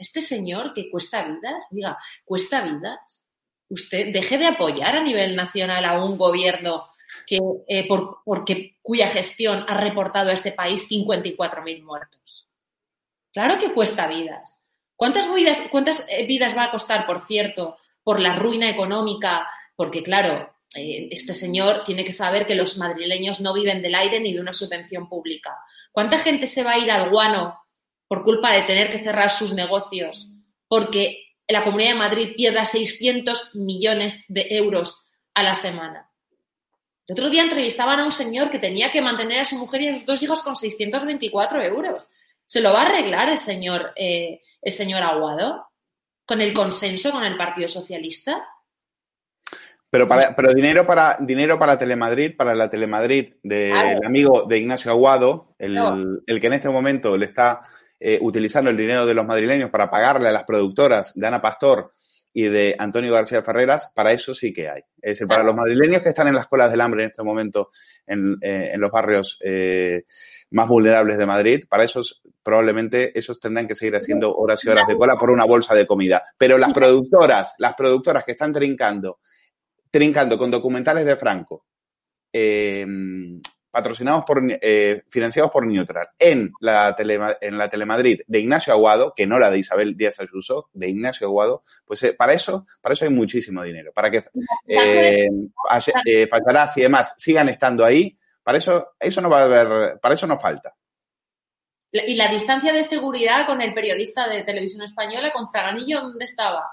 este 0.00 0.20
señor 0.22 0.72
que 0.72 0.90
cuesta 0.90 1.22
vidas, 1.22 1.64
diga, 1.70 1.98
cuesta 2.24 2.62
vidas, 2.62 3.26
usted 3.68 4.12
deje 4.12 4.38
de 4.38 4.46
apoyar 4.46 4.96
a 4.96 5.02
nivel 5.02 5.36
nacional 5.36 5.84
a 5.84 6.02
un 6.02 6.16
gobierno 6.18 6.88
que, 7.26 7.38
eh, 7.68 7.86
por, 7.86 8.18
porque, 8.24 8.78
cuya 8.82 9.08
gestión 9.08 9.64
ha 9.68 9.76
reportado 9.76 10.30
a 10.30 10.32
este 10.32 10.52
país 10.52 10.88
54.000 10.90 11.82
muertos. 11.84 12.48
Claro 13.32 13.58
que 13.58 13.72
cuesta 13.72 14.06
vidas. 14.06 14.60
¿Cuántas 14.96 15.32
vidas, 15.32 15.62
¿Cuántas 15.70 16.06
eh, 16.08 16.26
vidas 16.26 16.56
va 16.56 16.64
a 16.64 16.70
costar, 16.70 17.06
por 17.06 17.20
cierto, 17.20 17.78
por 18.02 18.20
la 18.20 18.36
ruina 18.36 18.68
económica? 18.68 19.48
Porque, 19.76 20.02
claro, 20.02 20.52
eh, 20.74 21.08
este 21.10 21.34
señor 21.34 21.84
tiene 21.84 22.04
que 22.04 22.12
saber 22.12 22.46
que 22.46 22.54
los 22.54 22.78
madrileños 22.78 23.40
no 23.40 23.52
viven 23.52 23.82
del 23.82 23.94
aire 23.94 24.20
ni 24.20 24.32
de 24.32 24.40
una 24.40 24.52
subvención 24.52 25.08
pública. 25.08 25.56
¿Cuánta 25.92 26.18
gente 26.18 26.46
se 26.46 26.62
va 26.62 26.72
a 26.72 26.78
ir 26.78 26.90
al 26.90 27.10
guano 27.10 27.60
por 28.10 28.24
culpa 28.24 28.50
de 28.50 28.62
tener 28.62 28.90
que 28.90 28.98
cerrar 28.98 29.30
sus 29.30 29.54
negocios, 29.54 30.32
porque 30.66 31.36
la 31.46 31.62
Comunidad 31.62 31.90
de 31.92 31.98
Madrid 31.98 32.32
pierda 32.36 32.66
600 32.66 33.54
millones 33.54 34.24
de 34.26 34.48
euros 34.50 35.08
a 35.32 35.44
la 35.44 35.54
semana. 35.54 36.10
El 37.06 37.12
otro 37.12 37.30
día 37.30 37.44
entrevistaban 37.44 38.00
a 38.00 38.04
un 38.04 38.10
señor 38.10 38.50
que 38.50 38.58
tenía 38.58 38.90
que 38.90 39.00
mantener 39.00 39.38
a 39.38 39.44
su 39.44 39.56
mujer 39.58 39.82
y 39.82 39.88
a 39.88 39.94
sus 39.94 40.06
dos 40.06 40.20
hijos 40.24 40.42
con 40.42 40.56
624 40.56 41.62
euros. 41.62 42.10
¿Se 42.44 42.60
lo 42.60 42.72
va 42.72 42.82
a 42.82 42.86
arreglar 42.86 43.28
el 43.28 43.38
señor, 43.38 43.92
eh, 43.94 44.40
el 44.60 44.72
señor 44.72 45.04
Aguado? 45.04 45.68
¿Con 46.26 46.40
el 46.40 46.52
consenso 46.52 47.12
con 47.12 47.22
el 47.22 47.36
Partido 47.36 47.68
Socialista? 47.68 48.44
Pero, 49.88 50.08
pero 50.08 50.52
dinero 50.52 50.84
para 50.84 51.16
dinero 51.20 51.60
para 51.60 51.78
Telemadrid, 51.78 52.36
para 52.36 52.56
la 52.56 52.68
Telemadrid 52.68 53.34
del 53.44 54.04
amigo 54.04 54.46
de 54.48 54.58
Ignacio 54.58 54.90
Aguado, 54.90 55.54
el, 55.58 55.78
el 56.26 56.40
que 56.40 56.46
en 56.48 56.52
este 56.54 56.68
momento 56.68 57.16
le 57.16 57.26
está 57.26 57.62
eh, 58.00 58.18
utilizando 58.22 58.70
el 58.70 58.76
dinero 58.76 59.04
de 59.04 59.14
los 59.14 59.26
madrileños 59.26 59.70
para 59.70 59.90
pagarle 59.90 60.28
a 60.28 60.32
las 60.32 60.44
productoras 60.44 61.12
de 61.14 61.26
Ana 61.26 61.42
Pastor 61.42 61.92
y 62.32 62.44
de 62.44 62.76
Antonio 62.78 63.12
García 63.12 63.42
Ferreras, 63.42 63.92
para 63.94 64.12
eso 64.12 64.34
sí 64.34 64.52
que 64.52 64.70
hay. 64.70 64.80
Es 65.02 65.18
decir, 65.18 65.26
para 65.26 65.42
los 65.42 65.54
madrileños 65.54 66.00
que 66.02 66.10
están 66.10 66.28
en 66.28 66.34
las 66.34 66.46
colas 66.46 66.70
del 66.70 66.80
hambre 66.80 67.02
en 67.02 67.10
este 67.10 67.22
momento 67.22 67.70
en, 68.06 68.36
eh, 68.40 68.70
en 68.72 68.80
los 68.80 68.90
barrios 68.90 69.38
eh, 69.44 70.04
más 70.50 70.68
vulnerables 70.68 71.18
de 71.18 71.26
Madrid, 71.26 71.64
para 71.68 71.84
esos 71.84 72.22
probablemente 72.42 73.18
esos 73.18 73.38
tendrán 73.38 73.66
que 73.66 73.74
seguir 73.74 73.96
haciendo 73.96 74.34
horas 74.34 74.64
y 74.64 74.68
horas 74.68 74.86
de 74.86 74.96
cola 74.96 75.16
por 75.16 75.30
una 75.30 75.44
bolsa 75.44 75.74
de 75.74 75.86
comida. 75.86 76.22
Pero 76.38 76.56
las 76.56 76.72
productoras, 76.72 77.54
las 77.58 77.74
productoras 77.74 78.24
que 78.24 78.32
están 78.32 78.52
trincando, 78.52 79.18
trincando 79.90 80.38
con 80.38 80.50
documentales 80.50 81.04
de 81.04 81.16
Franco, 81.16 81.66
eh, 82.32 82.86
patrocinados 83.70 84.24
por, 84.24 84.42
eh, 84.48 85.04
financiados 85.08 85.50
por 85.50 85.66
Neutral, 85.66 86.08
en 86.18 86.52
la, 86.60 86.94
en 87.40 87.58
la 87.58 87.70
Telemadrid 87.70 88.20
de 88.26 88.40
Ignacio 88.40 88.72
Aguado, 88.72 89.14
que 89.14 89.26
no 89.26 89.38
la 89.38 89.50
de 89.50 89.58
Isabel 89.58 89.96
Díaz 89.96 90.20
Ayuso, 90.20 90.68
de 90.72 90.88
Ignacio 90.88 91.26
Aguado, 91.26 91.62
pues 91.84 92.02
eh, 92.02 92.14
para 92.14 92.32
eso, 92.32 92.66
para 92.80 92.94
eso 92.94 93.04
hay 93.04 93.10
muchísimo 93.10 93.62
dinero, 93.62 93.92
para 93.92 94.10
que 94.10 94.18
eh, 94.66 95.28
eh, 96.04 96.28
y 96.76 96.80
demás 96.80 97.14
sigan 97.18 97.48
estando 97.48 97.84
ahí, 97.84 98.18
para 98.42 98.58
eso, 98.58 98.92
eso 98.98 99.20
no 99.20 99.30
va 99.30 99.40
a 99.40 99.44
haber, 99.44 100.00
para 100.00 100.14
eso 100.14 100.26
no 100.26 100.38
falta. 100.38 100.74
¿Y 101.92 102.14
la 102.14 102.28
distancia 102.28 102.72
de 102.72 102.84
seguridad 102.84 103.46
con 103.46 103.60
el 103.60 103.74
periodista 103.74 104.28
de 104.28 104.44
televisión 104.44 104.82
española, 104.82 105.32
con 105.32 105.50
Fraganillo, 105.50 106.00
dónde 106.00 106.24
estaba? 106.24 106.68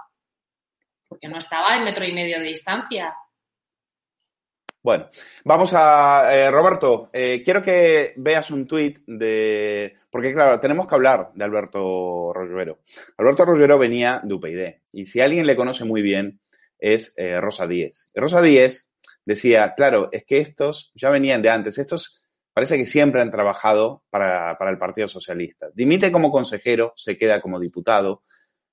Porque 1.07 1.27
no 1.27 1.39
estaba 1.39 1.75
en 1.75 1.83
metro 1.83 2.05
y 2.05 2.13
medio 2.13 2.39
de 2.39 2.45
distancia. 2.45 3.15
Bueno, 4.87 5.09
vamos 5.43 5.73
a. 5.73 6.33
Eh, 6.33 6.49
Roberto, 6.49 7.09
eh, 7.11 7.41
quiero 7.43 7.61
que 7.61 8.13
veas 8.15 8.49
un 8.51 8.65
tuit 8.65 8.99
de. 9.05 9.97
Porque, 10.09 10.33
claro, 10.33 10.61
tenemos 10.61 10.87
que 10.87 10.95
hablar 10.95 11.31
de 11.35 11.43
Alberto 11.43 12.31
Rollero. 12.33 12.79
Alberto 13.17 13.43
Rollero 13.43 13.77
venía 13.77 14.21
de 14.23 14.33
UPyD. 14.33 14.75
Y 14.93 15.03
si 15.03 15.19
alguien 15.19 15.45
le 15.45 15.57
conoce 15.57 15.83
muy 15.83 16.01
bien, 16.01 16.39
es 16.79 17.13
eh, 17.17 17.41
Rosa 17.41 17.67
Díez. 17.67 18.07
Rosa 18.15 18.41
Díez 18.41 18.93
decía, 19.25 19.73
claro, 19.75 20.07
es 20.13 20.23
que 20.23 20.39
estos 20.39 20.93
ya 20.95 21.09
venían 21.09 21.41
de 21.41 21.49
antes. 21.49 21.77
Estos 21.79 22.23
parece 22.53 22.77
que 22.77 22.85
siempre 22.85 23.21
han 23.21 23.29
trabajado 23.29 24.05
para, 24.09 24.57
para 24.57 24.71
el 24.71 24.77
Partido 24.77 25.09
Socialista. 25.09 25.67
Dimite 25.73 26.13
como 26.13 26.31
consejero, 26.31 26.93
se 26.95 27.17
queda 27.17 27.41
como 27.41 27.59
diputado 27.59 28.23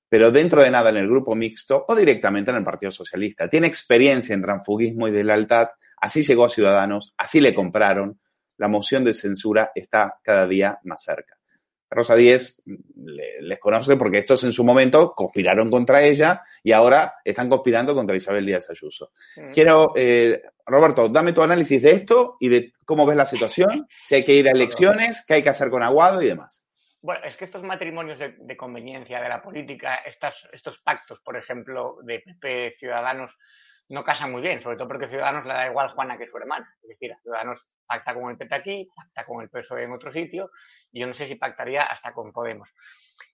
pero 0.07 0.31
dentro 0.31 0.63
de 0.63 0.69
nada 0.69 0.91
en 0.91 0.97
el 0.97 1.09
grupo 1.09 1.35
mixto 1.35 1.83
o 1.85 1.95
directamente 1.95 2.51
en 2.51 2.57
el 2.57 2.63
Partido 2.63 2.91
Socialista. 2.91 3.49
Tiene 3.49 3.67
experiencia 3.67 4.33
en 4.33 4.43
transfugismo 4.43 5.09
y 5.09 5.11
de 5.11 5.25
lealtad 5.25 5.69
Así 6.05 6.23
llegó 6.23 6.45
a 6.45 6.49
Ciudadanos, 6.49 7.15
así 7.17 7.41
le 7.41 7.55
compraron. 7.55 8.21
La 8.57 8.67
moción 8.67 9.03
de 9.03 9.15
censura 9.15 9.71
está 9.73 10.19
cada 10.21 10.45
día 10.45 10.77
más 10.83 11.03
cerca. 11.03 11.35
Rosa 11.89 12.13
Díez 12.13 12.61
les 12.95 13.57
conoce 13.57 13.97
porque 13.97 14.19
estos 14.19 14.43
en 14.43 14.53
su 14.53 14.63
momento 14.63 15.13
conspiraron 15.15 15.71
contra 15.71 16.03
ella 16.03 16.43
y 16.61 16.73
ahora 16.73 17.15
están 17.23 17.49
conspirando 17.49 17.95
contra 17.95 18.15
Isabel 18.15 18.45
Díaz 18.45 18.69
Ayuso. 18.69 19.13
Mm. 19.35 19.51
Quiero, 19.51 19.93
eh, 19.95 20.43
Roberto, 20.67 21.09
dame 21.09 21.33
tu 21.33 21.41
análisis 21.41 21.81
de 21.81 21.91
esto 21.93 22.37
y 22.39 22.49
de 22.49 22.73
cómo 22.85 23.07
ves 23.07 23.17
la 23.17 23.25
situación, 23.25 23.87
que 24.07 24.17
hay 24.17 24.23
que 24.23 24.33
ir 24.33 24.47
a 24.47 24.51
elecciones, 24.51 25.25
qué 25.27 25.33
hay 25.33 25.43
que 25.43 25.49
hacer 25.49 25.71
con 25.71 25.81
Aguado 25.81 26.21
y 26.21 26.27
demás. 26.27 26.67
Bueno, 27.01 27.25
es 27.25 27.35
que 27.35 27.45
estos 27.45 27.63
matrimonios 27.63 28.19
de, 28.19 28.57
conveniencia 28.57 29.19
de 29.21 29.29
la 29.29 29.41
política, 29.41 30.01
estos 30.05 30.77
pactos, 30.83 31.19
por 31.21 31.35
ejemplo, 31.35 31.97
de 32.03 32.19
PP 32.19 32.75
Ciudadanos, 32.77 33.35
no 33.89 34.03
casa 34.03 34.27
muy 34.27 34.41
bien, 34.41 34.61
sobre 34.61 34.77
todo 34.77 34.87
porque 34.87 35.07
Ciudadanos 35.07 35.45
le 35.45 35.53
da 35.53 35.67
igual 35.67 35.89
Juana 35.89 36.17
que 36.17 36.27
su 36.27 36.37
hermana. 36.37 36.67
Es 36.81 36.89
decir, 36.89 37.15
Ciudadanos 37.21 37.65
pacta 37.85 38.13
con 38.13 38.29
el 38.31 38.37
PP 38.37 38.55
aquí, 38.55 38.89
pacta 38.95 39.25
con 39.25 39.41
el 39.41 39.49
PSOE 39.49 39.83
en 39.83 39.93
otro 39.93 40.11
sitio, 40.11 40.49
y 40.91 41.01
yo 41.01 41.07
no 41.07 41.13
sé 41.13 41.27
si 41.27 41.35
pactaría 41.35 41.83
hasta 41.83 42.13
con 42.13 42.31
Podemos. 42.31 42.73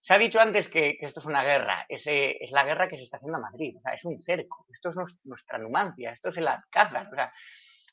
Se 0.02 0.14
ha 0.14 0.18
dicho 0.18 0.39
antes 0.39 0.68
que, 0.68 0.97
esto 0.99 1.20
es 1.20 1.26
una 1.26 1.43
guerra, 1.43 1.86
es, 1.88 2.06
la 2.52 2.64
guerra 2.64 2.89
que 2.89 2.97
se 2.97 3.04
está 3.04 3.18
haciendo 3.18 3.38
a 3.38 3.41
Madrid, 3.41 3.76
es 3.93 4.06
un 4.06 4.22
cerco, 4.24 4.66
esto 4.74 4.89
es 4.89 4.97
nuestra 5.24 5.58
Numancia, 5.58 6.12
esto 6.12 6.30
es 6.30 6.38
el 6.38 6.47
Alcázar, 6.47 7.08
o 7.08 7.16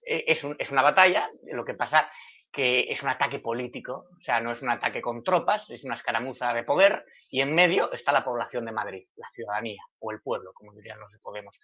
e, 0.05 0.25
es, 0.27 0.43
es 0.59 0.71
una 0.71 0.83
batalla, 0.83 1.31
lo 1.53 1.65
que 1.65 1.75
pasa 1.75 2.11
que 2.53 2.91
es 2.91 3.03
un 3.03 3.11
ataque 3.11 3.39
político, 3.39 4.07
o 4.19 4.23
sea, 4.23 4.41
no 4.41 4.53
es 4.53 4.63
un 4.63 4.71
ataque 4.71 5.03
con 5.03 5.23
tropas, 5.23 5.69
es 5.69 5.85
una 5.85 5.95
escaramuza 5.95 6.53
de 6.55 6.65
poder 6.65 7.05
y 7.31 7.41
en 7.41 7.55
medio 7.55 7.93
está 7.93 8.11
la 8.11 8.25
población 8.25 8.65
de 8.65 8.73
Madrid, 8.73 9.07
la 9.17 9.29
ciudadanía 9.31 9.83
o 10.01 10.11
el 10.11 10.21
pueblo, 10.21 10.53
como 10.55 10.73
dirían 10.73 10.99
los 10.99 11.13
de 11.13 11.19
Podemos. 11.19 11.61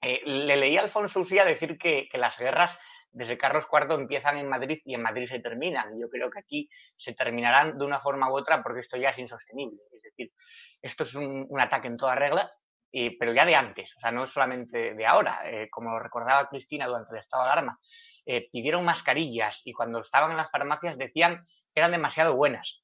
Eh, 0.00 0.22
le 0.24 0.56
leí 0.56 0.76
a 0.76 0.82
Alfonso 0.82 1.20
Usía 1.20 1.44
decir 1.44 1.78
que, 1.78 2.08
las 2.14 2.36
guerras 2.38 2.76
desde 3.12 3.38
Carlos 3.38 3.66
IV 3.72 3.94
empiezan 3.94 4.36
en 4.36 4.48
Madrid 4.48 4.80
y 4.84 4.94
en 4.94 5.02
Madrid 5.02 5.28
se 5.28 5.40
terminan. 5.40 5.98
Yo 5.98 6.08
creo 6.08 6.30
que 6.30 6.38
aquí 6.38 6.68
se 6.96 7.14
terminarán 7.14 7.78
de 7.78 7.84
una 7.84 8.00
forma 8.00 8.30
u 8.30 8.36
otra 8.36 8.62
porque 8.62 8.80
esto 8.80 8.96
ya 8.96 9.10
es 9.10 9.18
insostenible. 9.18 9.78
Es 9.92 10.02
decir, 10.02 10.32
esto 10.82 11.04
es 11.04 11.14
un, 11.14 11.48
ataque 11.58 11.88
en 11.88 11.96
toda 11.96 12.14
regla, 12.14 12.52
pero 13.18 13.32
ya 13.32 13.44
de 13.44 13.54
antes, 13.54 13.94
o 13.96 14.00
sea, 14.00 14.10
no 14.12 14.26
solamente 14.26 14.94
de 14.94 15.06
ahora. 15.06 15.40
Eh, 15.44 15.68
como 15.70 15.98
recordaba 15.98 16.48
Cristina 16.48 16.86
durante 16.86 17.14
el 17.14 17.20
estado 17.20 17.44
de 17.44 17.50
alarma, 17.50 17.78
eh, 18.28 18.48
pidieron 18.50 18.84
mascarillas 18.84 19.60
y 19.64 19.72
cuando 19.72 20.00
estaban 20.00 20.32
en 20.32 20.36
las 20.36 20.50
farmacias 20.50 20.98
decían 20.98 21.40
que 21.72 21.80
eran 21.80 21.92
demasiado 21.92 22.34
buenas. 22.34 22.82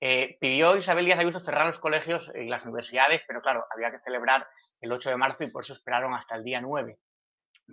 Eh, 0.00 0.36
pidió 0.40 0.76
Isabel 0.76 1.06
Díaz 1.06 1.18
Ayuso 1.18 1.40
cerrar 1.40 1.66
los 1.66 1.78
colegios 1.78 2.30
y 2.34 2.44
las 2.44 2.64
universidades, 2.64 3.22
pero 3.26 3.40
claro, 3.40 3.64
había 3.74 3.90
que 3.90 4.00
celebrar 4.00 4.46
el 4.80 4.92
8 4.92 5.10
de 5.10 5.16
marzo 5.16 5.44
y 5.44 5.50
por 5.50 5.64
eso 5.64 5.72
esperaron 5.72 6.12
hasta 6.14 6.36
el 6.36 6.44
día 6.44 6.60
9. 6.60 6.98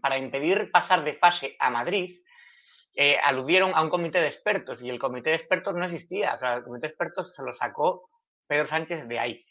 Para 0.02 0.18
impedir 0.18 0.72
pasar 0.72 1.04
de 1.04 1.16
fase 1.16 1.56
a 1.60 1.70
Madrid, 1.70 2.22
eh, 2.96 3.18
aludieron 3.24 3.72
a 3.76 3.82
un 3.82 3.90
comité 3.90 4.22
de 4.22 4.28
expertos 4.28 4.82
y 4.82 4.90
el 4.90 5.00
comité 5.00 5.32
de 5.32 5.36
expertos 5.36 5.76
no 5.76 5.86
existía. 5.86 6.36
O 6.36 6.40
sea, 6.40 6.56
el 6.56 6.64
comité 6.64 6.88
de 6.88 6.92
expertos 6.92 7.34
se 7.36 7.44
lo 7.44 7.54
sacó 7.54 8.10
Pedro 8.48 8.68
Sánchez 8.68 9.08
de 9.08 9.20
ahí. 9.20 9.46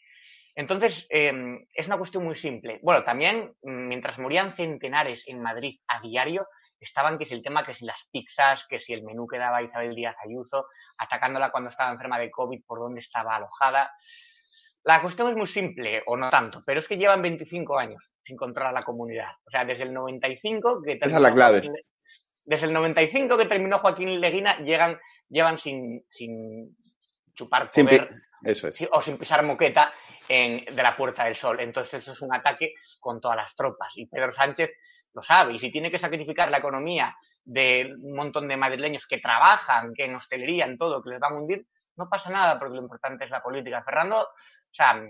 Entonces, 0.55 1.05
em, 1.09 1.65
es 1.73 1.87
una 1.87 1.97
cuestión 1.97 2.23
muy 2.23 2.35
simple. 2.35 2.79
Bueno, 2.83 3.03
también, 3.03 3.53
mientras 3.63 4.19
morían 4.19 4.55
centenares 4.55 5.23
en 5.27 5.41
Madrid 5.41 5.79
a 5.87 5.99
diario, 6.01 6.47
estaban 6.83 7.17
que 7.17 7.25
si 7.25 7.33
el 7.33 7.43
tema, 7.43 7.65
que 7.65 7.73
si 7.73 7.85
las 7.85 7.99
pizzas, 8.11 8.65
que 8.69 8.79
si 8.79 8.93
el 8.93 9.03
menú 9.03 9.27
que 9.27 9.37
daba 9.37 9.61
Isabel 9.61 9.95
Díaz 9.95 10.15
Ayuso, 10.23 10.67
atacándola 10.97 11.51
cuando 11.51 11.69
estaba 11.69 11.91
enferma 11.91 12.19
de 12.19 12.31
COVID, 12.31 12.63
por 12.65 12.79
dónde 12.79 13.01
estaba 13.01 13.35
alojada. 13.35 13.91
La 14.83 15.01
cuestión 15.01 15.29
es 15.29 15.35
muy 15.35 15.47
simple, 15.47 16.03
o 16.05 16.17
no 16.17 16.29
tanto, 16.29 16.61
pero 16.65 16.79
es 16.79 16.87
que 16.87 16.97
llevan 16.97 17.21
25 17.21 17.77
años 17.77 18.11
sin 18.23 18.35
controlar 18.35 18.73
la 18.73 18.83
comunidad. 18.83 19.31
O 19.45 19.49
sea, 19.49 19.65
desde 19.65 19.83
el 19.83 19.93
95 19.93 20.81
que 20.83 20.99
Esa 21.01 21.15
es 21.15 21.21
la 21.21 21.33
clave. 21.33 21.69
desde 22.45 22.67
el 22.67 22.73
95 22.73 23.37
que 23.37 23.45
terminó 23.45 23.79
Joaquín 23.79 24.19
Leguina, 24.19 24.57
llegan, 24.59 24.99
llevan 25.29 25.59
sin, 25.59 26.05
sin 26.11 26.75
chupar 27.33 27.69
poder 27.69 28.09
eso 28.43 28.67
es. 28.67 28.87
o 28.91 29.01
sin 29.01 29.17
pisar 29.17 29.43
moqueta 29.43 29.93
en, 30.27 30.65
de 30.65 30.83
la 30.83 30.95
Puerta 30.95 31.23
del 31.25 31.35
Sol. 31.35 31.59
Entonces 31.59 32.01
eso 32.01 32.11
es 32.11 32.21
un 32.21 32.33
ataque 32.33 32.73
con 32.99 33.21
todas 33.21 33.37
las 33.37 33.55
tropas. 33.55 33.93
Y 33.95 34.05
Pedro 34.07 34.33
Sánchez 34.33 34.71
lo 35.13 35.21
sabe. 35.21 35.53
Y 35.53 35.59
si 35.59 35.71
tiene 35.71 35.91
que 35.91 35.99
sacrificar 35.99 36.49
la 36.49 36.57
economía 36.57 37.15
de 37.43 37.93
un 37.99 38.15
montón 38.15 38.47
de 38.47 38.57
madrileños 38.57 39.05
que 39.07 39.19
trabajan, 39.19 39.93
que 39.93 40.05
en 40.05 40.15
hostelería, 40.15 40.65
en 40.65 40.77
todo, 40.77 41.01
que 41.01 41.11
les 41.11 41.19
van 41.19 41.33
a 41.33 41.37
hundir, 41.37 41.65
no 41.95 42.09
pasa 42.09 42.29
nada 42.29 42.59
porque 42.59 42.75
lo 42.75 42.81
importante 42.81 43.25
es 43.25 43.31
la 43.31 43.41
política. 43.41 43.83
Fernando, 43.83 44.21
o 44.21 44.73
sea, 44.75 45.03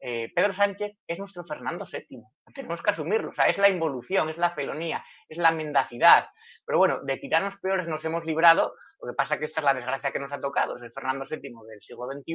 eh, 0.00 0.30
Pedro 0.34 0.52
Sánchez 0.52 0.96
es 1.06 1.18
nuestro 1.18 1.44
Fernando 1.44 1.84
VII. 1.90 2.22
Tenemos 2.54 2.82
que 2.82 2.90
asumirlo. 2.90 3.30
O 3.30 3.34
sea, 3.34 3.48
es 3.48 3.58
la 3.58 3.68
involución, 3.68 4.28
es 4.28 4.38
la 4.38 4.54
felonía, 4.54 5.04
es 5.28 5.38
la 5.38 5.50
mendacidad. 5.50 6.28
Pero 6.64 6.78
bueno, 6.78 7.00
de 7.02 7.16
tiranos 7.16 7.56
peores 7.58 7.88
nos 7.88 8.04
hemos 8.04 8.24
librado. 8.24 8.74
Lo 9.00 9.12
que 9.12 9.16
pasa 9.16 9.34
es 9.34 9.40
que 9.40 9.46
esta 9.46 9.60
es 9.60 9.64
la 9.64 9.74
desgracia 9.74 10.12
que 10.12 10.18
nos 10.18 10.32
ha 10.32 10.40
tocado. 10.40 10.76
Es 10.76 10.82
el 10.82 10.92
Fernando 10.92 11.24
VII 11.28 11.40
del 11.40 11.80
siglo 11.80 12.06
XXI 12.12 12.34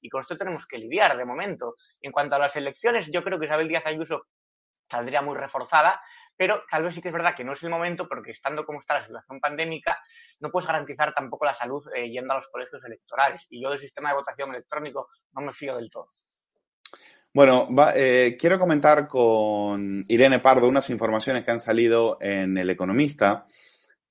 y 0.00 0.08
con 0.08 0.20
esto 0.20 0.36
tenemos 0.36 0.66
que 0.66 0.78
lidiar 0.78 1.16
de 1.16 1.24
momento. 1.24 1.76
En 2.00 2.12
cuanto 2.12 2.36
a 2.36 2.38
las 2.38 2.56
elecciones, 2.56 3.08
yo 3.10 3.22
creo 3.24 3.38
que 3.38 3.46
Isabel 3.46 3.68
Díaz 3.68 3.86
Ayuso 3.86 4.26
saldría 4.90 5.22
muy 5.22 5.36
reforzada, 5.36 6.00
pero 6.38 6.62
tal 6.70 6.84
vez 6.84 6.94
sí 6.94 7.02
que 7.02 7.08
es 7.08 7.12
verdad 7.12 7.34
que 7.36 7.42
no 7.42 7.52
es 7.52 7.62
el 7.64 7.70
momento 7.70 8.08
porque 8.08 8.30
estando 8.30 8.64
como 8.64 8.78
está 8.78 8.94
la 8.94 9.04
situación 9.04 9.40
pandémica, 9.40 9.98
no 10.38 10.50
puedes 10.50 10.68
garantizar 10.68 11.12
tampoco 11.12 11.44
la 11.44 11.54
salud 11.54 11.82
eh, 11.94 12.08
yendo 12.08 12.32
a 12.32 12.36
los 12.36 12.48
colegios 12.48 12.82
electorales. 12.84 13.44
Y 13.50 13.60
yo 13.60 13.70
del 13.70 13.80
sistema 13.80 14.10
de 14.10 14.14
votación 14.14 14.50
electrónico 14.50 15.08
no 15.32 15.42
me 15.42 15.52
fío 15.52 15.76
del 15.76 15.90
todo. 15.90 16.06
Bueno, 17.34 17.68
eh, 17.94 18.36
quiero 18.38 18.58
comentar 18.58 19.08
con 19.08 20.04
Irene 20.06 20.38
Pardo 20.38 20.68
unas 20.68 20.88
informaciones 20.90 21.44
que 21.44 21.50
han 21.50 21.60
salido 21.60 22.18
en 22.20 22.56
El 22.56 22.70
Economista 22.70 23.46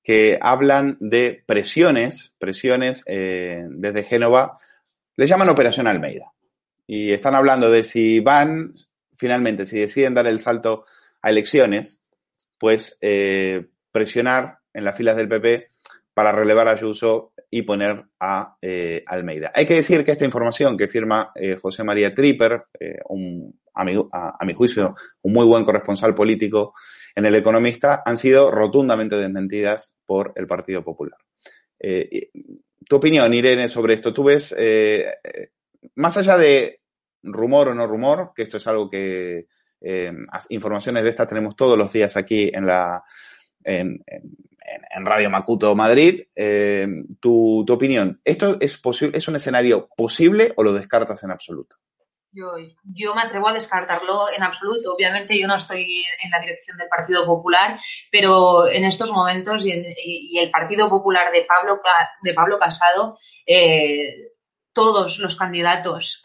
que 0.02 0.38
hablan 0.40 0.96
de 1.00 1.42
presiones, 1.46 2.34
presiones 2.38 3.04
eh, 3.06 3.64
desde 3.68 4.04
Génova, 4.04 4.58
le 5.16 5.26
llaman 5.26 5.48
Operación 5.48 5.86
Almeida. 5.86 6.32
Y 6.86 7.12
están 7.12 7.34
hablando 7.34 7.70
de 7.70 7.84
si 7.84 8.20
van, 8.20 8.74
finalmente, 9.16 9.66
si 9.66 9.78
deciden 9.78 10.14
dar 10.14 10.26
el 10.26 10.40
salto 10.40 10.84
a 11.20 11.30
elecciones, 11.30 12.04
pues 12.58 12.98
eh, 13.00 13.66
presionar 13.92 14.58
en 14.72 14.84
las 14.84 14.96
filas 14.96 15.16
del 15.16 15.28
PP 15.28 15.70
para 16.14 16.32
relevar 16.32 16.68
a 16.68 16.72
Ayuso 16.72 17.32
y 17.50 17.62
poner 17.62 18.04
a 18.20 18.56
eh, 18.60 19.02
Almeida. 19.06 19.52
Hay 19.54 19.66
que 19.66 19.74
decir 19.74 20.04
que 20.04 20.12
esta 20.12 20.24
información 20.24 20.76
que 20.76 20.88
firma 20.88 21.30
eh, 21.34 21.56
José 21.56 21.84
María 21.84 22.12
Tripper, 22.12 22.64
un, 23.08 23.58
a, 23.74 23.84
mi, 24.44 24.54
juicio, 24.54 24.94
un 25.22 25.32
muy 25.32 25.46
buen 25.46 25.64
corresponsal 25.64 26.14
político 26.14 26.74
en 27.14 27.24
El 27.24 27.36
Economista, 27.36 28.02
han 28.04 28.18
sido 28.18 28.50
rotundamente 28.50 29.16
desmentidas 29.16 29.94
por 30.04 30.32
el 30.36 30.46
Partido 30.46 30.82
Popular. 30.82 31.18
tu 31.78 32.96
opinión, 32.96 33.32
Irene, 33.32 33.68
sobre 33.68 33.94
esto. 33.94 34.12
¿Tú 34.12 34.24
ves, 34.24 34.54
más 35.94 36.16
allá 36.16 36.36
de 36.36 36.80
rumor 37.22 37.68
o 37.68 37.74
no 37.74 37.86
rumor, 37.86 38.32
que 38.34 38.42
esto 38.42 38.56
es 38.56 38.66
algo 38.66 38.90
que 38.90 39.46
eh, 39.80 40.12
informaciones 40.48 41.04
de 41.04 41.10
estas 41.10 41.28
tenemos 41.28 41.56
todos 41.56 41.78
los 41.78 41.92
días 41.92 42.16
aquí 42.16 42.50
en 42.52 42.66
la 42.66 43.02
en, 43.64 44.04
Radio 45.04 45.30
Macuto 45.30 45.74
Madrid. 45.74 46.24
Eh, 46.34 46.86
tu, 47.20 47.64
opinión, 47.68 48.20
¿esto 48.24 48.56
es, 48.60 48.78
posible, 48.78 49.16
es 49.16 49.28
un 49.28 49.36
escenario 49.36 49.88
posible 49.96 50.52
o 50.56 50.62
lo 50.62 50.72
descartas 50.72 51.22
en 51.24 51.30
absoluto? 51.30 51.76
Yo, 52.30 52.52
yo, 52.84 53.14
me 53.14 53.22
atrevo 53.22 53.48
a 53.48 53.54
descartarlo 53.54 54.26
en 54.36 54.42
absoluto. 54.42 54.92
Obviamente 54.92 55.38
yo 55.38 55.46
no 55.46 55.54
estoy 55.54 56.04
en 56.22 56.30
la 56.30 56.40
dirección 56.40 56.76
del 56.76 56.88
Partido 56.88 57.24
Popular, 57.24 57.78
pero 58.12 58.68
en 58.68 58.84
estos 58.84 59.10
momentos 59.12 59.64
y, 59.64 60.38
el 60.38 60.50
Partido 60.50 60.90
Popular 60.90 61.32
de 61.32 61.46
Pablo, 61.46 61.80
de 62.22 62.34
Pablo 62.34 62.58
Casado, 62.58 63.16
eh, 63.46 64.32
todos 64.74 65.18
los 65.18 65.36
candidatos 65.36 66.20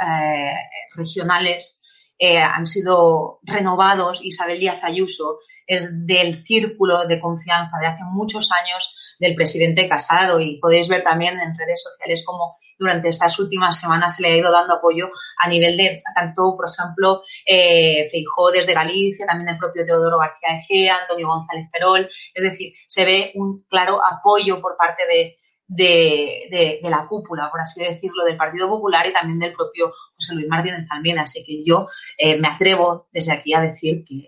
regionales 0.95 1.82
eh, 2.23 2.37
han 2.37 2.65
sido 2.65 3.39
renovados. 3.43 4.23
Isabel 4.23 4.57
Díaz 4.57 4.81
Ayuso 4.81 5.39
es 5.67 6.07
del 6.07 6.45
círculo 6.45 7.05
de 7.05 7.19
confianza 7.19 7.77
de 7.81 7.87
hace 7.87 8.03
muchos 8.13 8.49
años 8.53 9.17
del 9.19 9.35
presidente 9.35 9.89
Casado 9.89 10.39
y 10.39 10.57
podéis 10.57 10.87
ver 10.87 11.03
también 11.03 11.37
en 11.37 11.53
redes 11.53 11.83
sociales 11.83 12.23
como 12.25 12.55
durante 12.79 13.09
estas 13.09 13.37
últimas 13.39 13.77
semanas 13.77 14.15
se 14.15 14.21
le 14.21 14.29
ha 14.29 14.37
ido 14.37 14.53
dando 14.53 14.75
apoyo 14.75 15.09
a 15.41 15.49
nivel 15.49 15.75
de 15.75 15.97
tanto, 16.15 16.55
por 16.55 16.69
ejemplo, 16.69 17.21
eh, 17.45 18.07
Feijó 18.09 18.51
desde 18.51 18.73
Galicia, 18.73 19.25
también 19.25 19.49
el 19.49 19.57
propio 19.57 19.85
Teodoro 19.85 20.17
García 20.17 20.55
Egea, 20.55 20.99
Antonio 20.99 21.27
González 21.27 21.67
Ferol. 21.73 22.07
Es 22.33 22.43
decir, 22.43 22.71
se 22.87 23.03
ve 23.03 23.33
un 23.35 23.65
claro 23.67 23.99
apoyo 24.01 24.61
por 24.61 24.77
parte 24.77 25.03
de, 25.07 25.35
de, 25.67 26.79
la 26.83 27.05
cúpula, 27.05 27.49
por 27.49 27.61
así 27.61 27.83
decirlo, 27.83 28.23
del 28.23 28.37
Partido 28.37 28.69
Popular 28.69 29.07
y 29.07 29.13
también 29.13 29.39
del 29.39 29.51
propio 29.51 29.91
José 30.13 30.35
Luis 30.35 30.47
Martínez 30.47 30.85
Almeida. 30.89 31.21
Así 31.21 31.43
que 31.43 31.63
yo 31.65 31.87
eh, 32.17 32.37
me 32.37 32.47
atrevo 32.47 33.07
desde 33.11 33.33
aquí 33.33 33.53
a 33.53 33.61
decir 33.61 34.03
que, 34.05 34.27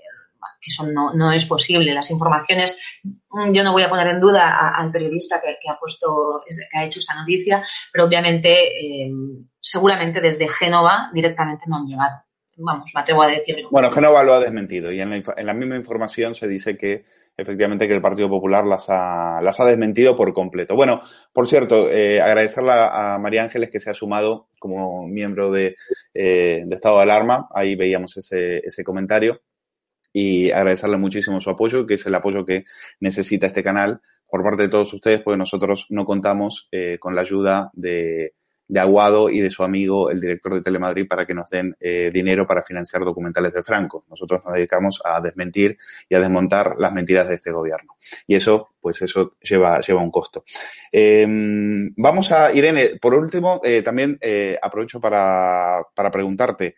eso 0.67 0.83
no, 0.87 1.31
es 1.31 1.45
posible. 1.45 1.93
Las 1.93 2.09
informaciones, 2.09 2.79
mm, 3.03 3.51
yo 3.51 3.63
no 3.63 3.71
voy 3.71 3.83
a 3.83 3.89
poner 3.89 4.07
en 4.07 4.19
duda 4.19 4.71
al 4.73 4.91
periodista 4.91 5.39
que, 5.39 5.69
ha 5.69 5.77
puesto, 5.77 6.41
que 6.45 6.77
ha 6.77 6.85
hecho 6.85 7.01
esa 7.01 7.13
noticia, 7.13 7.63
pero 7.93 8.05
obviamente, 8.05 8.51
eh, 8.51 9.11
seguramente 9.59 10.21
desde 10.21 10.49
Génova 10.49 11.11
directamente 11.13 11.65
no 11.67 11.77
han 11.77 11.85
llegado. 11.85 12.23
Vamos, 12.57 12.89
me 12.95 13.01
atrevo 13.01 13.21
a 13.21 13.27
decirlo. 13.27 13.69
Bueno, 13.69 13.91
Génova 13.91 14.23
lo 14.23 14.33
ha 14.33 14.39
desmentido 14.39 14.91
y 14.91 15.01
en 15.01 15.23
la 15.45 15.53
misma 15.53 15.75
información 15.75 16.33
se 16.33 16.47
dice 16.47 16.77
que 16.77 17.03
efectivamente 17.37 17.87
que 17.87 17.93
el 17.93 18.01
Partido 18.01 18.29
Popular 18.29 18.65
las 18.65 18.85
ha, 18.89 19.41
las 19.41 19.59
ha 19.59 19.65
desmentido 19.65 20.15
por 20.15 20.33
completo. 20.33 20.75
Bueno, 20.75 21.01
por 21.33 21.47
cierto, 21.47 21.89
eh, 21.89 22.21
agradecerle 22.21 22.71
a 22.71 23.17
María 23.19 23.43
Ángeles 23.43 23.69
que 23.69 23.79
se 23.79 23.89
ha 23.89 23.93
sumado 23.93 24.47
como 24.59 25.07
miembro 25.07 25.51
de, 25.51 25.75
eh, 26.13 26.63
de 26.65 26.75
estado 26.75 26.97
de 26.97 27.03
alarma. 27.03 27.47
Ahí 27.53 27.75
veíamos 27.75 28.15
ese, 28.17 28.59
ese 28.59 28.83
comentario. 28.83 29.41
Y 30.13 30.49
agradecerle 30.51 30.97
muchísimo 30.97 31.41
su 31.41 31.49
apoyo, 31.49 31.85
que 31.85 31.95
es 31.95 32.05
el 32.05 32.15
apoyo 32.15 32.45
que 32.45 32.63
necesita 33.01 33.47
este 33.47 33.63
canal 33.63 33.99
por 34.27 34.43
parte 34.43 34.63
de 34.63 34.69
todos 34.69 34.93
ustedes, 34.93 35.21
porque 35.21 35.37
nosotros 35.37 35.87
no 35.89 36.05
contamos 36.05 36.69
eh, 36.71 36.97
con 36.99 37.15
la 37.15 37.21
ayuda 37.21 37.69
de 37.73 38.33
de 38.67 38.79
Aguado 38.79 39.29
y 39.29 39.39
de 39.39 39.49
su 39.49 39.63
amigo, 39.63 40.09
el 40.09 40.19
director 40.19 40.55
de 40.55 40.61
Telemadrid, 40.61 41.07
para 41.07 41.25
que 41.25 41.33
nos 41.33 41.49
den 41.49 41.75
eh, 41.79 42.09
dinero 42.11 42.47
para 42.47 42.63
financiar 42.63 43.03
documentales 43.03 43.53
de 43.53 43.63
Franco. 43.63 44.05
Nosotros 44.09 44.41
nos 44.43 44.55
dedicamos 44.55 45.01
a 45.03 45.21
desmentir 45.21 45.77
y 46.09 46.15
a 46.15 46.19
desmontar 46.19 46.75
las 46.79 46.91
mentiras 46.91 47.27
de 47.27 47.35
este 47.35 47.51
gobierno. 47.51 47.95
Y 48.25 48.35
eso, 48.35 48.69
pues 48.81 49.01
eso 49.01 49.31
lleva, 49.41 49.79
lleva 49.81 50.01
un 50.01 50.11
costo. 50.11 50.43
Eh, 50.91 51.25
vamos 51.95 52.31
a, 52.31 52.51
Irene, 52.53 52.97
por 52.99 53.13
último, 53.13 53.61
eh, 53.63 53.81
también 53.83 54.17
eh, 54.21 54.57
aprovecho 54.61 54.99
para, 54.99 55.83
para 55.93 56.11
preguntarte. 56.11 56.75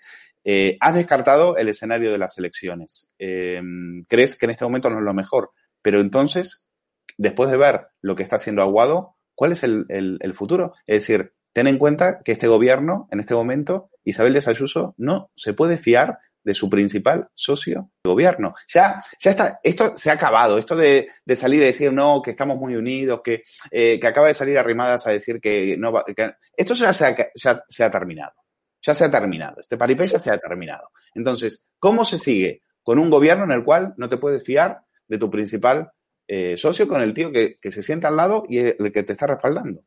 ¿Has 0.80 0.96
descartado 0.96 1.58
el 1.58 1.68
escenario 1.68 2.10
de 2.10 2.18
las 2.18 2.38
elecciones? 2.38 3.12
Eh, 3.20 3.62
¿Crees 4.08 4.38
que 4.38 4.46
en 4.46 4.52
este 4.52 4.64
momento 4.64 4.90
no 4.90 5.00
es 5.00 5.04
lo 5.04 5.14
mejor? 5.14 5.52
Pero 5.82 6.00
entonces, 6.00 6.66
después 7.18 7.52
de 7.52 7.58
ver 7.58 7.88
lo 8.02 8.16
que 8.16 8.24
está 8.24 8.38
haciendo 8.38 8.62
Aguado, 8.62 9.18
¿cuál 9.36 9.52
es 9.52 9.64
el, 9.64 9.86
el 9.90 10.34
futuro? 10.34 10.74
Es 10.86 11.06
decir, 11.06 11.34
ten 11.58 11.66
en 11.66 11.80
cuenta 11.80 12.20
que 12.20 12.34
este 12.34 12.48
gobierno, 12.48 13.08
en 13.12 13.20
este 13.20 13.34
momento, 13.34 13.90
Isabel 14.04 14.36
de 14.36 14.42
Sayuso, 14.42 14.94
no 14.96 15.32
se 15.36 15.56
puede 15.56 15.80
fiar 15.80 16.20
de 16.44 16.54
su 16.54 16.70
principal 16.70 17.30
socio 17.34 17.90
de 18.04 18.12
gobierno. 18.12 18.54
Ya, 18.72 19.04
ya 19.18 19.32
está, 19.32 19.60
esto 19.64 19.94
se 19.98 20.12
ha 20.12 20.14
acabado, 20.14 20.60
esto 20.60 20.76
de, 20.76 21.10
salir 21.34 21.64
y 21.64 21.66
decir 21.66 21.92
no, 21.92 22.22
que 22.22 22.30
estamos 22.30 22.58
muy 22.58 22.76
unidos, 22.76 23.22
que, 23.24 23.42
eh, 23.72 24.00
que 24.00 24.06
acaba 24.06 24.28
de 24.28 24.36
salir 24.36 24.56
arrimadas 24.56 25.08
a 25.08 25.10
decir 25.10 25.42
que 25.42 25.76
no 25.80 25.92
va, 25.92 26.06
esto 26.56 26.76
ya 26.76 26.94
se, 26.94 27.06
ha, 27.08 27.90
terminado. 27.90 28.34
Ya 28.80 28.94
se 28.94 29.06
ha 29.06 29.10
terminado. 29.10 29.60
Este 29.60 29.78
paripé 29.78 30.06
ya 30.06 30.20
se 30.20 30.32
ha 30.32 30.38
terminado. 30.38 30.92
Entonces, 31.16 31.66
¿cómo 31.80 32.06
se 32.06 32.20
sigue 32.20 32.62
con 32.84 33.00
un 33.00 33.10
gobierno 33.10 33.46
en 33.46 33.52
el 33.54 33.64
cual 33.64 33.96
no 33.98 34.10
te 34.10 34.18
puedes 34.18 34.44
fiar 34.44 34.82
de 35.08 35.18
tu 35.18 35.32
principal 35.32 35.92
eh, 36.28 36.56
socio, 36.56 36.88
con 36.88 37.02
el 37.02 37.16
tío 37.16 37.32
que 37.32 37.72
se 37.72 37.82
sienta 37.82 38.10
al 38.10 38.16
lado 38.16 38.44
y 38.48 38.60
el 38.60 38.92
que 38.94 39.02
te 39.02 39.14
está 39.14 39.26
respaldando? 39.26 39.82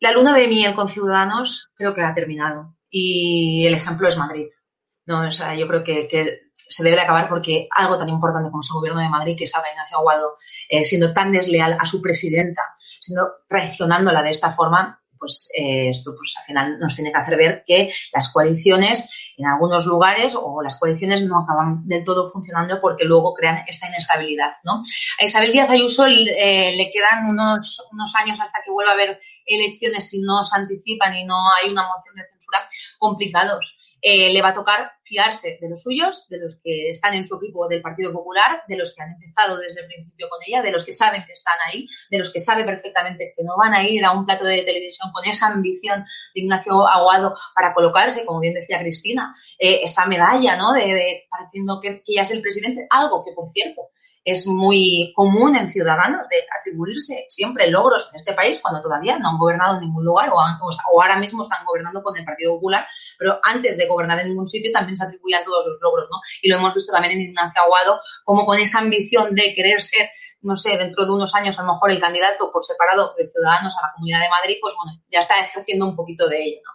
La 0.00 0.12
luna 0.12 0.32
de 0.34 0.46
miel 0.46 0.74
con 0.74 0.88
Ciudadanos 0.88 1.70
creo 1.74 1.92
que 1.94 2.02
ha 2.02 2.14
terminado 2.14 2.76
y 2.88 3.66
el 3.66 3.74
ejemplo 3.74 4.08
es 4.08 4.16
Madrid. 4.16 4.46
No, 5.06 5.26
o 5.26 5.30
sea, 5.30 5.54
yo 5.54 5.66
creo 5.66 5.82
que, 5.82 6.08
se 6.52 6.84
debe 6.84 6.96
de 6.96 7.02
acabar 7.02 7.28
porque 7.28 7.66
algo 7.74 7.96
tan 7.96 8.08
importante 8.08 8.50
como 8.50 8.60
es 8.60 8.68
el 8.68 8.74
gobierno 8.74 9.00
de 9.00 9.08
Madrid, 9.08 9.36
que 9.38 9.46
salga 9.46 9.70
Ignacio 9.70 9.96
Aguado 9.96 10.36
eh, 10.68 10.84
siendo 10.84 11.14
tan 11.14 11.32
desleal 11.32 11.78
a 11.80 11.86
su 11.86 12.02
presidenta, 12.02 12.62
siendo 13.00 13.26
traicionándola 13.48 14.22
de 14.22 14.30
esta 14.30 14.52
forma, 14.52 15.00
pues 15.18 15.48
eh, 15.56 15.90
esto 15.90 16.14
pues 16.16 16.34
al 16.38 16.44
final 16.44 16.78
nos 16.78 16.94
tiene 16.94 17.12
que 17.12 17.18
hacer 17.18 17.36
ver 17.36 17.64
que 17.66 17.92
las 18.12 18.32
coaliciones 18.32 19.08
en 19.36 19.46
algunos 19.46 19.86
lugares 19.86 20.34
o 20.36 20.62
las 20.62 20.76
coaliciones 20.76 21.22
no 21.22 21.40
acaban 21.40 21.86
del 21.86 22.04
todo 22.04 22.30
funcionando 22.30 22.80
porque 22.80 23.04
luego 23.04 23.34
crean 23.34 23.64
esta 23.66 23.88
inestabilidad, 23.88 24.52
¿no? 24.64 24.82
A 25.18 25.24
Isabel 25.24 25.52
Díaz 25.52 25.70
Ayuso 25.70 26.06
eh, 26.06 26.74
le 26.76 26.90
quedan 26.92 27.28
unos, 27.28 27.82
unos 27.92 28.14
años 28.16 28.40
hasta 28.40 28.58
que 28.64 28.70
vuelva 28.70 28.92
a 28.92 28.94
haber 28.94 29.20
elecciones 29.46 30.08
si 30.08 30.20
no 30.20 30.44
se 30.44 30.56
anticipan 30.56 31.16
y 31.16 31.24
no 31.24 31.36
hay 31.52 31.70
una 31.70 31.86
moción 31.86 32.14
de 32.16 32.24
censura 32.26 32.66
complicados 32.98 33.76
eh, 34.00 34.32
le 34.32 34.42
va 34.42 34.50
a 34.50 34.54
tocar 34.54 34.92
fiarse 35.02 35.58
de 35.60 35.68
los 35.68 35.82
suyos, 35.82 36.28
de 36.28 36.38
los 36.38 36.60
que 36.62 36.90
están 36.90 37.14
en 37.14 37.24
su 37.24 37.36
equipo 37.36 37.66
del 37.66 37.82
Partido 37.82 38.12
Popular, 38.12 38.62
de 38.68 38.76
los 38.76 38.94
que 38.94 39.02
han 39.02 39.12
empezado 39.12 39.56
desde 39.58 39.80
el 39.80 39.86
principio 39.86 40.28
con 40.28 40.38
ella, 40.46 40.62
de 40.62 40.70
los 40.70 40.84
que 40.84 40.92
saben 40.92 41.24
que 41.26 41.32
están 41.32 41.56
ahí, 41.66 41.86
de 42.10 42.18
los 42.18 42.30
que 42.30 42.40
sabe 42.40 42.64
perfectamente 42.64 43.32
que 43.36 43.42
no 43.42 43.56
van 43.56 43.74
a 43.74 43.86
ir 43.86 44.04
a 44.04 44.12
un 44.12 44.26
plato 44.26 44.44
de 44.44 44.62
televisión 44.62 45.10
con 45.12 45.24
esa 45.26 45.48
ambición 45.48 46.04
de 46.34 46.40
Ignacio 46.40 46.86
Aguado 46.86 47.34
para 47.54 47.74
colocarse, 47.74 48.24
como 48.24 48.40
bien 48.40 48.54
decía 48.54 48.80
Cristina, 48.80 49.34
eh, 49.58 49.80
esa 49.82 50.06
medalla, 50.06 50.56
¿no? 50.56 50.72
De, 50.72 50.86
de 50.86 51.26
pareciendo 51.30 51.80
que, 51.80 52.02
que 52.02 52.14
ya 52.14 52.22
es 52.22 52.30
el 52.30 52.42
presidente, 52.42 52.86
algo 52.90 53.24
que, 53.24 53.32
por 53.32 53.48
cierto, 53.48 53.82
es 54.24 54.46
muy 54.46 55.12
común 55.16 55.56
en 55.56 55.70
ciudadanos 55.70 56.28
de 56.28 56.36
atribuirse 56.58 57.24
siempre 57.28 57.70
logros 57.70 58.10
en 58.10 58.16
este 58.16 58.34
país 58.34 58.60
cuando 58.60 58.82
todavía 58.82 59.18
no 59.18 59.30
han 59.30 59.38
gobernado 59.38 59.76
en 59.76 59.80
ningún 59.80 60.04
lugar 60.04 60.28
o, 60.30 60.36
o, 60.36 61.02
ahora 61.02 61.18
mismo 61.18 61.42
están 61.42 61.64
gobernando 61.64 62.02
con 62.02 62.16
el 62.16 62.24
Partido 62.24 62.54
Popular, 62.54 62.86
pero 63.18 63.38
antes 63.42 63.78
de 63.78 63.87
gobernar 63.88 64.20
en 64.20 64.28
ningún 64.28 64.46
sitio 64.46 64.70
también 64.72 64.96
se 64.96 65.04
atribuían 65.04 65.42
todos 65.42 65.66
los 65.66 65.78
logros, 65.82 66.08
¿no? 66.10 66.18
Y 66.42 66.48
lo 66.48 66.56
hemos 66.56 66.74
visto 66.74 66.92
también 66.92 67.14
en 67.14 67.22
Ignacio 67.22 67.62
Aguado, 67.62 68.00
como 68.24 68.46
con 68.46 68.58
esa 68.58 68.78
ambición 68.78 69.34
de 69.34 69.54
querer 69.54 69.82
ser 69.82 70.10
no 70.40 70.54
sé, 70.54 70.76
dentro 70.76 71.04
de 71.04 71.10
unos 71.10 71.34
años 71.34 71.58
a 71.58 71.62
lo 71.62 71.72
mejor 71.72 71.90
el 71.90 72.00
candidato 72.00 72.52
por 72.52 72.64
separado 72.64 73.14
de 73.16 73.28
Ciudadanos 73.28 73.74
a 73.76 73.86
la 73.86 73.92
Comunidad 73.94 74.20
de 74.20 74.28
Madrid, 74.28 74.56
pues 74.60 74.72
bueno, 74.76 75.02
ya 75.10 75.18
está 75.18 75.40
ejerciendo 75.40 75.86
un 75.86 75.96
poquito 75.96 76.28
de 76.28 76.42
ello, 76.42 76.60
¿no? 76.64 76.70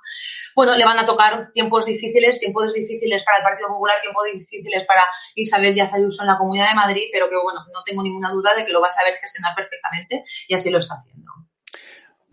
Bueno, 0.56 0.76
le 0.76 0.86
van 0.86 1.00
a 1.00 1.06
tocar 1.06 1.52
tiempos 1.54 1.86
difíciles, 1.86 2.40
tiempos 2.40 2.74
difíciles 2.74 3.24
para 3.24 3.38
el 3.38 3.44
Partido 3.44 3.70
Popular, 3.70 4.02
tiempos 4.02 4.26
difíciles 4.26 4.84
para 4.84 5.04
Isabel 5.36 5.74
Díaz 5.74 5.94
Ayuso 5.94 6.24
en 6.24 6.28
la 6.28 6.38
Comunidad 6.38 6.70
de 6.70 6.76
Madrid, 6.76 7.04
pero 7.12 7.30
que 7.30 7.38
bueno, 7.42 7.62
no 7.74 7.84
tengo 7.84 8.04
ninguna 8.04 8.32
duda 8.32 8.54
de 8.54 8.66
que 8.66 8.74
lo 8.74 8.82
va 8.82 8.88
a 8.88 8.92
saber 8.92 9.16
gestionar 9.16 9.56
perfectamente 9.56 10.24
y 10.48 10.54
así 10.54 10.70
lo 10.70 10.80
está 10.80 10.96
haciendo. 10.96 11.32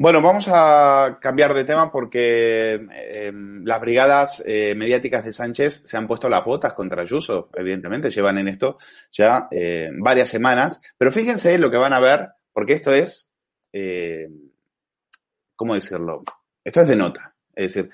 Bueno, 0.02 0.22
vamos 0.22 0.48
a 0.50 1.18
cambiar 1.20 1.52
de 1.52 1.64
tema 1.64 1.92
porque 1.92 2.86
eh, 2.90 3.30
las 3.34 3.80
brigadas 3.82 4.42
eh, 4.46 4.74
mediáticas 4.74 5.26
de 5.26 5.32
Sánchez 5.34 5.82
se 5.84 5.94
han 5.98 6.06
puesto 6.06 6.30
las 6.30 6.42
botas 6.42 6.72
contra 6.72 7.02
Ayuso, 7.02 7.50
evidentemente, 7.54 8.10
llevan 8.10 8.38
en 8.38 8.48
esto 8.48 8.78
ya 9.12 9.46
eh, 9.50 9.90
varias 9.92 10.30
semanas, 10.30 10.80
pero 10.96 11.12
fíjense 11.12 11.58
lo 11.58 11.70
que 11.70 11.76
van 11.76 11.92
a 11.92 12.00
ver, 12.00 12.30
porque 12.50 12.72
esto 12.72 12.94
es, 12.94 13.30
¿cómo 15.54 15.74
decirlo? 15.74 16.22
Esto 16.64 16.80
es 16.80 16.88
de 16.88 16.96
nota. 16.96 17.34
Es 17.54 17.74
decir, 17.74 17.90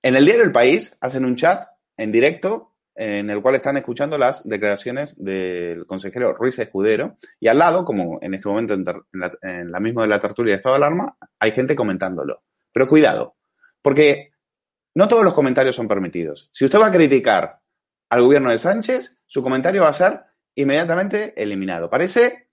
en 0.00 0.16
el 0.16 0.24
diario 0.24 0.44
El 0.44 0.52
País 0.52 0.96
hacen 1.02 1.26
un 1.26 1.36
chat 1.36 1.68
en 1.98 2.12
directo 2.12 2.71
en 2.94 3.30
el 3.30 3.40
cual 3.40 3.54
están 3.54 3.76
escuchando 3.76 4.18
las 4.18 4.46
declaraciones 4.46 5.22
del 5.22 5.86
consejero 5.86 6.34
Ruiz 6.34 6.58
Escudero 6.58 7.16
y 7.40 7.48
al 7.48 7.58
lado, 7.58 7.84
como 7.84 8.18
en 8.20 8.34
este 8.34 8.48
momento 8.48 8.74
en, 8.74 8.84
la, 9.70 9.80
misma 9.80 10.02
de 10.02 10.08
la 10.08 10.20
tertulia 10.20 10.52
de 10.52 10.56
estado 10.56 10.74
de 10.74 10.84
alarma, 10.84 11.16
hay 11.38 11.52
gente 11.52 11.74
comentándolo. 11.74 12.42
Pero 12.72 12.88
cuidado, 12.88 13.36
porque 13.80 14.32
no 14.94 15.08
todos 15.08 15.24
los 15.24 15.34
comentarios 15.34 15.76
son 15.76 15.88
permitidos. 15.88 16.50
Si 16.52 16.64
usted 16.64 16.78
va 16.78 16.88
a 16.88 16.92
criticar 16.92 17.60
al 18.10 18.22
gobierno 18.22 18.50
de 18.50 18.58
Sánchez, 18.58 19.22
su 19.26 19.42
comentario 19.42 19.82
va 19.82 19.88
a 19.88 19.94
ser 19.94 20.20
inmediatamente 20.54 21.40
eliminado. 21.42 21.88
Parece 21.88 22.48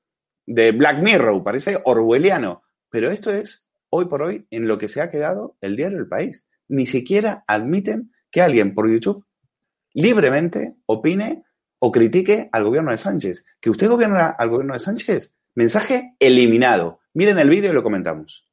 de 0.45 0.71
Black 0.71 1.01
Mirror, 1.01 1.43
parece 1.43 1.79
orwelliano, 1.83 2.63
pero 2.89 3.11
esto 3.11 3.31
es 3.31 3.69
hoy 3.89 4.05
por 4.05 4.21
hoy 4.21 4.47
en 4.51 4.67
lo 4.67 4.77
que 4.77 4.87
se 4.87 5.01
ha 5.01 5.11
quedado 5.11 5.57
el 5.59 5.75
diario 5.75 5.99
El 5.99 6.07
País. 6.07 6.47
Ni 6.69 6.85
siquiera 6.85 7.43
admiten 7.47 8.11
que 8.31 8.41
alguien 8.41 8.73
por 8.73 8.89
YouTube 8.89 9.25
libremente 9.93 10.75
opine 10.85 11.43
o 11.79 11.91
critique 11.91 12.49
al 12.51 12.63
gobierno 12.63 12.91
de 12.91 12.97
Sánchez. 12.97 13.45
¿Que 13.59 13.69
usted 13.69 13.87
gobierna 13.87 14.27
al 14.27 14.49
gobierno 14.49 14.73
de 14.73 14.79
Sánchez? 14.79 15.37
Mensaje 15.55 16.15
eliminado. 16.19 16.99
Miren 17.13 17.39
el 17.39 17.49
vídeo 17.49 17.71
y 17.71 17.73
lo 17.73 17.83
comentamos. 17.83 18.45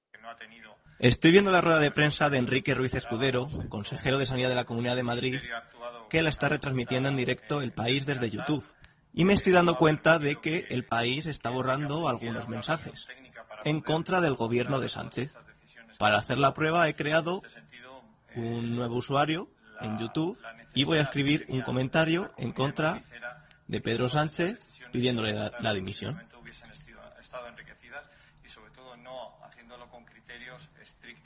Estoy 0.99 1.31
viendo 1.31 1.51
la 1.51 1.61
rueda 1.61 1.79
de 1.79 1.91
prensa 1.91 2.31
de 2.31 2.39
Enrique 2.39 2.75
Ruiz 2.75 2.95
Escudero, 2.95 3.49
consejero 3.69 4.17
de 4.17 4.25
Sanidad 4.25 4.49
de 4.49 4.55
la 4.55 4.65
Comunidad 4.65 4.97
de 4.97 5.03
Madrid, 5.03 5.39
que 6.09 6.23
la 6.23 6.31
está 6.31 6.49
retransmitiendo 6.49 7.11
en 7.11 7.17
directo 7.17 7.61
El 7.61 7.73
País 7.73 8.07
desde 8.07 8.31
YouTube. 8.31 8.65
Y 9.13 9.27
me 9.27 9.35
estoy 9.35 9.53
dando 9.53 9.77
cuenta 9.77 10.19
de 10.19 10.37
que 10.37 10.67
El 10.71 10.87
País 10.87 11.27
está 11.27 11.51
borrando 11.51 12.09
algunos 12.09 12.49
mensajes 12.49 13.07
en 13.65 13.81
contra 13.81 14.21
del 14.21 14.37
gobierno 14.37 14.81
de 14.81 14.89
Sánchez. 14.89 15.35
Para 15.99 16.17
hacer 16.17 16.39
la 16.39 16.55
prueba 16.55 16.89
he 16.89 16.95
creado 16.95 17.43
un 18.35 18.77
nuevo 18.77 18.97
usuario 18.97 19.51
en 19.81 19.99
YouTube 19.99 20.39
y 20.75 20.85
voy 20.85 20.99
a 20.99 21.03
escribir 21.03 21.47
un 21.49 21.63
comentario 21.63 22.33
en 22.37 22.53
contra 22.53 23.03
de 23.67 23.81
Pedro 23.81 24.09
Sánchez 24.09 24.59
pidiéndole 24.93 25.33
la, 25.33 25.53
la 25.61 25.75
dimisión. 25.75 26.21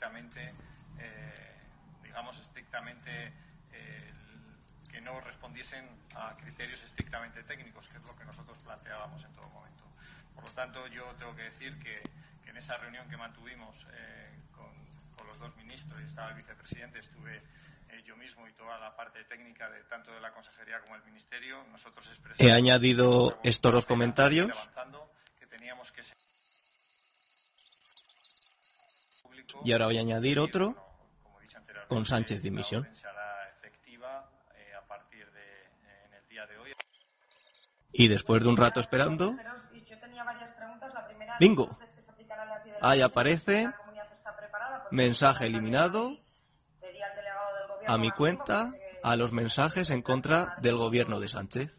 estrictamente, 0.01 0.53
eh, 0.99 1.55
digamos, 2.03 2.37
estrictamente 2.39 3.33
eh, 3.71 4.13
que 4.91 4.99
no 5.01 5.19
respondiesen 5.21 5.87
a 6.15 6.35
criterios 6.37 6.81
estrictamente 6.83 7.43
técnicos, 7.43 7.87
que 7.87 7.97
es 7.97 8.07
lo 8.07 8.15
que 8.17 8.25
nosotros 8.25 8.57
planteábamos 8.63 9.23
en 9.23 9.33
todo 9.33 9.47
momento. 9.49 9.83
Por 10.35 10.43
lo 10.45 10.51
tanto, 10.51 10.87
yo 10.87 11.05
tengo 11.19 11.35
que 11.35 11.43
decir 11.43 11.77
que, 11.79 12.01
que 12.43 12.49
en 12.49 12.57
esa 12.57 12.77
reunión 12.77 13.07
que 13.09 13.17
mantuvimos 13.17 13.87
eh, 13.93 14.39
con, 14.55 14.73
con, 15.15 15.27
los 15.27 15.39
dos 15.39 15.55
ministros 15.55 16.01
y 16.01 16.05
estaba 16.05 16.29
el 16.29 16.35
vicepresidente, 16.35 16.99
estuve 16.99 17.41
eh, 17.91 18.03
yo 18.05 18.15
mismo 18.17 18.47
y 18.47 18.53
toda 18.53 18.77
la 18.79 18.95
parte 18.95 19.23
técnica 19.25 19.69
de 19.69 19.83
tanto 19.83 20.11
de 20.11 20.21
la 20.21 20.33
consejería 20.33 20.79
como 20.81 20.95
el 20.95 21.03
ministerio, 21.03 21.63
nosotros 21.71 22.07
expresamos. 22.07 22.39
He 22.39 22.51
añadido 22.51 23.39
estos 23.43 23.71
dos 23.71 23.85
comentarios. 23.85 24.49
Que 25.39 25.47
teníamos 25.47 25.91
que 25.91 26.01
y 29.63 29.73
ahora 29.73 29.85
voy 29.85 29.97
a 29.97 30.01
añadir 30.01 30.39
otro 30.39 30.75
con 31.87 32.05
Sánchez 32.05 32.41
dimisión. 32.41 32.87
Y 37.93 38.07
después 38.07 38.41
de 38.41 38.47
un 38.47 38.57
rato 38.57 38.79
esperando, 38.79 39.35
bingo, 41.39 41.77
ahí 42.81 43.01
aparece 43.01 43.69
mensaje 44.91 45.47
eliminado 45.47 46.17
a 47.91 47.97
mi 47.97 48.09
cuenta 48.09 48.73
a 49.03 49.17
los 49.17 49.33
mensajes 49.33 49.89
en 49.89 50.01
contra 50.01 50.55
del 50.61 50.77
gobierno 50.77 51.19
de 51.19 51.27
Sánchez. 51.27 51.75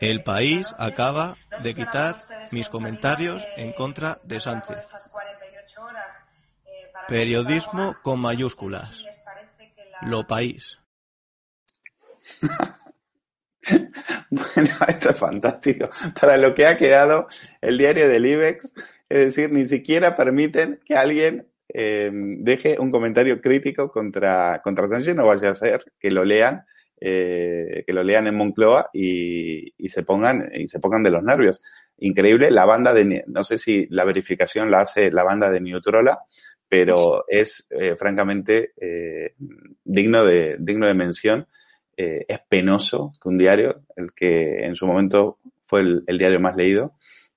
El 0.00 0.24
país 0.24 0.74
acaba 0.76 1.36
de 1.62 1.74
quitar 1.74 2.18
mis 2.50 2.68
comentarios 2.68 3.46
en 3.56 3.72
contra 3.72 4.18
de 4.24 4.40
Sánchez. 4.40 4.88
Periodismo 7.06 7.94
con 8.02 8.18
mayúsculas. 8.18 9.04
Lo 10.02 10.26
país. 10.26 10.80
bueno, 14.30 14.70
esto 14.88 15.10
es 15.10 15.16
fantástico. 15.16 15.88
Para 16.20 16.36
lo 16.36 16.52
que 16.52 16.66
ha 16.66 16.76
quedado 16.76 17.28
el 17.60 17.78
diario 17.78 18.08
del 18.08 18.26
IBEX, 18.26 18.72
es 19.08 19.18
decir, 19.18 19.52
ni 19.52 19.66
siquiera 19.66 20.16
permiten 20.16 20.80
que 20.84 20.96
alguien 20.96 21.53
eh, 21.68 22.10
deje 22.12 22.76
un 22.78 22.90
comentario 22.90 23.40
crítico 23.40 23.90
contra, 23.90 24.60
contra 24.62 24.86
Sánchez, 24.86 25.14
no 25.14 25.26
vaya 25.26 25.50
a 25.50 25.54
ser 25.54 25.84
que 25.98 26.10
lo 26.10 26.24
lean, 26.24 26.64
eh, 27.00 27.84
que 27.86 27.92
lo 27.92 28.02
lean 28.02 28.26
en 28.26 28.36
Moncloa 28.36 28.90
y, 28.92 29.72
y, 29.76 29.88
se 29.88 30.02
pongan, 30.02 30.50
y 30.54 30.68
se 30.68 30.80
pongan 30.80 31.02
de 31.02 31.10
los 31.10 31.22
nervios. 31.22 31.62
Increíble, 31.98 32.50
la 32.50 32.64
banda 32.64 32.92
de, 32.92 33.24
no 33.26 33.44
sé 33.44 33.58
si 33.58 33.86
la 33.90 34.04
verificación 34.04 34.70
la 34.70 34.80
hace 34.80 35.10
la 35.10 35.22
banda 35.22 35.50
de 35.50 35.60
Neutrola, 35.60 36.20
pero 36.68 37.24
es 37.28 37.68
eh, 37.70 37.94
francamente 37.96 38.72
eh, 38.80 39.34
digno, 39.84 40.24
de, 40.24 40.56
digno 40.58 40.86
de 40.86 40.94
mención. 40.94 41.46
Eh, 41.96 42.24
es 42.26 42.40
penoso 42.48 43.12
que 43.22 43.28
un 43.28 43.38
diario, 43.38 43.84
el 43.94 44.12
que 44.12 44.64
en 44.64 44.74
su 44.74 44.86
momento 44.86 45.38
fue 45.62 45.82
el 45.82 46.18
diario 46.18 46.40
más 46.40 46.56
leído, 46.56 46.94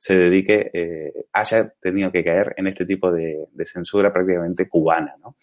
se 0.07 0.15
dedique, 0.15 0.71
eh, 0.73 1.11
haya 1.33 1.67
tenido 1.81 2.09
que 2.09 2.23
caer 2.23 2.53
en 2.55 2.67
este 2.67 2.85
tipo 2.85 3.11
de, 3.11 3.49
censura 3.65 4.13
prácticamente 4.13 4.69
cubana. 4.69 5.15
¿no? 5.21 5.35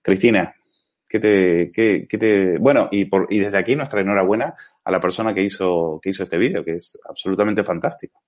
Cristina, 0.00 0.54
¿qué 1.08 1.18
te, 1.18 1.72
qué, 1.74 2.06
qué 2.08 2.18
te, 2.18 2.58
bueno, 2.58 2.88
y, 2.92 3.06
por, 3.06 3.26
y 3.30 3.40
desde 3.40 3.58
aquí 3.58 3.74
nuestra 3.74 4.00
enhorabuena 4.00 4.54
a 4.84 4.90
la 4.92 5.00
persona 5.00 5.34
que 5.34 5.42
hizo, 5.42 5.98
que 6.00 6.10
hizo 6.10 6.22
este 6.22 6.38
vídeo, 6.38 6.64
que 6.64 6.74
es 6.74 6.96
absolutamente 7.08 7.64
fantástico. 7.64 8.22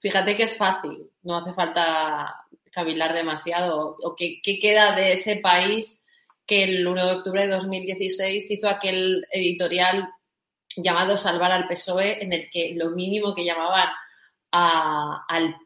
Fíjate 0.00 0.36
que 0.36 0.42
es 0.42 0.54
fácil, 0.54 1.10
no 1.22 1.38
hace 1.38 1.54
falta 1.54 2.36
cavilar 2.70 3.14
demasiado. 3.14 3.96
¿O 4.02 4.14
qué, 4.14 4.40
qué 4.42 4.58
queda 4.58 4.94
de 4.94 5.12
ese 5.12 5.36
país 5.36 6.04
que 6.46 6.64
el 6.64 6.86
1 6.86 7.06
de 7.06 7.12
octubre 7.14 7.40
de 7.40 7.54
2016 7.54 8.50
hizo 8.50 8.68
aquel 8.68 9.26
editorial 9.32 10.10
llamado 10.76 11.16
Salvar 11.16 11.52
al 11.52 11.68
PSOE, 11.68 12.22
en 12.22 12.34
el 12.34 12.50
que 12.50 12.74
lo 12.74 12.90
mínimo 12.90 13.34
que 13.34 13.46
llamaban 13.46 13.88
a, 14.56 15.24
al 15.28 15.56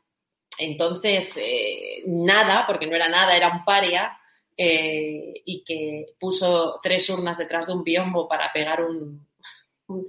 entonces 0.58 1.38
eh, 1.38 2.02
nada, 2.06 2.64
porque 2.66 2.86
no 2.86 2.94
era 2.94 3.08
nada, 3.08 3.34
era 3.34 3.48
un 3.48 3.64
paria, 3.64 4.18
eh, 4.56 5.32
y 5.44 5.64
que 5.64 6.06
puso 6.18 6.78
tres 6.82 7.08
urnas 7.08 7.38
detrás 7.38 7.66
de 7.66 7.72
un 7.72 7.82
biombo 7.82 8.28
para 8.28 8.52
pegar 8.52 8.82
un, 8.82 9.26
un 9.86 10.06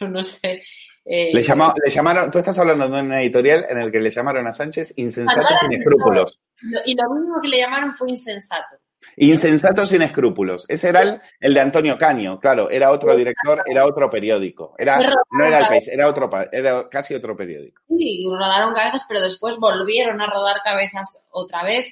no 0.12 0.22
sé, 0.22 0.62
eh, 1.10 1.30
le, 1.32 1.42
llama, 1.42 1.72
le, 1.82 1.90
llamaron, 1.90 2.30
tú 2.30 2.38
estás 2.38 2.58
hablando 2.58 2.86
de 2.86 3.00
un 3.00 3.12
editorial 3.14 3.64
en 3.70 3.78
el 3.78 3.90
que 3.90 3.98
le 3.98 4.10
llamaron 4.10 4.46
a 4.46 4.52
Sánchez 4.52 4.92
insensato 4.98 5.54
sin 5.62 5.72
escrúpulos. 5.72 6.38
Y 6.84 6.94
lo 6.94 7.14
mismo 7.14 7.40
que 7.40 7.48
le 7.48 7.60
llamaron 7.60 7.94
fue 7.94 8.10
insensato. 8.10 8.76
Insensato 9.16 9.86
sin 9.86 10.02
escrúpulos. 10.02 10.64
Ese 10.68 10.88
era 10.88 11.02
el, 11.02 11.20
el, 11.40 11.54
de 11.54 11.60
Antonio 11.60 11.98
Caño, 11.98 12.38
claro, 12.38 12.70
era 12.70 12.90
otro 12.90 13.16
director, 13.16 13.62
era 13.66 13.86
otro 13.86 14.08
periódico. 14.10 14.74
Era, 14.78 14.98
no 15.30 15.44
era 15.44 15.60
el 15.60 15.66
país, 15.66 15.88
era 15.88 16.08
otro 16.08 16.30
era 16.52 16.88
casi 16.88 17.14
otro 17.14 17.36
periódico. 17.36 17.82
Sí, 17.96 18.24
rodaron 18.30 18.74
cabezas, 18.74 19.04
pero 19.08 19.20
después 19.20 19.56
volvieron 19.56 20.20
a 20.20 20.26
rodar 20.26 20.56
cabezas 20.62 21.28
otra 21.30 21.62
vez. 21.62 21.86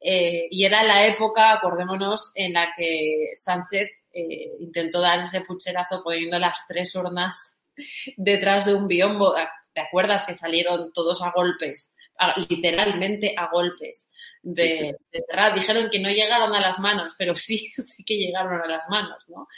Eh, 0.00 0.48
y 0.50 0.64
era 0.64 0.82
la 0.82 1.06
época, 1.06 1.52
acordémonos, 1.52 2.32
en 2.34 2.52
la 2.52 2.74
que 2.76 3.30
Sánchez 3.34 3.88
eh, 4.12 4.52
intentó 4.60 5.00
dar 5.00 5.20
ese 5.20 5.40
pucherazo 5.40 6.02
poniendo 6.04 6.38
las 6.38 6.66
tres 6.68 6.94
urnas 6.94 7.60
detrás 8.16 8.66
de 8.66 8.74
un 8.74 8.86
biombo. 8.86 9.34
¿Te 9.72 9.80
acuerdas 9.80 10.24
que 10.26 10.34
salieron 10.34 10.92
todos 10.92 11.22
a 11.22 11.32
golpes? 11.34 11.94
A, 12.18 12.38
literalmente 12.38 13.34
a 13.36 13.48
golpes. 13.50 14.10
De, 14.46 14.94
de, 15.10 15.24
verdad, 15.26 15.54
dijeron 15.54 15.88
que 15.88 15.98
no 15.98 16.10
llegaron 16.10 16.54
a 16.54 16.60
las 16.60 16.78
manos, 16.78 17.14
pero 17.16 17.34
sí, 17.34 17.58
sí 17.58 18.04
que 18.04 18.16
llegaron 18.16 18.60
a 18.60 18.66
las 18.66 18.88
manos, 18.88 19.24
¿no? 19.28 19.48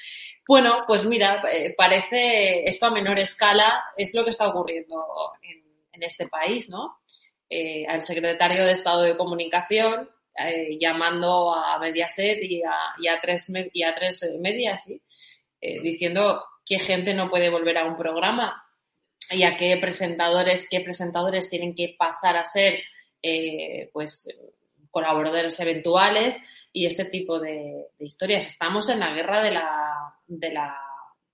Bueno, 0.47 0.85
pues 0.87 1.05
mira, 1.05 1.43
eh, 1.53 1.75
parece 1.77 2.63
esto 2.65 2.87
a 2.87 2.93
menor 2.93 3.19
escala, 3.19 3.85
es 3.97 4.15
lo 4.15 4.23
que 4.23 4.31
está 4.31 4.49
ocurriendo 4.49 5.05
en, 5.43 5.65
en 5.93 6.03
este 6.05 6.29
país, 6.29 6.69
¿no? 6.69 7.01
Eh, 7.51 7.85
al 7.89 8.03
secretario 8.03 8.65
de 8.65 8.73
Estado 8.73 9.03
de 9.03 9.17
Comunicación 9.17 10.09
eh, 10.39 10.79
llamando 10.81 11.55
a 11.55 11.79
Mediaset 11.79 12.43
y 12.43 12.63
a, 12.63 12.95
y 12.99 13.09
a 13.09 13.21
tres, 13.21 13.51
y 13.73 13.83
a 13.83 13.95
tres 13.95 14.25
medias, 14.39 14.85
¿sí? 14.85 15.03
diciendo 15.83 16.45
qué 16.65 16.79
gente 16.79 17.13
no 17.13 17.29
puede 17.29 17.51
volver 17.51 17.79
a 17.79 17.87
un 17.87 17.97
programa 17.97 18.65
y 19.31 19.43
a 19.43 19.57
qué 19.57 19.77
presentadores, 19.79 20.69
qué 20.71 20.81
presentadores 20.81 21.51
tienen 21.51 21.75
que 21.75 21.97
pasar 21.99 22.37
a 22.37 22.45
ser 22.45 22.81
eh, 23.23 23.91
pues 23.93 24.29
colaboradores 24.91 25.59
eventuales 25.61 26.41
y 26.73 26.87
este 26.87 27.07
tipo 27.07 27.39
de, 27.39 27.87
historias. 27.99 28.47
Estamos 28.47 28.89
en 28.89 29.01
la 29.01 29.13
guerra 29.13 29.43
de 29.43 29.51
la, 29.51 30.15
de 30.27 30.53
la, 30.53 30.77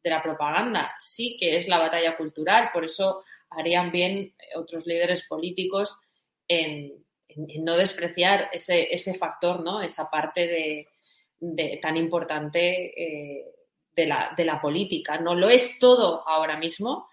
de 0.02 0.10
la 0.10 0.22
propaganda. 0.22 0.94
Sí 0.98 1.36
que 1.38 1.56
es 1.56 1.68
la 1.68 1.78
batalla 1.78 2.16
cultural, 2.16 2.70
por 2.72 2.84
eso 2.84 3.22
harían 3.50 3.90
bien 3.90 4.34
otros 4.56 4.86
líderes 4.86 5.26
políticos 5.26 5.98
en, 6.48 6.92
no 7.60 7.76
despreciar 7.76 8.50
ese, 8.52 8.92
ese 8.92 9.14
factor, 9.14 9.60
¿no? 9.64 9.82
Esa 9.82 10.10
parte 10.10 10.46
de, 11.40 11.78
tan 11.80 11.96
importante 11.96 12.92
eh, 12.96 13.44
de 13.94 14.06
la, 14.06 14.32
de 14.36 14.44
la 14.44 14.60
política. 14.60 15.18
No 15.18 15.34
lo 15.34 15.48
es 15.48 15.78
todo 15.78 16.26
ahora 16.28 16.56
mismo. 16.56 17.08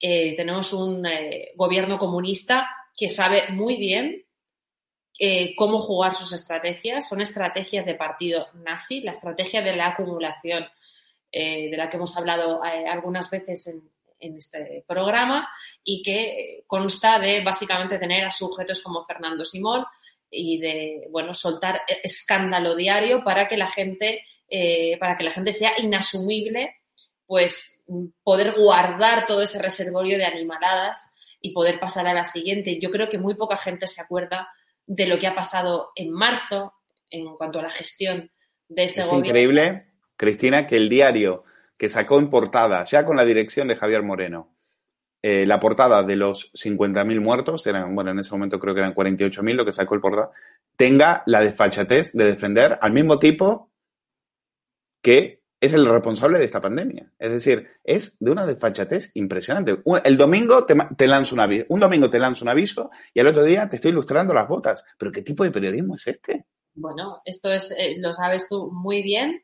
Eh, 0.00 0.34
tenemos 0.36 0.72
un 0.72 1.04
eh, 1.06 1.52
gobierno 1.54 1.98
comunista 1.98 2.68
que 2.96 3.08
sabe 3.08 3.50
muy 3.50 3.76
bien 3.76 4.23
eh, 5.18 5.54
cómo 5.54 5.78
jugar 5.78 6.14
sus 6.14 6.32
estrategias. 6.32 7.08
Son 7.08 7.20
estrategias 7.20 7.86
de 7.86 7.94
partido 7.94 8.46
nazi, 8.54 9.00
la 9.00 9.12
estrategia 9.12 9.62
de 9.62 9.76
la 9.76 9.88
acumulación, 9.88 10.66
eh, 11.30 11.70
de 11.70 11.76
la 11.76 11.88
que 11.88 11.96
hemos 11.96 12.16
hablado 12.16 12.64
eh, 12.64 12.88
algunas 12.88 13.30
veces 13.30 13.66
en, 13.68 13.82
este 14.20 14.82
programa, 14.88 15.46
y 15.82 16.02
que 16.02 16.64
consta 16.66 17.18
de 17.18 17.42
básicamente 17.42 17.98
tener 17.98 18.24
a 18.24 18.30
sujetos 18.30 18.80
como 18.80 19.04
Fernando 19.04 19.44
Simón 19.44 19.84
y 20.30 20.58
de, 20.58 21.08
bueno, 21.10 21.34
soltar 21.34 21.82
escándalo 22.02 22.74
diario 22.74 23.22
para 23.22 23.46
que 23.46 23.58
la 23.58 23.68
gente 23.68 24.22
para 24.98 25.16
que 25.16 25.24
la 25.24 25.32
gente 25.32 25.52
sea 25.52 25.72
inasumible, 25.78 26.76
pues 27.26 27.82
poder 28.22 28.54
guardar 28.56 29.26
todo 29.26 29.42
ese 29.42 29.60
reservorio 29.60 30.16
de 30.16 30.24
animaladas 30.24 31.10
y 31.42 31.52
poder 31.52 31.78
pasar 31.78 32.06
a 32.06 32.14
la 32.14 32.24
siguiente. 32.24 32.78
Yo 32.80 32.90
creo 32.90 33.10
que 33.10 33.18
muy 33.18 33.34
poca 33.34 33.58
gente 33.58 33.86
se 33.86 34.00
acuerda 34.00 34.48
de 34.86 35.06
lo 35.06 35.18
que 35.18 35.26
ha 35.26 35.34
pasado 35.34 35.90
en 35.94 36.10
marzo 36.10 36.74
en 37.10 37.36
cuanto 37.36 37.58
a 37.58 37.62
la 37.62 37.70
gestión 37.70 38.30
de 38.68 38.84
este 38.84 39.02
es 39.02 39.06
gobierno. 39.06 39.28
increíble, 39.28 39.86
Cristina, 40.16 40.66
que 40.66 40.76
el 40.76 40.88
diario 40.88 41.44
que 41.76 41.88
sacó 41.88 42.18
en 42.18 42.30
portada, 42.30 42.84
ya 42.84 43.04
con 43.04 43.16
la 43.16 43.24
dirección 43.24 43.68
de 43.68 43.76
Javier 43.76 44.02
Moreno, 44.02 44.56
eh, 45.22 45.46
la 45.46 45.58
portada 45.58 46.02
de 46.02 46.16
los 46.16 46.52
50.000 46.52 47.20
muertos, 47.20 47.66
eran, 47.66 47.94
bueno, 47.94 48.10
en 48.10 48.18
ese 48.18 48.30
momento 48.32 48.58
creo 48.58 48.74
que 48.74 48.80
eran 48.80 48.94
48.000 48.94 49.54
lo 49.54 49.64
que 49.64 49.72
sacó 49.72 49.94
el 49.94 50.00
portada, 50.00 50.30
tenga 50.76 51.22
la 51.26 51.40
desfachatez 51.40 52.12
de 52.12 52.24
defender 52.24 52.78
al 52.80 52.92
mismo 52.92 53.18
tipo 53.18 53.70
que 55.02 55.43
es 55.64 55.72
el 55.72 55.86
responsable 55.86 56.38
de 56.38 56.44
esta 56.44 56.60
pandemia. 56.60 57.10
Es 57.18 57.30
decir, 57.30 57.66
es 57.82 58.18
de 58.18 58.30
una 58.30 58.44
desfachatez 58.46 59.12
impresionante. 59.14 59.76
El 60.04 60.16
domingo 60.16 60.66
te, 60.66 61.06
lanzo 61.06 61.34
un 61.34 61.40
aviso, 61.40 61.66
un 61.68 61.80
domingo 61.80 62.10
te 62.10 62.18
lanzo 62.18 62.44
un 62.44 62.50
aviso 62.50 62.90
y 63.12 63.20
al 63.20 63.28
otro 63.28 63.42
día 63.44 63.68
te 63.68 63.76
estoy 63.76 63.90
ilustrando 63.92 64.34
las 64.34 64.48
botas. 64.48 64.84
¿Pero 64.98 65.10
qué 65.10 65.22
tipo 65.22 65.44
de 65.44 65.50
periodismo 65.50 65.94
es 65.94 66.06
este? 66.06 66.46
Bueno, 66.74 67.22
esto 67.24 67.52
es, 67.52 67.70
eh, 67.70 67.96
lo 67.98 68.12
sabes 68.12 68.48
tú 68.48 68.70
muy 68.72 69.02
bien, 69.02 69.42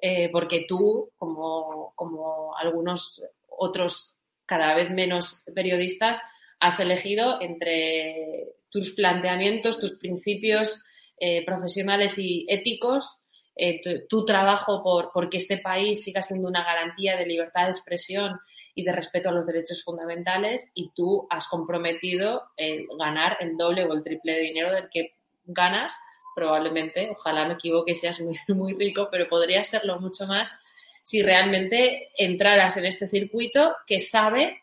eh, 0.00 0.30
porque 0.32 0.64
tú, 0.68 1.10
como, 1.16 1.92
como 1.96 2.56
algunos 2.56 3.22
otros 3.48 4.16
cada 4.46 4.74
vez 4.74 4.90
menos 4.90 5.42
periodistas, 5.54 6.18
has 6.60 6.80
elegido 6.80 7.40
entre 7.40 8.54
tus 8.70 8.92
planteamientos, 8.92 9.78
tus 9.78 9.98
principios 9.98 10.84
eh, 11.20 11.44
profesionales 11.44 12.18
y 12.18 12.46
éticos, 12.48 13.20
eh, 13.60 14.06
tu, 14.08 14.24
trabajo 14.24 14.84
por 14.84 15.10
porque 15.12 15.38
este 15.38 15.58
país 15.58 16.04
siga 16.04 16.22
siendo 16.22 16.46
una 16.46 16.62
garantía 16.62 17.16
de 17.16 17.26
libertad 17.26 17.64
de 17.64 17.70
expresión 17.70 18.38
y 18.74 18.84
de 18.84 18.92
respeto 18.92 19.28
a 19.28 19.32
los 19.32 19.46
derechos 19.46 19.82
fundamentales 19.82 20.70
y 20.74 20.90
tú 20.94 21.26
has 21.28 21.48
comprometido 21.48 22.52
el 22.56 22.86
ganar 22.96 23.36
el 23.40 23.56
doble 23.56 23.84
o 23.84 23.92
el 23.92 24.04
triple 24.04 24.34
de 24.34 24.40
dinero 24.40 24.70
del 24.70 24.88
que 24.88 25.14
ganas 25.44 25.98
probablemente, 26.36 27.10
ojalá 27.10 27.48
me 27.48 27.54
equivoque 27.54 27.96
seas 27.96 28.20
muy, 28.20 28.38
muy 28.54 28.74
rico, 28.74 29.08
pero 29.10 29.28
podría 29.28 29.64
serlo 29.64 29.98
mucho 29.98 30.24
más 30.26 30.54
si 31.02 31.22
realmente 31.22 32.10
entraras 32.16 32.76
en 32.76 32.86
este 32.86 33.08
circuito 33.08 33.74
que 33.86 33.98
sabe 33.98 34.62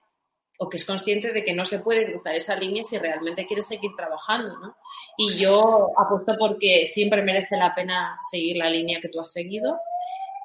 o 0.57 0.69
que 0.69 0.77
es 0.77 0.85
consciente 0.85 1.33
de 1.33 1.43
que 1.43 1.53
no 1.53 1.65
se 1.65 1.79
puede 1.79 2.09
cruzar 2.09 2.35
esa 2.35 2.55
línea 2.55 2.83
si 2.83 2.97
realmente 2.97 3.45
quieres 3.45 3.67
seguir 3.67 3.91
trabajando, 3.95 4.57
¿no? 4.59 4.77
Y 5.17 5.37
yo 5.37 5.91
apuesto 5.97 6.35
porque 6.37 6.85
siempre 6.85 7.23
merece 7.23 7.57
la 7.57 7.73
pena 7.75 8.17
seguir 8.29 8.57
la 8.57 8.69
línea 8.69 8.99
que 9.01 9.09
tú 9.09 9.19
has 9.19 9.31
seguido 9.31 9.79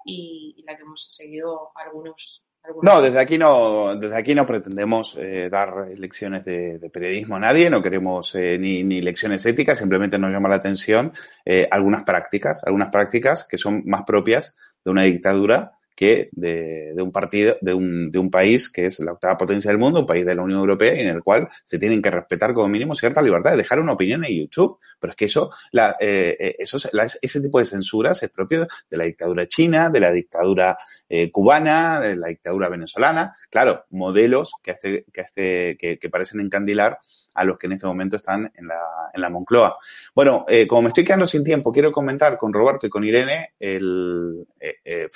y, 0.04 0.54
y 0.56 0.62
la 0.62 0.76
que 0.76 0.82
hemos 0.82 1.06
seguido 1.10 1.70
algunos 1.76 2.42
No, 2.82 3.00
desde 3.00 3.20
aquí 3.20 3.38
no, 3.38 3.96
desde 3.96 4.16
aquí 4.16 4.34
no 4.34 4.46
pretendemos 4.46 5.16
eh, 5.16 5.48
dar 5.50 5.88
lecciones 5.96 6.44
de, 6.44 6.78
de, 6.78 6.90
periodismo 6.90 7.36
a 7.36 7.40
nadie, 7.40 7.70
no 7.70 7.82
queremos 7.82 8.34
eh, 8.34 8.58
ni, 8.58 8.82
ni, 8.82 9.00
lecciones 9.00 9.46
éticas, 9.46 9.78
simplemente 9.78 10.18
nos 10.18 10.30
llama 10.30 10.48
la 10.48 10.56
atención 10.56 11.12
eh, 11.44 11.68
algunas 11.70 12.04
prácticas, 12.04 12.62
algunas 12.64 12.88
prácticas 12.88 13.46
que 13.48 13.58
son 13.58 13.82
más 13.86 14.02
propias 14.04 14.56
de 14.84 14.90
una 14.90 15.02
dictadura 15.02 15.72
que 16.00 16.30
de, 16.32 16.94
de, 16.96 17.02
un 17.02 17.12
partido, 17.12 17.58
de 17.60 17.74
un, 17.74 18.10
de 18.10 18.18
un 18.18 18.30
país 18.30 18.70
que 18.70 18.86
es 18.86 19.00
la 19.00 19.12
octava 19.12 19.36
potencia 19.36 19.70
del 19.70 19.76
mundo, 19.76 20.00
un 20.00 20.06
país 20.06 20.24
de 20.24 20.34
la 20.34 20.40
Unión 20.40 20.60
Europea 20.60 20.94
y 20.94 21.00
en 21.00 21.08
el 21.08 21.22
cual 21.22 21.50
se 21.62 21.78
tienen 21.78 22.00
que 22.00 22.10
respetar 22.10 22.54
como 22.54 22.68
mínimo 22.68 22.94
cierta 22.94 23.20
libertad 23.20 23.50
de 23.50 23.58
dejar 23.58 23.80
una 23.80 23.92
opinión 23.92 24.24
en 24.24 24.34
YouTube. 24.34 24.78
Pero 24.98 25.10
es 25.10 25.16
que 25.18 25.26
eso, 25.26 25.50
la, 25.72 25.96
eh, 26.00 26.56
eso 26.58 26.78
la, 26.94 27.04
ese 27.04 27.40
tipo 27.42 27.58
de 27.58 27.66
censuras 27.66 28.22
es 28.22 28.30
propio 28.30 28.66
de 28.88 28.96
la 28.96 29.04
dictadura 29.04 29.46
china, 29.46 29.90
de 29.90 30.00
la 30.00 30.10
dictadura 30.10 30.78
eh, 31.06 31.30
cubana, 31.30 32.00
de 32.00 32.16
la 32.16 32.28
dictadura 32.28 32.70
venezolana. 32.70 33.36
Claro, 33.50 33.84
modelos 33.90 34.52
que, 34.62 34.70
este, 34.70 35.04
que, 35.12 35.20
este, 35.20 35.76
que, 35.76 35.98
que 35.98 36.08
parecen 36.08 36.40
encandilar 36.40 36.98
a 37.34 37.44
los 37.44 37.58
que 37.58 37.66
en 37.66 37.72
este 37.72 37.86
momento 37.86 38.16
están 38.16 38.50
en 38.54 38.66
la, 38.66 38.80
en 39.12 39.20
la 39.20 39.30
Moncloa. 39.30 39.76
Bueno, 40.14 40.44
eh, 40.48 40.66
como 40.66 40.82
me 40.82 40.88
estoy 40.88 41.04
quedando 41.04 41.26
sin 41.26 41.44
tiempo, 41.44 41.72
quiero 41.72 41.92
comentar 41.92 42.36
con 42.36 42.52
Roberto 42.52 42.86
y 42.86 42.90
con 42.90 43.04
Irene, 43.04 43.54
el, 43.58 44.46
eh, 44.58 44.76
eh, 44.84 45.08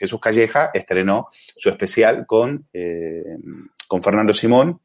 Jesús 0.00 0.18
Calleja 0.18 0.70
estrenó 0.74 1.28
su 1.30 1.68
especial 1.68 2.24
con, 2.26 2.66
con 3.86 4.02
Fernando 4.02 4.32
Simón, 4.32 4.80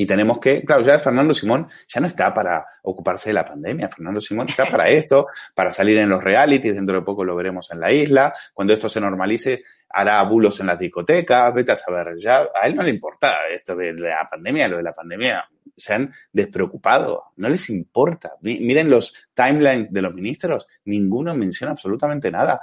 y 0.00 0.06
tenemos 0.06 0.38
que, 0.38 0.64
claro, 0.64 0.80
ya 0.80 0.98
Fernando 0.98 1.34
Simón 1.34 1.68
ya 1.86 2.00
no 2.00 2.06
está 2.06 2.32
para 2.32 2.64
ocuparse 2.84 3.28
de 3.28 3.34
la 3.34 3.44
pandemia. 3.44 3.90
Fernando 3.90 4.18
Simón 4.18 4.48
está 4.48 4.64
para 4.64 4.84
esto, 4.88 5.26
para 5.54 5.70
salir 5.70 5.98
en 5.98 6.08
los 6.08 6.24
realities, 6.24 6.74
dentro 6.74 6.96
de 6.96 7.02
poco 7.02 7.22
lo 7.22 7.36
veremos 7.36 7.70
en 7.70 7.80
la 7.80 7.92
isla. 7.92 8.32
Cuando 8.54 8.72
esto 8.72 8.88
se 8.88 8.98
normalice, 8.98 9.62
hará 9.90 10.22
bulos 10.24 10.58
en 10.60 10.68
las 10.68 10.78
discotecas, 10.78 11.52
vete 11.52 11.72
a 11.72 11.76
saber. 11.76 12.16
Ya 12.16 12.38
a 12.38 12.66
él 12.66 12.76
no 12.76 12.82
le 12.82 12.88
importa 12.88 13.46
esto 13.54 13.76
de 13.76 13.92
la 13.92 14.26
pandemia, 14.30 14.68
lo 14.68 14.78
de 14.78 14.84
la 14.84 14.94
pandemia. 14.94 15.44
Se 15.76 15.92
han 15.92 16.10
despreocupado, 16.32 17.32
no 17.36 17.50
les 17.50 17.68
importa. 17.68 18.32
Miren 18.40 18.88
los 18.88 19.28
timelines 19.34 19.92
de 19.92 20.00
los 20.00 20.14
ministros, 20.14 20.66
ninguno 20.86 21.34
menciona 21.34 21.72
absolutamente 21.72 22.30
nada. 22.30 22.58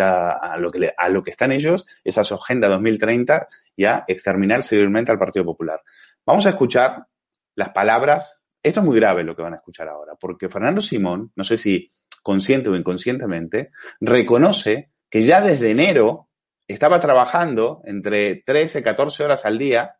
A, 0.00 0.56
lo 0.58 0.70
que 0.70 0.92
a 0.96 1.08
lo 1.08 1.22
que 1.22 1.30
están 1.30 1.52
ellos 1.52 1.86
es 2.04 2.18
a 2.18 2.24
su 2.24 2.34
agenda 2.34 2.68
2030 2.68 3.48
y 3.76 3.84
a 3.84 4.04
exterminar 4.08 4.62
civilmente 4.62 5.12
al 5.12 5.18
Partido 5.18 5.44
Popular. 5.44 5.82
Vamos 6.26 6.46
a 6.46 6.50
escuchar 6.50 7.06
las 7.54 7.70
palabras. 7.70 8.42
Esto 8.62 8.80
es 8.80 8.86
muy 8.86 8.96
grave 8.96 9.24
lo 9.24 9.34
que 9.34 9.42
van 9.42 9.54
a 9.54 9.56
escuchar 9.56 9.88
ahora, 9.88 10.14
porque 10.20 10.48
Fernando 10.48 10.80
Simón, 10.80 11.32
no 11.34 11.44
sé 11.44 11.56
si 11.56 11.92
consciente 12.22 12.70
o 12.70 12.76
inconscientemente, 12.76 13.70
reconoce 14.00 14.90
que 15.08 15.22
ya 15.22 15.40
desde 15.40 15.70
enero 15.70 16.28
estaba 16.68 17.00
trabajando 17.00 17.82
entre 17.84 18.42
13 18.46 18.80
y 18.80 18.82
14 18.82 19.24
horas 19.24 19.44
al 19.44 19.58
día 19.58 19.96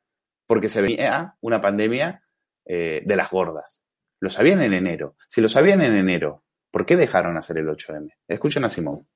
porque 0.46 0.68
se 0.68 0.82
venía 0.82 1.36
una 1.40 1.60
pandemia 1.60 2.22
eh, 2.64 3.02
de 3.04 3.16
las 3.16 3.30
gordas. 3.30 3.84
Lo 4.20 4.30
sabían 4.30 4.60
en 4.62 4.74
enero. 4.74 5.16
Si 5.28 5.40
lo 5.40 5.48
sabían 5.48 5.80
en 5.82 5.94
enero, 5.94 6.44
¿por 6.70 6.84
qué 6.84 6.96
dejaron 6.96 7.36
hacer 7.36 7.58
el 7.58 7.68
8M? 7.68 8.12
Escuchen 8.28 8.64
a 8.64 8.68
Simón. 8.68 9.08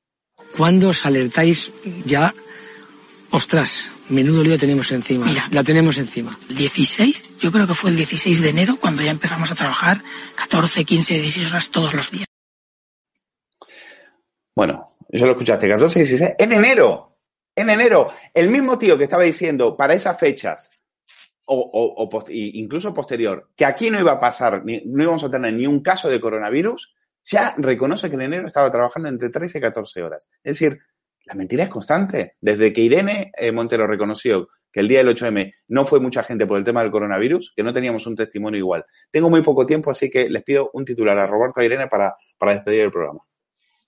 ¿Cuándo 0.56 0.88
os 0.88 1.04
alertáis 1.04 1.72
ya 2.04 2.32
Ostras, 3.34 3.90
menudo 4.10 4.44
lío 4.44 4.56
tenemos 4.56 4.92
encima. 4.92 5.26
Mira, 5.26 5.48
la 5.50 5.64
tenemos 5.64 5.98
encima. 5.98 6.38
16, 6.50 7.38
yo 7.40 7.50
creo 7.50 7.66
que 7.66 7.74
fue 7.74 7.90
el 7.90 7.96
16 7.96 8.40
de 8.40 8.50
enero 8.50 8.76
cuando 8.80 9.02
ya 9.02 9.10
empezamos 9.10 9.50
a 9.50 9.56
trabajar 9.56 10.04
14, 10.36 10.84
15, 10.84 11.14
16 11.14 11.50
horas 11.50 11.68
todos 11.70 11.94
los 11.94 12.12
días. 12.12 12.26
Bueno, 14.54 14.96
eso 15.08 15.26
lo 15.26 15.32
escuchaste, 15.32 15.68
14, 15.68 15.98
16, 15.98 16.34
en 16.38 16.52
enero, 16.52 17.18
en 17.56 17.70
enero, 17.70 18.12
el 18.32 18.48
mismo 18.50 18.78
tío 18.78 18.96
que 18.96 19.02
estaba 19.02 19.24
diciendo 19.24 19.76
para 19.76 19.94
esas 19.94 20.16
fechas, 20.16 20.70
o, 21.46 21.58
o, 21.58 22.04
o 22.04 22.08
post, 22.08 22.28
incluso 22.30 22.94
posterior, 22.94 23.50
que 23.56 23.64
aquí 23.64 23.90
no 23.90 23.98
iba 23.98 24.12
a 24.12 24.20
pasar, 24.20 24.64
ni, 24.64 24.80
no 24.86 25.02
íbamos 25.02 25.24
a 25.24 25.30
tener 25.30 25.54
ni 25.54 25.66
un 25.66 25.80
caso 25.80 26.08
de 26.08 26.20
coronavirus, 26.20 26.94
ya 27.24 27.54
reconoce 27.56 28.08
que 28.08 28.16
en 28.16 28.22
enero 28.22 28.46
estaba 28.46 28.70
trabajando 28.70 29.08
entre 29.08 29.30
13 29.30 29.58
y 29.58 29.60
14 29.60 30.02
horas. 30.02 30.28
Es 30.42 30.58
decir, 30.58 30.78
la 31.24 31.34
mentira 31.34 31.64
es 31.64 31.70
constante. 31.70 32.36
Desde 32.40 32.72
que 32.72 32.82
Irene 32.82 33.32
eh, 33.36 33.52
Montero 33.52 33.86
reconoció 33.86 34.48
que 34.70 34.80
el 34.80 34.88
día 34.88 34.98
del 34.98 35.14
8M 35.14 35.52
no 35.68 35.86
fue 35.86 36.00
mucha 36.00 36.22
gente 36.22 36.46
por 36.46 36.58
el 36.58 36.64
tema 36.64 36.82
del 36.82 36.90
coronavirus, 36.90 37.52
que 37.54 37.62
no 37.62 37.72
teníamos 37.72 38.06
un 38.06 38.16
testimonio 38.16 38.58
igual. 38.58 38.84
Tengo 39.10 39.30
muy 39.30 39.40
poco 39.40 39.64
tiempo, 39.64 39.90
así 39.90 40.10
que 40.10 40.28
les 40.28 40.42
pido 40.42 40.70
un 40.72 40.84
titular 40.84 41.16
a 41.16 41.26
Roberto 41.26 41.60
a 41.60 41.64
Irene 41.64 41.86
para, 41.86 42.16
para 42.36 42.54
despedir 42.54 42.82
el 42.82 42.90
programa. 42.90 43.20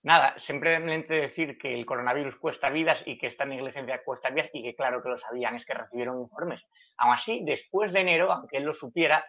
Nada, 0.03 0.35
simplemente 0.39 1.15
decir 1.15 1.57
que 1.57 1.73
el 1.73 1.85
coronavirus 1.85 2.37
cuesta 2.37 2.69
vidas 2.69 3.03
y 3.05 3.17
que 3.17 3.27
esta 3.27 3.43
negligencia 3.43 4.01
cuesta 4.05 4.29
vidas 4.29 4.49
y 4.53 4.63
que 4.63 4.73
claro 4.73 5.03
que 5.03 5.09
lo 5.09 5.17
sabían, 5.17 5.55
es 5.55 5.65
que 5.65 5.73
recibieron 5.73 6.21
informes. 6.21 6.63
Aún 6.95 7.13
así, 7.13 7.41
después 7.43 7.91
de 7.91 7.99
enero, 7.99 8.31
aunque 8.31 8.57
él 8.57 8.63
lo 8.63 8.73
supiera, 8.73 9.25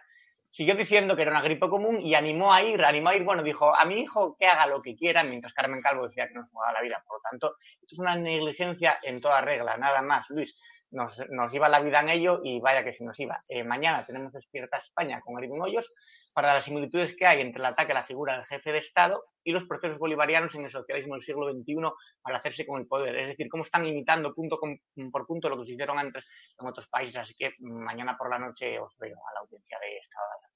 siguió 0.49 0.75
diciendo 0.75 1.15
que 1.15 1.21
era 1.21 1.31
una 1.31 1.41
gripe 1.41 1.69
común 1.69 2.01
y 2.01 2.15
animó 2.15 2.53
a 2.53 2.63
ir, 2.63 2.83
animó 2.83 3.09
a 3.09 3.15
ir, 3.15 3.23
bueno, 3.23 3.43
dijo 3.43 3.75
a 3.75 3.85
mi 3.85 4.01
hijo 4.01 4.35
que 4.37 4.47
haga 4.47 4.67
lo 4.67 4.81
que 4.81 4.95
quiera, 4.95 5.23
mientras 5.23 5.53
Carmen 5.53 5.81
Calvo 5.81 6.07
decía 6.07 6.27
que 6.27 6.35
nos 6.35 6.49
jugaba 6.49 6.73
la 6.73 6.81
vida. 6.81 7.03
Por 7.07 7.17
lo 7.17 7.21
tanto, 7.29 7.55
esto 7.81 7.95
es 7.95 7.99
una 7.99 8.15
negligencia 8.15 8.99
en 9.03 9.21
toda 9.21 9.41
regla, 9.41 9.77
nada 9.77 10.01
más, 10.01 10.29
Luis. 10.29 10.55
Nos, 10.91 11.17
nos 11.29 11.53
iba 11.53 11.69
la 11.69 11.81
vida 11.81 11.99
en 12.01 12.09
ello 12.09 12.41
y 12.43 12.59
vaya 12.59 12.83
que 12.83 12.93
si 12.93 13.03
nos 13.03 13.19
iba. 13.19 13.43
Eh, 13.47 13.63
mañana 13.63 14.05
tenemos 14.05 14.33
Despierta 14.33 14.77
España 14.77 15.21
con 15.21 15.37
Eric 15.37 15.51
Hoyos 15.51 15.91
para 16.33 16.53
las 16.53 16.65
similitudes 16.65 17.15
que 17.15 17.27
hay 17.27 17.41
entre 17.41 17.59
el 17.59 17.65
ataque 17.65 17.91
a 17.91 17.95
la 17.95 18.05
figura 18.05 18.35
del 18.35 18.45
jefe 18.45 18.71
de 18.71 18.79
Estado 18.79 19.23
y 19.43 19.51
los 19.51 19.65
procesos 19.65 19.99
bolivarianos 19.99 20.53
en 20.55 20.65
el 20.65 20.71
socialismo 20.71 21.15
del 21.15 21.23
siglo 21.23 21.51
XXI 21.51 21.75
para 22.21 22.37
hacerse 22.37 22.65
con 22.65 22.81
el 22.81 22.87
poder. 22.87 23.15
Es 23.15 23.27
decir, 23.29 23.47
cómo 23.49 23.63
están 23.63 23.85
imitando 23.85 24.33
punto 24.33 24.57
con, 24.57 24.79
por 25.11 25.27
punto 25.27 25.49
lo 25.49 25.59
que 25.59 25.65
se 25.65 25.73
hicieron 25.73 25.99
antes 25.99 26.25
en 26.59 26.67
otros 26.67 26.87
países. 26.87 27.17
Así 27.17 27.33
que 27.35 27.53
mañana 27.59 28.17
por 28.17 28.29
la 28.29 28.39
noche 28.39 28.79
os 28.79 28.97
veo 28.97 29.17
a 29.17 29.33
la 29.33 29.39
audiencia 29.41 29.77
de 29.79 29.97
Estado. 29.97 30.48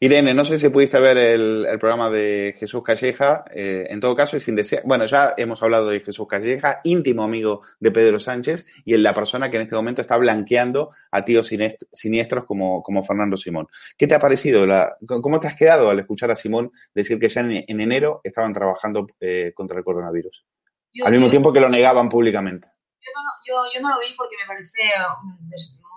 Irene, 0.00 0.34
no 0.34 0.44
sé 0.44 0.58
si 0.58 0.68
pudiste 0.68 0.98
ver 1.00 1.18
el, 1.18 1.66
el 1.66 1.78
programa 1.78 2.10
de 2.10 2.54
Jesús 2.58 2.82
Calleja. 2.82 3.44
Eh, 3.52 3.86
en 3.90 4.00
todo 4.00 4.14
caso, 4.14 4.36
y 4.36 4.40
sin 4.40 4.54
desear. 4.56 4.82
Bueno, 4.84 5.06
ya 5.06 5.34
hemos 5.36 5.62
hablado 5.62 5.88
de 5.88 6.00
Jesús 6.00 6.26
Calleja, 6.28 6.80
íntimo 6.84 7.24
amigo 7.24 7.62
de 7.80 7.90
Pedro 7.90 8.18
Sánchez 8.18 8.66
y 8.84 8.96
la 8.96 9.14
persona 9.14 9.50
que 9.50 9.56
en 9.56 9.62
este 9.62 9.74
momento 9.74 10.00
está 10.00 10.16
blanqueando 10.16 10.90
a 11.10 11.24
tíos 11.24 11.50
siniestros 11.92 12.44
como, 12.44 12.82
como 12.82 13.02
Fernando 13.02 13.36
Simón. 13.36 13.66
¿Qué 13.96 14.06
te 14.06 14.14
ha 14.14 14.18
parecido? 14.18 14.66
La, 14.66 14.96
¿Cómo 15.06 15.40
te 15.40 15.46
has 15.46 15.56
quedado 15.56 15.90
al 15.90 15.98
escuchar 15.98 16.30
a 16.30 16.36
Simón 16.36 16.70
decir 16.94 17.18
que 17.18 17.28
ya 17.28 17.40
en, 17.40 17.64
en 17.66 17.80
enero 17.80 18.20
estaban 18.24 18.52
trabajando 18.52 19.06
eh, 19.20 19.52
contra 19.54 19.78
el 19.78 19.84
coronavirus? 19.84 20.44
Yo, 20.92 21.06
al 21.06 21.12
mismo 21.12 21.26
yo, 21.26 21.30
tiempo 21.30 21.52
que 21.52 21.60
lo 21.60 21.68
negaban 21.68 22.08
públicamente. 22.08 22.68
Yo 23.00 23.12
no, 23.14 23.64
yo 23.72 23.80
no 23.80 23.90
lo 23.94 24.00
vi 24.00 24.14
porque 24.16 24.36
me 24.40 24.46
parece 24.46 24.82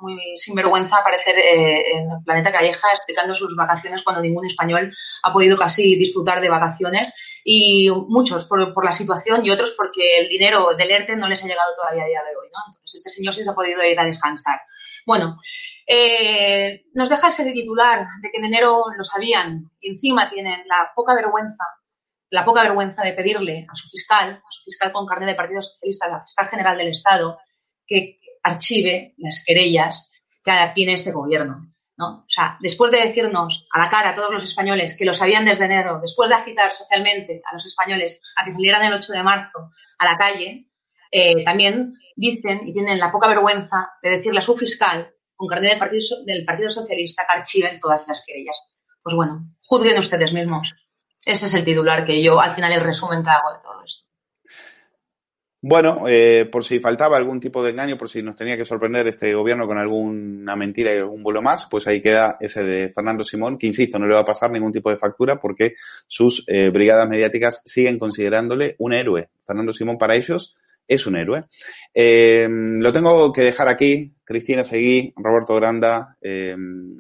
muy 0.01 0.19
sinvergüenza 0.35 0.97
aparecer 0.97 1.37
eh, 1.37 1.93
en 1.93 2.11
el 2.11 2.23
planeta 2.25 2.51
Calleja 2.51 2.89
explicando 2.89 3.33
sus 3.33 3.55
vacaciones 3.55 4.03
cuando 4.03 4.21
ningún 4.21 4.45
español 4.45 4.91
ha 5.23 5.33
podido 5.33 5.57
casi 5.57 5.95
disfrutar 5.95 6.41
de 6.41 6.49
vacaciones 6.49 7.13
y 7.43 7.89
muchos 8.07 8.45
por, 8.45 8.73
por, 8.73 8.85
la 8.85 8.91
situación 8.91 9.45
y 9.45 9.51
otros 9.51 9.73
porque 9.77 10.19
el 10.19 10.29
dinero 10.29 10.75
del 10.75 10.91
ERTE 10.91 11.15
no 11.15 11.27
les 11.27 11.43
ha 11.43 11.47
llegado 11.47 11.71
todavía 11.75 12.03
a 12.03 12.07
día 12.07 12.21
de 12.21 12.35
hoy. 12.35 12.47
¿no? 12.51 12.59
Entonces 12.67 12.95
este 12.95 13.09
señor 13.09 13.33
sí 13.33 13.43
se 13.43 13.49
ha 13.49 13.55
podido 13.55 13.83
ir 13.83 13.99
a 13.99 14.05
descansar. 14.05 14.59
Bueno, 15.05 15.37
eh, 15.87 16.83
nos 16.93 17.09
deja 17.09 17.29
ese 17.29 17.51
titular 17.51 18.05
de 18.21 18.29
que 18.31 18.37
en 18.37 18.45
enero 18.45 18.85
lo 18.95 19.03
sabían 19.03 19.71
y 19.79 19.91
encima 19.91 20.29
tienen 20.29 20.61
la 20.67 20.91
poca 20.95 21.15
vergüenza 21.15 21.63
la 22.31 22.45
poca 22.45 22.63
vergüenza 22.63 23.03
de 23.03 23.13
pedirle 23.13 23.67
a 23.69 23.75
su 23.75 23.89
fiscal, 23.89 24.31
a 24.31 24.51
su 24.51 24.63
fiscal 24.63 24.91
con 24.91 25.05
carnet 25.05 25.29
de 25.29 25.35
Partido 25.35 25.61
Socialista, 25.61 26.07
a 26.07 26.11
la 26.11 26.21
fiscal 26.21 26.47
general 26.47 26.77
del 26.77 26.87
Estado, 26.87 27.37
que 27.85 28.19
archive 28.43 29.13
las 29.17 29.43
querellas 29.45 30.11
que 30.43 30.51
tiene 30.73 30.93
este 30.93 31.11
gobierno. 31.11 31.71
¿no? 31.97 32.19
O 32.19 32.29
sea, 32.29 32.57
después 32.61 32.91
de 32.91 32.99
decirnos 32.99 33.67
a 33.71 33.79
la 33.79 33.89
cara 33.89 34.09
a 34.09 34.13
todos 34.15 34.31
los 34.31 34.43
españoles 34.43 34.95
que 34.97 35.05
lo 35.05 35.13
sabían 35.13 35.45
desde 35.45 35.65
enero, 35.65 35.99
después 36.01 36.29
de 36.29 36.35
agitar 36.35 36.71
socialmente 36.71 37.41
a 37.45 37.53
los 37.53 37.65
españoles 37.65 38.21
a 38.35 38.43
que 38.43 38.51
salieran 38.51 38.83
el 38.83 38.93
8 38.93 39.13
de 39.13 39.23
marzo 39.23 39.71
a 39.99 40.05
la 40.05 40.17
calle, 40.17 40.67
eh, 41.11 41.43
también 41.43 41.95
dicen 42.15 42.61
y 42.65 42.73
tienen 42.73 42.99
la 42.99 43.11
poca 43.11 43.27
vergüenza 43.27 43.91
de 44.01 44.11
decirle 44.11 44.39
a 44.39 44.41
su 44.41 44.55
fiscal 44.55 45.13
con 45.35 45.47
carnet 45.47 45.71
del 45.71 45.79
Partido, 45.79 46.23
del 46.25 46.45
Partido 46.45 46.69
Socialista 46.69 47.25
que 47.25 47.37
archiven 47.37 47.79
todas 47.79 48.01
esas 48.01 48.23
querellas. 48.25 48.61
Pues 49.03 49.15
bueno, 49.15 49.53
juzguen 49.59 49.97
ustedes 49.97 50.33
mismos. 50.33 50.73
Ese 51.25 51.45
es 51.45 51.53
el 51.53 51.65
titular 51.65 52.05
que 52.05 52.23
yo 52.23 52.39
al 52.39 52.53
final 52.53 52.71
el 52.71 52.81
resumen 52.81 53.23
que 53.23 53.29
hago 53.29 53.53
de 53.53 53.59
todo. 53.61 53.70
Bueno, 55.63 56.05
eh, 56.07 56.49
por 56.51 56.63
si 56.63 56.79
faltaba 56.79 57.17
algún 57.17 57.39
tipo 57.39 57.63
de 57.63 57.69
engaño, 57.69 57.95
por 57.95 58.09
si 58.09 58.23
nos 58.23 58.35
tenía 58.35 58.57
que 58.57 58.65
sorprender 58.65 59.07
este 59.07 59.35
gobierno 59.35 59.67
con 59.67 59.77
alguna 59.77 60.55
mentira 60.55 60.91
y 60.91 60.97
algún 60.97 61.21
vuelo 61.21 61.43
más, 61.43 61.67
pues 61.69 61.85
ahí 61.85 62.01
queda 62.01 62.37
ese 62.39 62.63
de 62.63 62.91
Fernando 62.91 63.23
Simón, 63.23 63.59
que 63.59 63.67
insisto, 63.67 63.99
no 63.99 64.07
le 64.07 64.15
va 64.15 64.21
a 64.21 64.25
pasar 64.25 64.49
ningún 64.49 64.71
tipo 64.71 64.89
de 64.89 64.97
factura 64.97 65.37
porque 65.39 65.75
sus 66.07 66.43
eh, 66.47 66.71
brigadas 66.71 67.07
mediáticas 67.07 67.61
siguen 67.63 67.99
considerándole 67.99 68.75
un 68.79 68.93
héroe. 68.93 69.29
Fernando 69.45 69.71
Simón 69.71 69.99
para 69.99 70.15
ellos 70.15 70.57
es 70.91 71.07
un 71.07 71.15
héroe. 71.15 71.45
Eh, 71.93 72.47
lo 72.49 72.91
tengo 72.91 73.31
que 73.31 73.43
dejar 73.43 73.69
aquí. 73.69 74.13
Cristina 74.25 74.63
Seguí, 74.63 75.13
Roberto 75.15 75.55
Granda, 75.55 76.17
eh, 76.21 76.55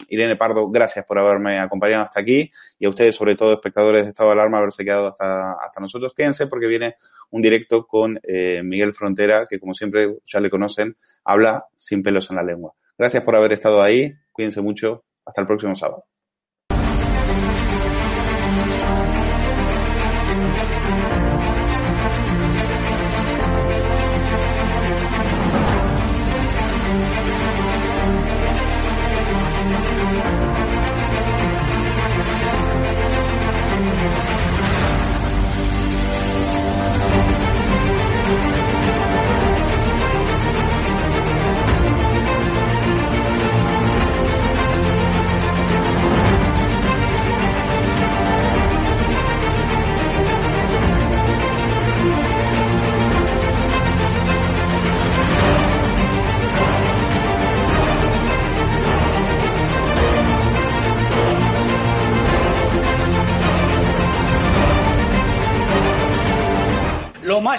Irene 0.09 0.35
Pardo, 0.35 0.69
gracias 0.69 1.05
por 1.05 1.17
haberme 1.17 1.59
acompañado 1.59 2.03
hasta 2.03 2.19
aquí 2.19 2.51
y 2.77 2.85
a 2.85 2.89
ustedes, 2.89 3.15
sobre 3.15 3.35
todo 3.35 3.53
espectadores 3.53 4.03
de 4.03 4.09
Estado 4.09 4.29
de 4.29 4.33
Alarma, 4.33 4.57
haberse 4.57 4.83
quedado 4.83 5.07
hasta, 5.07 5.53
hasta 5.53 5.79
nosotros. 5.79 6.13
Quédense 6.15 6.47
porque 6.47 6.67
viene 6.67 6.95
un 7.29 7.41
directo 7.41 7.85
con 7.85 8.19
eh, 8.23 8.61
Miguel 8.63 8.93
Frontera, 8.93 9.45
que 9.49 9.59
como 9.59 9.73
siempre 9.73 10.17
ya 10.25 10.39
le 10.39 10.49
conocen, 10.49 10.97
habla 11.23 11.65
sin 11.75 12.03
pelos 12.03 12.29
en 12.29 12.37
la 12.37 12.43
lengua. 12.43 12.73
Gracias 12.97 13.23
por 13.23 13.35
haber 13.35 13.53
estado 13.53 13.81
ahí, 13.81 14.13
cuídense 14.31 14.61
mucho, 14.61 15.05
hasta 15.25 15.41
el 15.41 15.47
próximo 15.47 15.75
sábado. 15.75 16.05